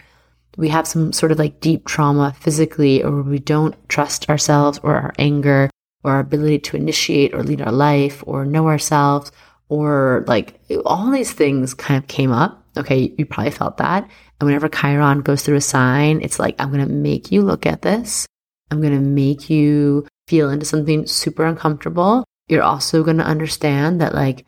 we 0.57 0.68
have 0.68 0.87
some 0.87 1.12
sort 1.12 1.33
of 1.33 1.38
like 1.38 1.61
deep 1.61 1.87
trauma 1.87 2.35
physically, 2.40 3.02
or 3.02 3.22
we 3.22 3.38
don't 3.38 3.76
trust 3.88 4.28
ourselves 4.28 4.78
or 4.83 4.96
our 4.96 5.12
anger 5.18 5.70
or 6.04 6.12
our 6.12 6.20
ability 6.20 6.59
to 6.59 6.76
initiate 6.76 7.35
or 7.35 7.42
lead 7.42 7.61
our 7.61 7.72
life 7.72 8.22
or 8.26 8.44
know 8.44 8.68
ourselves, 8.68 9.33
or 9.68 10.24
like 10.26 10.61
all 10.85 11.11
these 11.11 11.33
things 11.33 11.74
kind 11.74 12.02
of 12.02 12.09
came 12.09 12.33
up. 12.33 12.64
Okay, 12.76 13.12
you 13.18 13.26
probably 13.26 13.50
felt 13.50 13.78
that. 13.78 14.09
And 14.40 14.46
whenever 14.46 14.68
Chiron 14.68 15.22
goes 15.22 15.42
through 15.42 15.57
a 15.57 15.61
sign, 15.61 16.20
it's 16.22 16.38
like, 16.38 16.54
I'm 16.59 16.70
going 16.70 16.87
to 16.87 16.92
make 16.92 17.33
you 17.33 17.42
look 17.42 17.66
at 17.66 17.83
this. 17.83 18.26
I'm 18.70 18.81
going 18.81 18.92
to 18.92 19.00
make 19.00 19.50
you 19.50 20.07
feel 20.28 20.50
into 20.50 20.66
something 20.66 21.06
super 21.06 21.44
uncomfortable, 21.44 22.24
you're 22.48 22.62
also 22.62 23.02
going 23.02 23.16
to 23.16 23.24
understand 23.24 24.00
that, 24.00 24.14
like, 24.14 24.44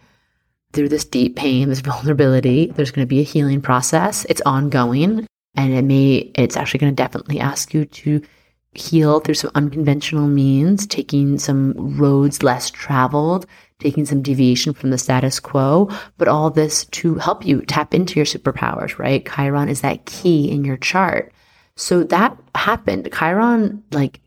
through 0.72 0.88
this 0.88 1.04
deep 1.04 1.36
pain, 1.36 1.68
this 1.68 1.80
vulnerability, 1.90 2.66
there's 2.74 2.90
going 2.90 3.06
to 3.06 3.08
be 3.10 3.20
a 3.20 3.24
healing 3.24 3.60
process. 3.60 4.24
It's 4.28 4.42
ongoing. 4.42 5.26
And 5.56 5.72
it 5.72 5.82
may, 5.82 6.30
it's 6.36 6.56
actually 6.56 6.78
going 6.78 6.92
to 6.92 7.02
definitely 7.02 7.40
ask 7.40 7.74
you 7.74 7.84
to 7.84 8.22
heal 8.72 9.18
through 9.18 9.34
some 9.34 9.50
unconventional 9.56 10.28
means, 10.28 10.86
taking 10.86 11.38
some 11.38 11.74
roads 11.98 12.42
less 12.42 12.70
traveled, 12.70 13.46
taking 13.80 14.06
some 14.06 14.22
deviation 14.22 14.72
from 14.72 14.90
the 14.90 14.98
status 14.98 15.40
quo, 15.40 15.90
but 16.18 16.28
all 16.28 16.50
this 16.50 16.84
to 16.86 17.16
help 17.16 17.44
you 17.44 17.62
tap 17.62 17.94
into 17.94 18.14
your 18.14 18.26
superpowers, 18.26 18.96
right? 18.98 19.26
Chiron 19.26 19.68
is 19.68 19.80
that 19.80 20.06
key 20.06 20.50
in 20.50 20.64
your 20.64 20.76
chart. 20.76 21.32
So 21.76 22.04
that 22.04 22.36
happened. 22.54 23.08
Chiron, 23.12 23.82
like, 23.90 24.20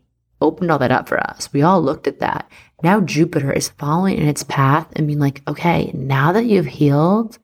opened 0.44 0.70
all 0.70 0.78
that 0.78 0.92
up 0.92 1.08
for 1.08 1.18
us. 1.18 1.52
We 1.52 1.62
all 1.62 1.82
looked 1.82 2.06
at 2.06 2.20
that. 2.20 2.50
Now 2.82 3.00
Jupiter 3.00 3.52
is 3.52 3.68
following 3.70 4.18
in 4.18 4.28
its 4.28 4.42
path 4.42 4.88
and 4.94 5.06
being 5.06 5.18
like, 5.18 5.42
okay, 5.48 5.90
now 5.94 6.32
that 6.32 6.46
you've 6.46 6.66
healed, 6.66 7.38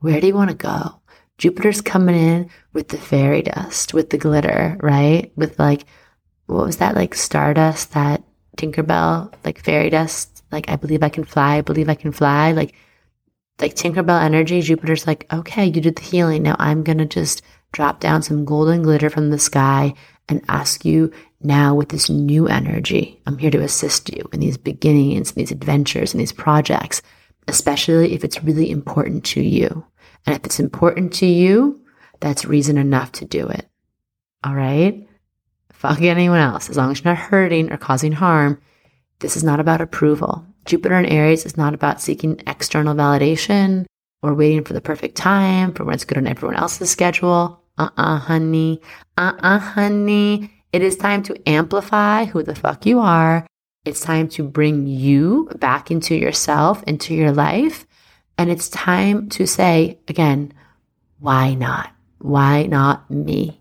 where 0.00 0.20
do 0.20 0.26
you 0.26 0.34
want 0.34 0.50
to 0.50 0.56
go? 0.56 1.00
Jupiter's 1.38 1.80
coming 1.80 2.14
in 2.14 2.50
with 2.72 2.88
the 2.88 2.98
fairy 2.98 3.42
dust, 3.42 3.94
with 3.94 4.10
the 4.10 4.18
glitter, 4.18 4.76
right? 4.80 5.32
With 5.36 5.58
like, 5.58 5.86
what 6.46 6.66
was 6.66 6.76
that? 6.76 6.94
Like 6.94 7.14
stardust, 7.14 7.92
that 7.94 8.22
Tinkerbell, 8.56 9.32
like 9.44 9.64
fairy 9.64 9.90
dust. 9.90 10.44
Like, 10.52 10.68
I 10.68 10.76
believe 10.76 11.02
I 11.02 11.08
can 11.08 11.24
fly. 11.24 11.56
I 11.56 11.60
believe 11.62 11.88
I 11.88 11.94
can 11.94 12.12
fly. 12.12 12.52
Like, 12.52 12.74
like 13.60 13.74
Tinkerbell 13.74 14.22
energy. 14.22 14.60
Jupiter's 14.60 15.06
like, 15.06 15.32
okay, 15.32 15.66
you 15.66 15.80
did 15.80 15.96
the 15.96 16.02
healing. 16.02 16.42
Now 16.42 16.56
I'm 16.58 16.84
to 16.84 17.06
just 17.06 17.42
drop 17.72 18.00
down 18.00 18.22
some 18.22 18.44
golden 18.44 18.82
glitter 18.82 19.08
from 19.08 19.30
the 19.30 19.38
sky 19.38 19.94
and 20.28 20.44
ask 20.48 20.84
you 20.84 21.10
now 21.44 21.74
with 21.74 21.88
this 21.90 22.08
new 22.08 22.48
energy. 22.48 23.20
I'm 23.26 23.38
here 23.38 23.50
to 23.50 23.62
assist 23.62 24.14
you 24.14 24.28
in 24.32 24.40
these 24.40 24.56
beginnings, 24.56 25.32
these 25.32 25.50
adventures, 25.50 26.12
and 26.12 26.20
these 26.20 26.32
projects, 26.32 27.02
especially 27.48 28.14
if 28.14 28.24
it's 28.24 28.42
really 28.42 28.70
important 28.70 29.24
to 29.26 29.42
you. 29.42 29.84
And 30.26 30.36
if 30.36 30.44
it's 30.44 30.60
important 30.60 31.12
to 31.14 31.26
you, 31.26 31.80
that's 32.20 32.44
reason 32.44 32.78
enough 32.78 33.12
to 33.12 33.24
do 33.24 33.48
it. 33.48 33.68
All 34.44 34.54
right? 34.54 35.06
Fuck 35.72 36.00
anyone 36.02 36.38
else. 36.38 36.70
As 36.70 36.76
long 36.76 36.92
as 36.92 37.02
you're 37.02 37.12
not 37.12 37.22
hurting 37.22 37.72
or 37.72 37.76
causing 37.76 38.12
harm, 38.12 38.60
this 39.18 39.36
is 39.36 39.42
not 39.42 39.60
about 39.60 39.80
approval. 39.80 40.46
Jupiter 40.64 40.96
in 40.98 41.06
Aries 41.06 41.44
is 41.44 41.56
not 41.56 41.74
about 41.74 42.00
seeking 42.00 42.40
external 42.46 42.94
validation 42.94 43.86
or 44.22 44.34
waiting 44.34 44.62
for 44.62 44.74
the 44.74 44.80
perfect 44.80 45.16
time 45.16 45.72
for 45.72 45.84
when 45.84 45.94
it's 45.94 46.04
good 46.04 46.18
on 46.18 46.26
everyone 46.26 46.56
else's 46.56 46.90
schedule. 46.90 47.60
Uh 47.78 47.88
uh, 47.96 48.18
honey. 48.18 48.80
Uh 49.16 49.32
uh, 49.40 49.58
honey. 49.58 50.52
It 50.72 50.82
is 50.82 50.96
time 50.96 51.22
to 51.24 51.48
amplify 51.48 52.24
who 52.24 52.42
the 52.42 52.54
fuck 52.54 52.86
you 52.86 52.98
are. 52.98 53.46
It's 53.84 54.00
time 54.00 54.28
to 54.30 54.42
bring 54.42 54.86
you 54.86 55.50
back 55.56 55.90
into 55.90 56.14
yourself, 56.14 56.82
into 56.84 57.14
your 57.14 57.32
life. 57.32 57.86
And 58.38 58.50
it's 58.50 58.68
time 58.70 59.28
to 59.30 59.46
say 59.46 59.98
again, 60.08 60.54
why 61.18 61.54
not? 61.54 61.90
Why 62.18 62.64
not 62.64 63.10
me? 63.10 63.60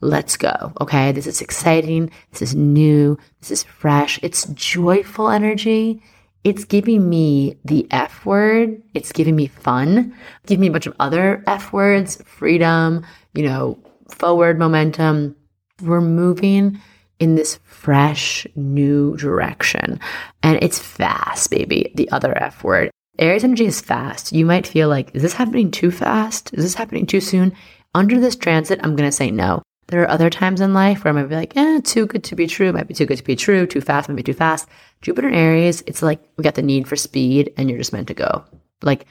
Let's 0.00 0.36
go. 0.36 0.72
Okay. 0.80 1.12
This 1.12 1.26
is 1.26 1.40
exciting. 1.40 2.10
This 2.30 2.42
is 2.42 2.54
new. 2.54 3.18
This 3.40 3.50
is 3.50 3.62
fresh. 3.62 4.18
It's 4.22 4.46
joyful 4.46 5.28
energy. 5.28 6.02
it's 6.46 6.64
giving 6.64 7.10
me 7.10 7.58
the 7.64 7.88
F 7.90 8.24
word. 8.24 8.80
It's 8.94 9.10
giving 9.10 9.34
me 9.34 9.48
fun, 9.48 10.14
giving 10.46 10.60
me 10.60 10.68
a 10.68 10.70
bunch 10.70 10.86
of 10.86 10.94
other 11.00 11.42
F 11.48 11.72
words, 11.72 12.22
freedom, 12.24 13.04
you 13.34 13.42
know, 13.42 13.76
forward 14.08 14.56
momentum. 14.56 15.34
We're 15.82 16.00
moving 16.00 16.80
in 17.18 17.34
this 17.34 17.58
fresh 17.64 18.46
new 18.56 19.16
direction. 19.16 20.00
And 20.42 20.58
it's 20.62 20.78
fast, 20.78 21.50
baby. 21.50 21.92
The 21.94 22.10
other 22.10 22.36
F 22.36 22.64
word. 22.64 22.90
Aries 23.18 23.44
energy 23.44 23.66
is 23.66 23.80
fast. 23.80 24.32
You 24.32 24.44
might 24.44 24.66
feel 24.66 24.88
like, 24.88 25.14
is 25.14 25.22
this 25.22 25.32
happening 25.32 25.70
too 25.70 25.90
fast? 25.90 26.52
Is 26.54 26.64
this 26.64 26.74
happening 26.74 27.06
too 27.06 27.20
soon? 27.20 27.54
Under 27.94 28.20
this 28.20 28.36
transit, 28.36 28.80
I'm 28.82 28.96
going 28.96 29.08
to 29.08 29.16
say 29.16 29.30
no. 29.30 29.62
There 29.88 30.02
are 30.02 30.10
other 30.10 30.28
times 30.28 30.60
in 30.60 30.74
life 30.74 31.04
where 31.04 31.14
I 31.14 31.20
might 31.20 31.28
be 31.28 31.36
like, 31.36 31.56
eh, 31.56 31.80
too 31.84 32.06
good 32.06 32.24
to 32.24 32.34
be 32.34 32.46
true, 32.46 32.72
might 32.72 32.88
be 32.88 32.94
too 32.94 33.06
good 33.06 33.18
to 33.18 33.24
be 33.24 33.36
true, 33.36 33.66
too 33.66 33.80
fast, 33.80 34.08
might 34.08 34.16
be 34.16 34.22
too 34.22 34.34
fast. 34.34 34.68
Jupiter 35.00 35.28
and 35.28 35.36
Aries, 35.36 35.82
it's 35.86 36.02
like 36.02 36.20
we 36.36 36.42
got 36.42 36.56
the 36.56 36.62
need 36.62 36.88
for 36.88 36.96
speed 36.96 37.52
and 37.56 37.70
you're 37.70 37.78
just 37.78 37.92
meant 37.92 38.08
to 38.08 38.14
go. 38.14 38.44
Like 38.82 39.06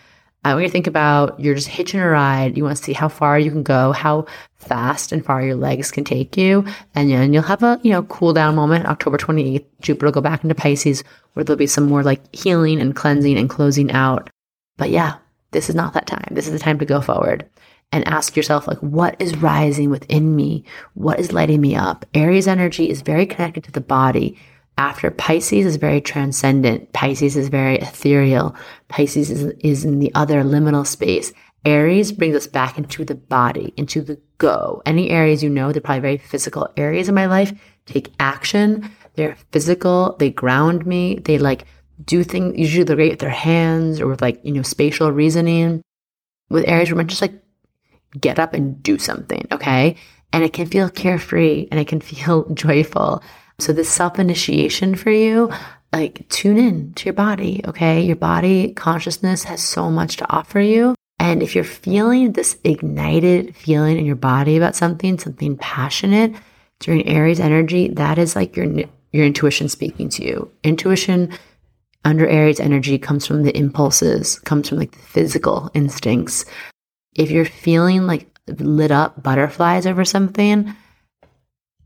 uh, 0.46 0.54
when 0.54 0.62
you 0.62 0.70
to 0.70 0.72
think 0.72 0.86
about 0.86 1.40
you're 1.40 1.56
just 1.56 1.68
hitching 1.68 2.00
a 2.00 2.08
ride, 2.08 2.56
you 2.56 2.64
want 2.64 2.78
to 2.78 2.84
see 2.84 2.94
how 2.94 3.10
far 3.10 3.40
you 3.40 3.50
can 3.50 3.64
go, 3.64 3.92
how 3.92 4.28
fast 4.54 5.12
and 5.12 5.26
far 5.26 5.42
your 5.42 5.56
legs 5.56 5.90
can 5.90 6.04
take 6.04 6.38
you. 6.38 6.64
And 6.94 7.10
then 7.10 7.34
you'll 7.34 7.42
have 7.42 7.64
a, 7.64 7.80
you 7.82 7.92
know, 7.92 8.04
cool 8.04 8.32
down 8.32 8.56
moment. 8.56 8.86
October 8.86 9.18
28th, 9.18 9.66
Jupiter 9.82 10.06
will 10.06 10.12
go 10.12 10.22
back 10.22 10.44
into 10.44 10.54
Pisces 10.54 11.04
where 11.34 11.44
there'll 11.44 11.58
be 11.58 11.66
some 11.66 11.88
more 11.88 12.04
like 12.04 12.22
healing 12.36 12.80
and 12.80 12.96
cleansing 12.96 13.40
and 13.40 13.50
closing 13.50 13.92
out. 13.92 14.30
But 14.78 14.92
yeah, 14.92 15.16
this 15.50 15.68
is 15.68 15.74
not 15.74 15.94
that 15.94 16.06
time. 16.06 16.28
This 16.30 16.46
is 16.46 16.54
the 16.54 16.60
time 16.60 16.78
to 16.78 16.86
go 16.86 17.02
forward 17.02 17.50
and 17.92 18.08
ask 18.08 18.36
yourself, 18.36 18.68
like, 18.68 18.80
what 18.80 19.16
is 19.20 19.38
rising 19.38 19.90
within 19.90 20.36
me? 20.36 20.64
What 20.94 21.20
is 21.20 21.32
lighting 21.32 21.62
me 21.62 21.76
up? 21.76 22.06
Aries 22.14 22.48
energy 22.48 22.90
is 22.90 23.02
very 23.02 23.26
connected 23.26 23.64
to 23.64 23.72
the 23.72 23.82
body. 23.82 24.38
After 24.78 25.10
Pisces 25.10 25.66
is 25.66 25.78
very 25.78 26.02
transcendent. 26.02 26.92
Pisces 26.92 27.38
is 27.38 27.48
very 27.48 27.78
ethereal. 27.78 28.56
Pisces 28.90 29.32
is, 29.32 29.54
is 29.60 29.86
in 29.86 30.00
the 30.00 30.14
other 30.16 30.44
liminal 30.44 30.86
space. 30.86 31.32
Aries 31.64 32.12
brings 32.12 32.36
us 32.36 32.48
back 32.48 32.78
into 32.78 33.06
the 33.06 33.16
body, 33.16 33.74
into 33.78 34.02
the 34.02 34.20
go. 34.38 34.82
Any 34.86 35.10
areas 35.10 35.42
you 35.42 35.50
know, 35.50 35.72
they're 35.72 35.82
probably 35.82 36.02
very 36.02 36.18
physical 36.18 36.70
areas 36.78 37.10
in 37.10 37.16
my 37.16 37.26
life. 37.26 37.54
Take 37.86 38.14
action. 38.20 38.92
They're 39.16 39.38
physical. 39.52 40.16
They 40.20 40.30
ground 40.30 40.86
me. 40.86 41.20
They 41.24 41.38
like 41.38 41.66
do 42.04 42.24
things. 42.24 42.58
Usually 42.58 42.84
they're 42.84 42.96
great 42.96 43.12
with 43.12 43.20
their 43.20 43.30
hands 43.30 44.00
or 44.00 44.08
with 44.08 44.22
like, 44.22 44.40
you 44.44 44.52
know, 44.52 44.62
spatial 44.62 45.12
reasoning. 45.12 45.82
With 46.50 46.68
Aries, 46.68 46.94
we're 46.94 47.04
just 47.04 47.22
like 47.22 47.42
get 48.20 48.40
up 48.40 48.54
and 48.54 48.82
do 48.84 48.98
something, 48.98 49.48
okay? 49.52 49.96
And 50.32 50.44
it 50.44 50.54
can 50.54 50.68
feel 50.68 50.90
carefree 50.90 51.68
and 51.72 51.80
it 51.80 51.88
can 51.88 52.02
feel 52.02 52.48
joyful. 52.54 53.24
So 53.60 53.74
this 53.74 53.90
self-initiation 53.90 54.96
for 54.96 55.12
you, 55.12 55.52
like 55.94 56.28
tune 56.30 56.58
in 56.58 56.94
to 56.94 57.06
your 57.06 57.14
body, 57.14 57.62
okay? 57.66 58.02
Your 58.02 58.16
body 58.16 58.74
consciousness 58.74 59.44
has 59.44 59.64
so 59.64 59.90
much 59.90 60.18
to 60.18 60.32
offer 60.32 60.60
you. 60.60 60.96
And 61.20 61.42
if 61.42 61.56
you're 61.56 61.64
feeling 61.64 62.34
this 62.34 62.58
ignited 62.64 63.56
feeling 63.56 63.98
in 63.98 64.06
your 64.06 64.18
body 64.18 64.58
about 64.58 64.76
something, 64.76 65.18
something 65.18 65.58
passionate 65.58 66.34
during 66.80 67.08
Aries 67.08 67.40
energy, 67.40 67.88
that 67.90 68.18
is 68.18 68.36
like 68.36 68.56
your 68.56 68.68
your 69.14 69.26
intuition 69.26 69.70
speaking 69.70 70.10
to 70.10 70.26
you. 70.26 70.52
Intuition 70.64 71.32
under 72.04 72.28
Aries 72.28 72.60
energy 72.60 73.00
comes 73.00 73.26
from 73.26 73.44
the 73.44 73.58
impulses, 73.58 74.40
comes 74.40 74.68
from 74.68 74.78
like 74.78 74.92
the 74.92 74.98
physical 75.00 75.72
instincts 75.74 76.46
if 77.16 77.32
you're 77.32 77.46
feeling 77.46 78.06
like 78.06 78.28
lit 78.48 78.92
up 78.92 79.24
butterflies 79.24 79.88
over 79.88 80.06
something, 80.06 80.76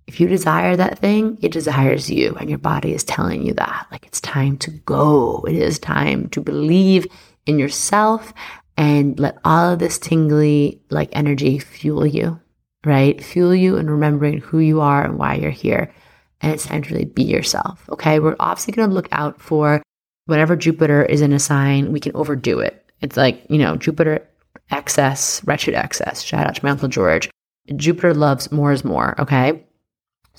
if 0.10 0.20
you 0.20 0.28
desire 0.28 0.76
that 0.76 0.98
thing, 0.98 1.38
it 1.40 1.52
desires 1.52 2.10
you, 2.10 2.36
and 2.40 2.50
your 2.50 2.58
body 2.58 2.96
is 2.96 3.04
telling 3.04 3.44
you 3.46 3.54
that. 3.54 3.86
Like 3.92 4.08
it's 4.08 4.20
time 4.20 4.58
to 4.58 4.72
go. 4.72 5.46
It 5.48 5.56
is 5.56 5.78
time 5.78 6.30
to 6.30 6.42
believe 6.42 7.06
in 7.46 7.60
yourself 7.60 8.34
and 8.76 9.20
let 9.20 9.38
all 9.46 9.74
of 9.74 9.78
this 9.78 10.00
tingly 10.00 10.82
like 10.90 11.10
energy 11.12 11.60
fuel 11.60 12.08
you, 12.08 12.40
right? 12.84 13.24
Fuel 13.24 13.54
you 13.54 13.78
in 13.78 13.88
remembering 13.88 14.40
who 14.40 14.58
you 14.58 14.82
are 14.82 15.06
and 15.06 15.20
why 15.20 15.36
you're 15.36 15.52
here. 15.52 15.94
And 16.42 16.54
it's 16.54 16.66
time 16.66 16.82
to 16.82 16.92
really 16.92 17.06
be 17.06 17.24
yourself. 17.24 17.88
Okay. 17.90 18.20
We're 18.20 18.36
obviously 18.40 18.74
to 18.74 18.88
look 18.88 19.10
out 19.12 19.40
for 19.40 19.84
whenever 20.26 20.56
Jupiter 20.56 21.06
is 21.06 21.22
in 21.22 21.34
a 21.34 21.40
sign, 21.40 21.92
we 21.92 22.00
can 22.00 22.16
overdo 22.16 22.60
it. 22.62 22.84
It's 23.02 23.16
like, 23.16 23.46
you 23.48 23.60
know, 23.60 23.76
Jupiter 23.76 24.28
excess, 24.72 25.44
wretched 25.46 25.76
excess. 25.76 26.24
Shout 26.24 26.48
out 26.48 26.56
to 26.56 26.66
my 26.66 26.72
Uncle 26.72 26.88
George. 26.88 27.30
Jupiter 27.76 28.16
loves 28.16 28.52
more 28.52 28.72
is 28.72 28.84
more, 28.84 29.14
okay? 29.22 29.68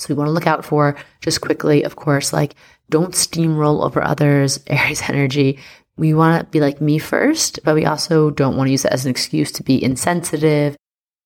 So 0.00 0.06
we 0.08 0.18
want 0.18 0.28
to 0.28 0.32
look 0.32 0.46
out 0.46 0.64
for 0.64 0.96
just 1.20 1.40
quickly, 1.40 1.82
of 1.82 1.96
course, 1.96 2.32
like 2.32 2.54
don't 2.88 3.14
steamroll 3.14 3.84
over 3.84 4.02
others, 4.02 4.58
Aries 4.66 5.08
energy. 5.08 5.58
We 5.96 6.14
want 6.14 6.40
to 6.40 6.50
be 6.50 6.60
like 6.60 6.80
me 6.80 6.98
first, 6.98 7.60
but 7.64 7.74
we 7.74 7.84
also 7.84 8.30
don't 8.30 8.56
want 8.56 8.68
to 8.68 8.72
use 8.72 8.84
it 8.84 8.92
as 8.92 9.04
an 9.04 9.10
excuse 9.10 9.52
to 9.52 9.62
be 9.62 9.82
insensitive 9.82 10.76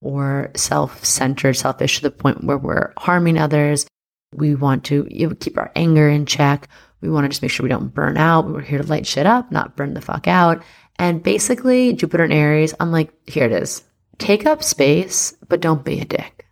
or 0.00 0.50
self 0.56 1.04
centered, 1.04 1.54
selfish 1.54 1.96
to 1.96 2.02
the 2.02 2.10
point 2.10 2.42
where 2.42 2.58
we're 2.58 2.92
harming 2.98 3.38
others. 3.38 3.86
We 4.34 4.56
want 4.56 4.84
to 4.86 5.06
you 5.08 5.28
know, 5.28 5.34
keep 5.36 5.56
our 5.56 5.70
anger 5.76 6.08
in 6.08 6.26
check. 6.26 6.68
We 7.00 7.08
want 7.08 7.24
to 7.24 7.28
just 7.28 7.42
make 7.42 7.52
sure 7.52 7.62
we 7.62 7.70
don't 7.70 7.94
burn 7.94 8.16
out. 8.16 8.48
We're 8.48 8.60
here 8.60 8.78
to 8.78 8.86
light 8.86 9.06
shit 9.06 9.26
up, 9.26 9.52
not 9.52 9.76
burn 9.76 9.94
the 9.94 10.00
fuck 10.00 10.26
out. 10.26 10.62
And 10.98 11.22
basically, 11.22 11.92
Jupiter 11.92 12.24
and 12.24 12.32
Aries, 12.32 12.74
I'm 12.80 12.90
like, 12.90 13.12
here 13.28 13.44
it 13.44 13.52
is. 13.52 13.84
Take 14.18 14.46
up 14.46 14.62
space, 14.62 15.34
but 15.48 15.60
don't 15.60 15.84
be 15.84 16.00
a 16.00 16.04
dick. 16.04 16.46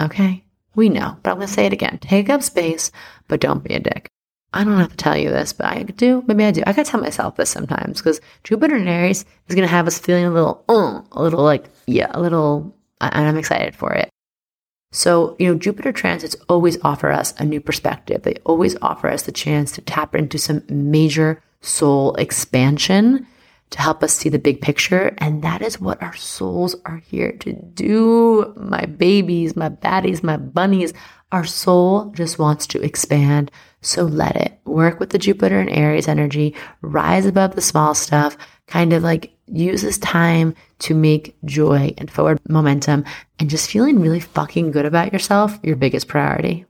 Okay? 0.00 0.43
We 0.74 0.88
know, 0.88 1.16
but 1.22 1.30
I'm 1.30 1.36
going 1.36 1.48
to 1.48 1.52
say 1.52 1.66
it 1.66 1.72
again. 1.72 1.98
Take 1.98 2.28
up 2.28 2.42
space, 2.42 2.90
but 3.28 3.40
don't 3.40 3.62
be 3.62 3.74
a 3.74 3.80
dick. 3.80 4.08
I 4.52 4.62
don't 4.62 4.78
have 4.78 4.90
to 4.90 4.96
tell 4.96 5.16
you 5.16 5.30
this, 5.30 5.52
but 5.52 5.66
I 5.66 5.82
do. 5.82 6.22
Maybe 6.26 6.44
I 6.44 6.52
do. 6.52 6.62
I 6.66 6.72
got 6.72 6.84
to 6.86 6.90
tell 6.90 7.00
myself 7.00 7.36
this 7.36 7.50
sometimes 7.50 8.00
because 8.00 8.20
Jupiter 8.44 8.76
and 8.76 8.88
Aries 8.88 9.24
is 9.48 9.54
going 9.54 9.66
to 9.66 9.72
have 9.72 9.86
us 9.86 9.98
feeling 9.98 10.24
a 10.24 10.30
little, 10.30 10.64
uh, 10.68 11.02
a 11.12 11.22
little 11.22 11.42
like, 11.42 11.64
yeah, 11.86 12.06
a 12.10 12.20
little, 12.20 12.74
and 13.00 13.28
I'm 13.28 13.36
excited 13.36 13.74
for 13.74 13.92
it. 13.92 14.08
So, 14.92 15.34
you 15.40 15.48
know, 15.48 15.58
Jupiter 15.58 15.90
transits 15.90 16.36
always 16.48 16.78
offer 16.82 17.10
us 17.10 17.34
a 17.38 17.44
new 17.44 17.60
perspective. 17.60 18.22
They 18.22 18.36
always 18.44 18.76
offer 18.80 19.08
us 19.08 19.22
the 19.22 19.32
chance 19.32 19.72
to 19.72 19.80
tap 19.80 20.14
into 20.14 20.38
some 20.38 20.62
major 20.68 21.42
soul 21.60 22.14
expansion 22.14 23.26
to 23.74 23.82
help 23.82 24.04
us 24.04 24.14
see 24.14 24.28
the 24.28 24.38
big 24.38 24.60
picture. 24.60 25.12
And 25.18 25.42
that 25.42 25.60
is 25.60 25.80
what 25.80 26.00
our 26.00 26.14
souls 26.14 26.76
are 26.86 26.98
here 26.98 27.32
to 27.38 27.52
do. 27.52 28.54
My 28.56 28.86
babies, 28.86 29.56
my 29.56 29.68
baddies, 29.68 30.22
my 30.22 30.36
bunnies. 30.36 30.92
Our 31.32 31.44
soul 31.44 32.12
just 32.14 32.38
wants 32.38 32.68
to 32.68 32.80
expand. 32.80 33.50
So 33.82 34.04
let 34.04 34.36
it 34.36 34.60
work 34.64 35.00
with 35.00 35.10
the 35.10 35.18
Jupiter 35.18 35.58
and 35.58 35.68
Aries 35.70 36.06
energy, 36.06 36.54
rise 36.82 37.26
above 37.26 37.56
the 37.56 37.60
small 37.60 37.96
stuff, 37.96 38.38
kind 38.68 38.92
of 38.92 39.02
like 39.02 39.36
use 39.46 39.82
this 39.82 39.98
time 39.98 40.54
to 40.78 40.94
make 40.94 41.36
joy 41.44 41.94
and 41.98 42.08
forward 42.08 42.38
momentum 42.48 43.04
and 43.40 43.50
just 43.50 43.68
feeling 43.68 43.98
really 43.98 44.20
fucking 44.20 44.70
good 44.70 44.86
about 44.86 45.12
yourself, 45.12 45.58
your 45.64 45.74
biggest 45.74 46.06
priority. 46.06 46.64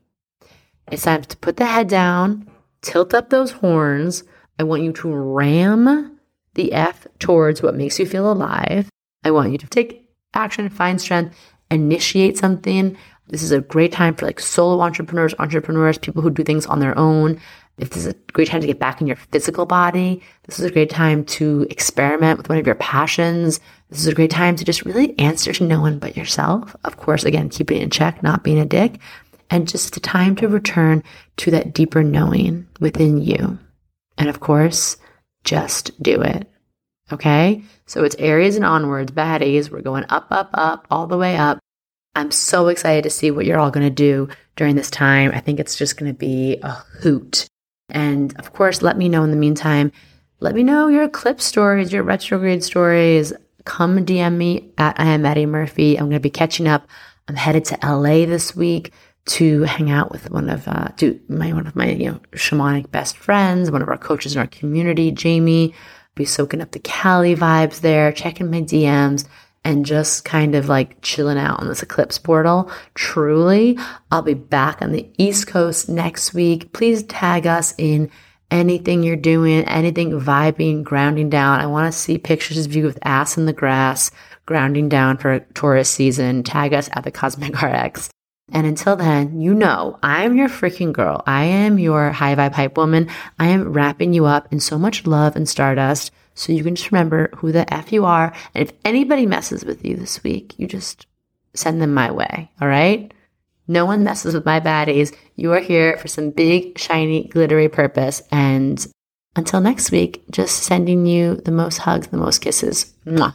It's 0.91 1.03
time 1.03 1.23
to 1.23 1.37
put 1.37 1.59
the 1.59 1.67
head 1.67 1.89
down, 1.89 2.49
tilt 2.81 3.13
up 3.13 3.29
those 3.29 3.51
horns. 3.51 4.25
I 4.59 4.63
want 4.63 4.83
you 4.83 4.93
to 4.95 5.15
ram 5.15 6.14
the 6.55 6.73
F 6.73 7.07
towards 7.19 7.63
what 7.63 7.77
makes 7.77 7.99
you 7.99 8.07
feel 8.07 8.31
alive. 8.31 8.89
I 9.25 9.31
want 9.31 9.53
you 9.53 9.59
to 9.59 9.67
take 9.67 10.09
action, 10.35 10.69
find 10.69 11.01
strength, 11.01 11.37
initiate 11.71 12.39
something. 12.39 12.97
This 13.29 13.43
is 13.43 13.53
a 13.53 13.61
great 13.61 13.93
time 13.93 14.15
for 14.15 14.27
like 14.27 14.41
solo 14.41 14.83
entrepreneurs, 14.83 15.35
entrepreneurs, 15.39 15.99
people 15.99 16.23
who 16.23 16.31
do 16.31 16.45
things 16.45 16.67
on 16.67 16.81
their 16.81 16.97
own. 16.99 17.41
If 17.79 17.91
this 17.91 18.07
is 18.07 18.13
a 18.13 18.33
great 18.33 18.49
time 18.49 18.61
to 18.61 18.67
get 18.67 18.79
back 18.79 19.01
in 19.01 19.07
your 19.07 19.17
physical 19.17 19.67
body, 19.67 20.23
this 20.45 20.59
is 20.59 20.65
a 20.65 20.71
great 20.71 20.91
time 20.91 21.25
to 21.25 21.67
experiment 21.71 22.39
with 22.39 22.49
one 22.49 22.59
of 22.59 22.67
your 22.67 22.77
passions. 22.77 23.59
This 23.91 24.01
is 24.01 24.07
a 24.07 24.15
great 24.15 24.31
time 24.31 24.55
to 24.57 24.65
just 24.65 24.85
really 24.85 25.19
answer 25.19 25.53
to 25.53 25.65
no 25.65 25.81
one 25.81 25.99
but 25.99 26.17
yourself. 26.17 26.77
Of 26.85 26.99
course, 26.99 27.25
again, 27.25 27.49
keeping 27.49 27.81
in 27.81 27.91
check, 27.91 28.23
not 28.23 28.45
being 28.45 28.61
a 28.61 28.65
dick, 28.65 29.01
and 29.51 29.67
just 29.67 29.97
a 29.97 30.01
time 30.01 30.37
to 30.37 30.49
return 30.49 31.03
to 31.39 31.51
that 31.51 31.75
deeper 31.75 32.05
knowing 32.05 32.69
within 32.79 33.21
you. 33.21 33.59
And 34.19 34.29
of 34.29 34.39
course, 34.41 34.97
just 35.45 36.03
do 36.03 36.21
it. 36.23 36.51
Okay. 37.13 37.63
So 37.87 38.03
it's 38.03 38.17
Aries 38.17 38.57
and 38.57 38.65
onwards, 38.65 39.13
baddies. 39.13 39.71
We're 39.71 39.83
going 39.83 40.05
up, 40.09 40.27
up, 40.31 40.51
up, 40.55 40.87
all 40.91 41.07
the 41.07 41.19
way 41.19 41.37
up. 41.37 41.59
I'm 42.17 42.31
so 42.31 42.69
excited 42.69 43.05
to 43.05 43.11
see 43.11 43.31
what 43.31 43.45
you're 43.45 43.59
all 43.59 43.71
going 43.71 43.87
to 43.87 43.91
do 43.91 44.29
during 44.57 44.77
this 44.77 44.91
time. 44.91 45.33
I 45.35 45.41
think 45.41 45.61
it's 45.61 45.77
just 45.77 45.97
going 45.97 46.13
to 46.13 46.19
be 46.19 46.59
a 46.63 46.71
hoot. 46.71 47.47
And 47.91 48.35
of 48.39 48.53
course, 48.53 48.83
let 48.83 48.97
me 48.97 49.09
know 49.09 49.25
in 49.25 49.31
the 49.31 49.37
meantime. 49.37 49.93
Let 50.41 50.55
me 50.55 50.63
know 50.63 50.89
your 50.89 51.05
eclipse 51.05 51.45
stories, 51.45 51.93
your 51.93 52.03
retrograde 52.03 52.65
stories. 52.65 53.33
Come 53.65 54.05
DM 54.05 54.37
me 54.37 54.71
at 54.79 54.99
I 54.99 55.07
am 55.07 55.27
Eddie 55.27 55.47
Murphy. 55.47 55.97
I'm 55.97 56.05
going 56.05 56.13
to 56.13 56.21
be 56.21 56.31
catching 56.31 56.69
up. 56.69 56.87
I'm 57.29 57.37
headed 57.37 57.65
to 57.67 57.79
LA 57.83 58.27
this 58.27 58.55
week 58.55 58.93
to 59.27 59.63
hang 59.63 59.91
out 59.91 60.13
with 60.13 60.31
one 60.31 60.51
of 60.51 60.69
uh, 60.69 60.89
to 60.99 61.19
my 61.29 61.53
one 61.53 61.67
of 61.67 61.77
my 61.77 61.91
you 61.91 62.11
know 62.11 62.21
shamanic 62.33 62.91
best 62.91 63.17
friends, 63.17 63.71
one 63.71 63.83
of 63.83 63.89
our 63.89 63.99
coaches 63.99 64.35
in 64.35 64.41
our 64.41 64.47
community, 64.47 65.11
Jamie. 65.11 65.75
Be 66.15 66.25
soaking 66.25 66.61
up 66.61 66.71
the 66.71 66.79
Cali 66.79 67.35
vibes 67.35 67.81
there, 67.81 68.13
checking 68.13 68.49
my 68.49 68.61
DMs, 68.61 69.27
and 69.65 69.85
just 69.85 70.25
kind 70.25 70.55
of 70.55 70.69
like 70.69 71.01
chilling 71.03 71.39
out 71.39 71.61
on 71.61 71.67
this 71.67 71.83
eclipse 71.83 72.19
portal. 72.19 72.71
Truly, 72.95 73.77
I'll 74.13 74.23
be 74.23 74.35
back 74.35 74.81
on 74.81 74.93
the 74.93 75.11
East 75.19 75.49
Coast 75.49 75.89
next 75.89 76.33
week. 76.33 76.73
Please 76.73 77.03
tag 77.03 77.49
us 77.49 77.75
in 77.79 78.11
anything 78.51 79.03
you're 79.03 79.17
doing, 79.17 79.65
anything 79.65 80.13
vibing, 80.21 80.85
grounding 80.85 81.31
down. 81.31 81.61
I 81.61 81.67
want 81.67 81.93
to 81.93 81.99
see 81.99 82.19
pictures 82.19 82.65
of 82.65 82.77
you 82.77 82.85
with 82.85 82.99
ass 83.03 83.37
in 83.37 83.47
the 83.47 83.53
grass, 83.53 84.13
grounding 84.47 84.89
down 84.89 85.17
for 85.17 85.41
Taurus 85.55 85.89
season. 85.89 86.45
Tag 86.45 86.75
us 86.75 86.89
at 86.93 87.03
the 87.03 87.11
Cosmic 87.11 87.61
RX. 87.63 88.11
And 88.53 88.67
until 88.67 88.97
then, 88.97 89.41
you 89.41 89.55
know, 89.55 89.99
I'm 90.03 90.37
your 90.37 90.49
freaking 90.49 90.93
girl. 90.93 91.23
I 91.27 91.45
am 91.45 91.79
your 91.79 92.11
high 92.11 92.35
vibe 92.35 92.53
hype 92.53 92.77
woman. 92.77 93.09
I 93.39 93.49
am 93.49 93.73
wrapping 93.73 94.13
you 94.13 94.27
up 94.27 94.53
in 94.53 94.61
so 94.61 94.79
much 94.79 95.07
love 95.07 95.35
and 95.35 95.49
stardust 95.49 96.13
so 96.35 96.53
you 96.53 96.63
can 96.63 96.75
just 96.75 96.93
remember 96.93 97.31
who 97.37 97.53
the 97.53 97.73
F 97.73 97.93
you 97.93 98.05
are. 98.05 98.35
And 98.55 98.69
if 98.69 98.77
anybody 98.85 99.25
messes 99.25 99.65
with 99.65 99.85
you 99.85 99.97
this 99.97 100.23
week, 100.23 100.55
you 100.59 100.67
just 100.67 101.07
send 101.55 101.81
them 101.81 101.95
my 101.95 102.11
way. 102.11 102.51
All 102.61 102.69
right. 102.69 103.13
No 103.67 103.87
one 103.87 104.05
messes 104.05 104.35
with 104.35 104.45
my 104.45 104.61
baddies. 104.61 105.17
You 105.37 105.53
are 105.55 105.61
here 105.61 105.97
for 105.97 106.09
some 106.09 106.31
big, 106.31 106.79
shiny, 106.79 107.29
glittery 107.29 107.69
purpose. 107.69 108.23
And 108.31 108.87
until 109.37 109.61
next 109.61 109.91
week, 109.91 110.23
just 110.31 110.65
sending 110.65 111.07
you 111.07 111.37
the 111.37 111.51
most 111.51 111.79
hugs, 111.79 112.09
the 112.09 112.19
most 112.19 112.41
kisses. 112.41 112.93
Mwah. 113.07 113.35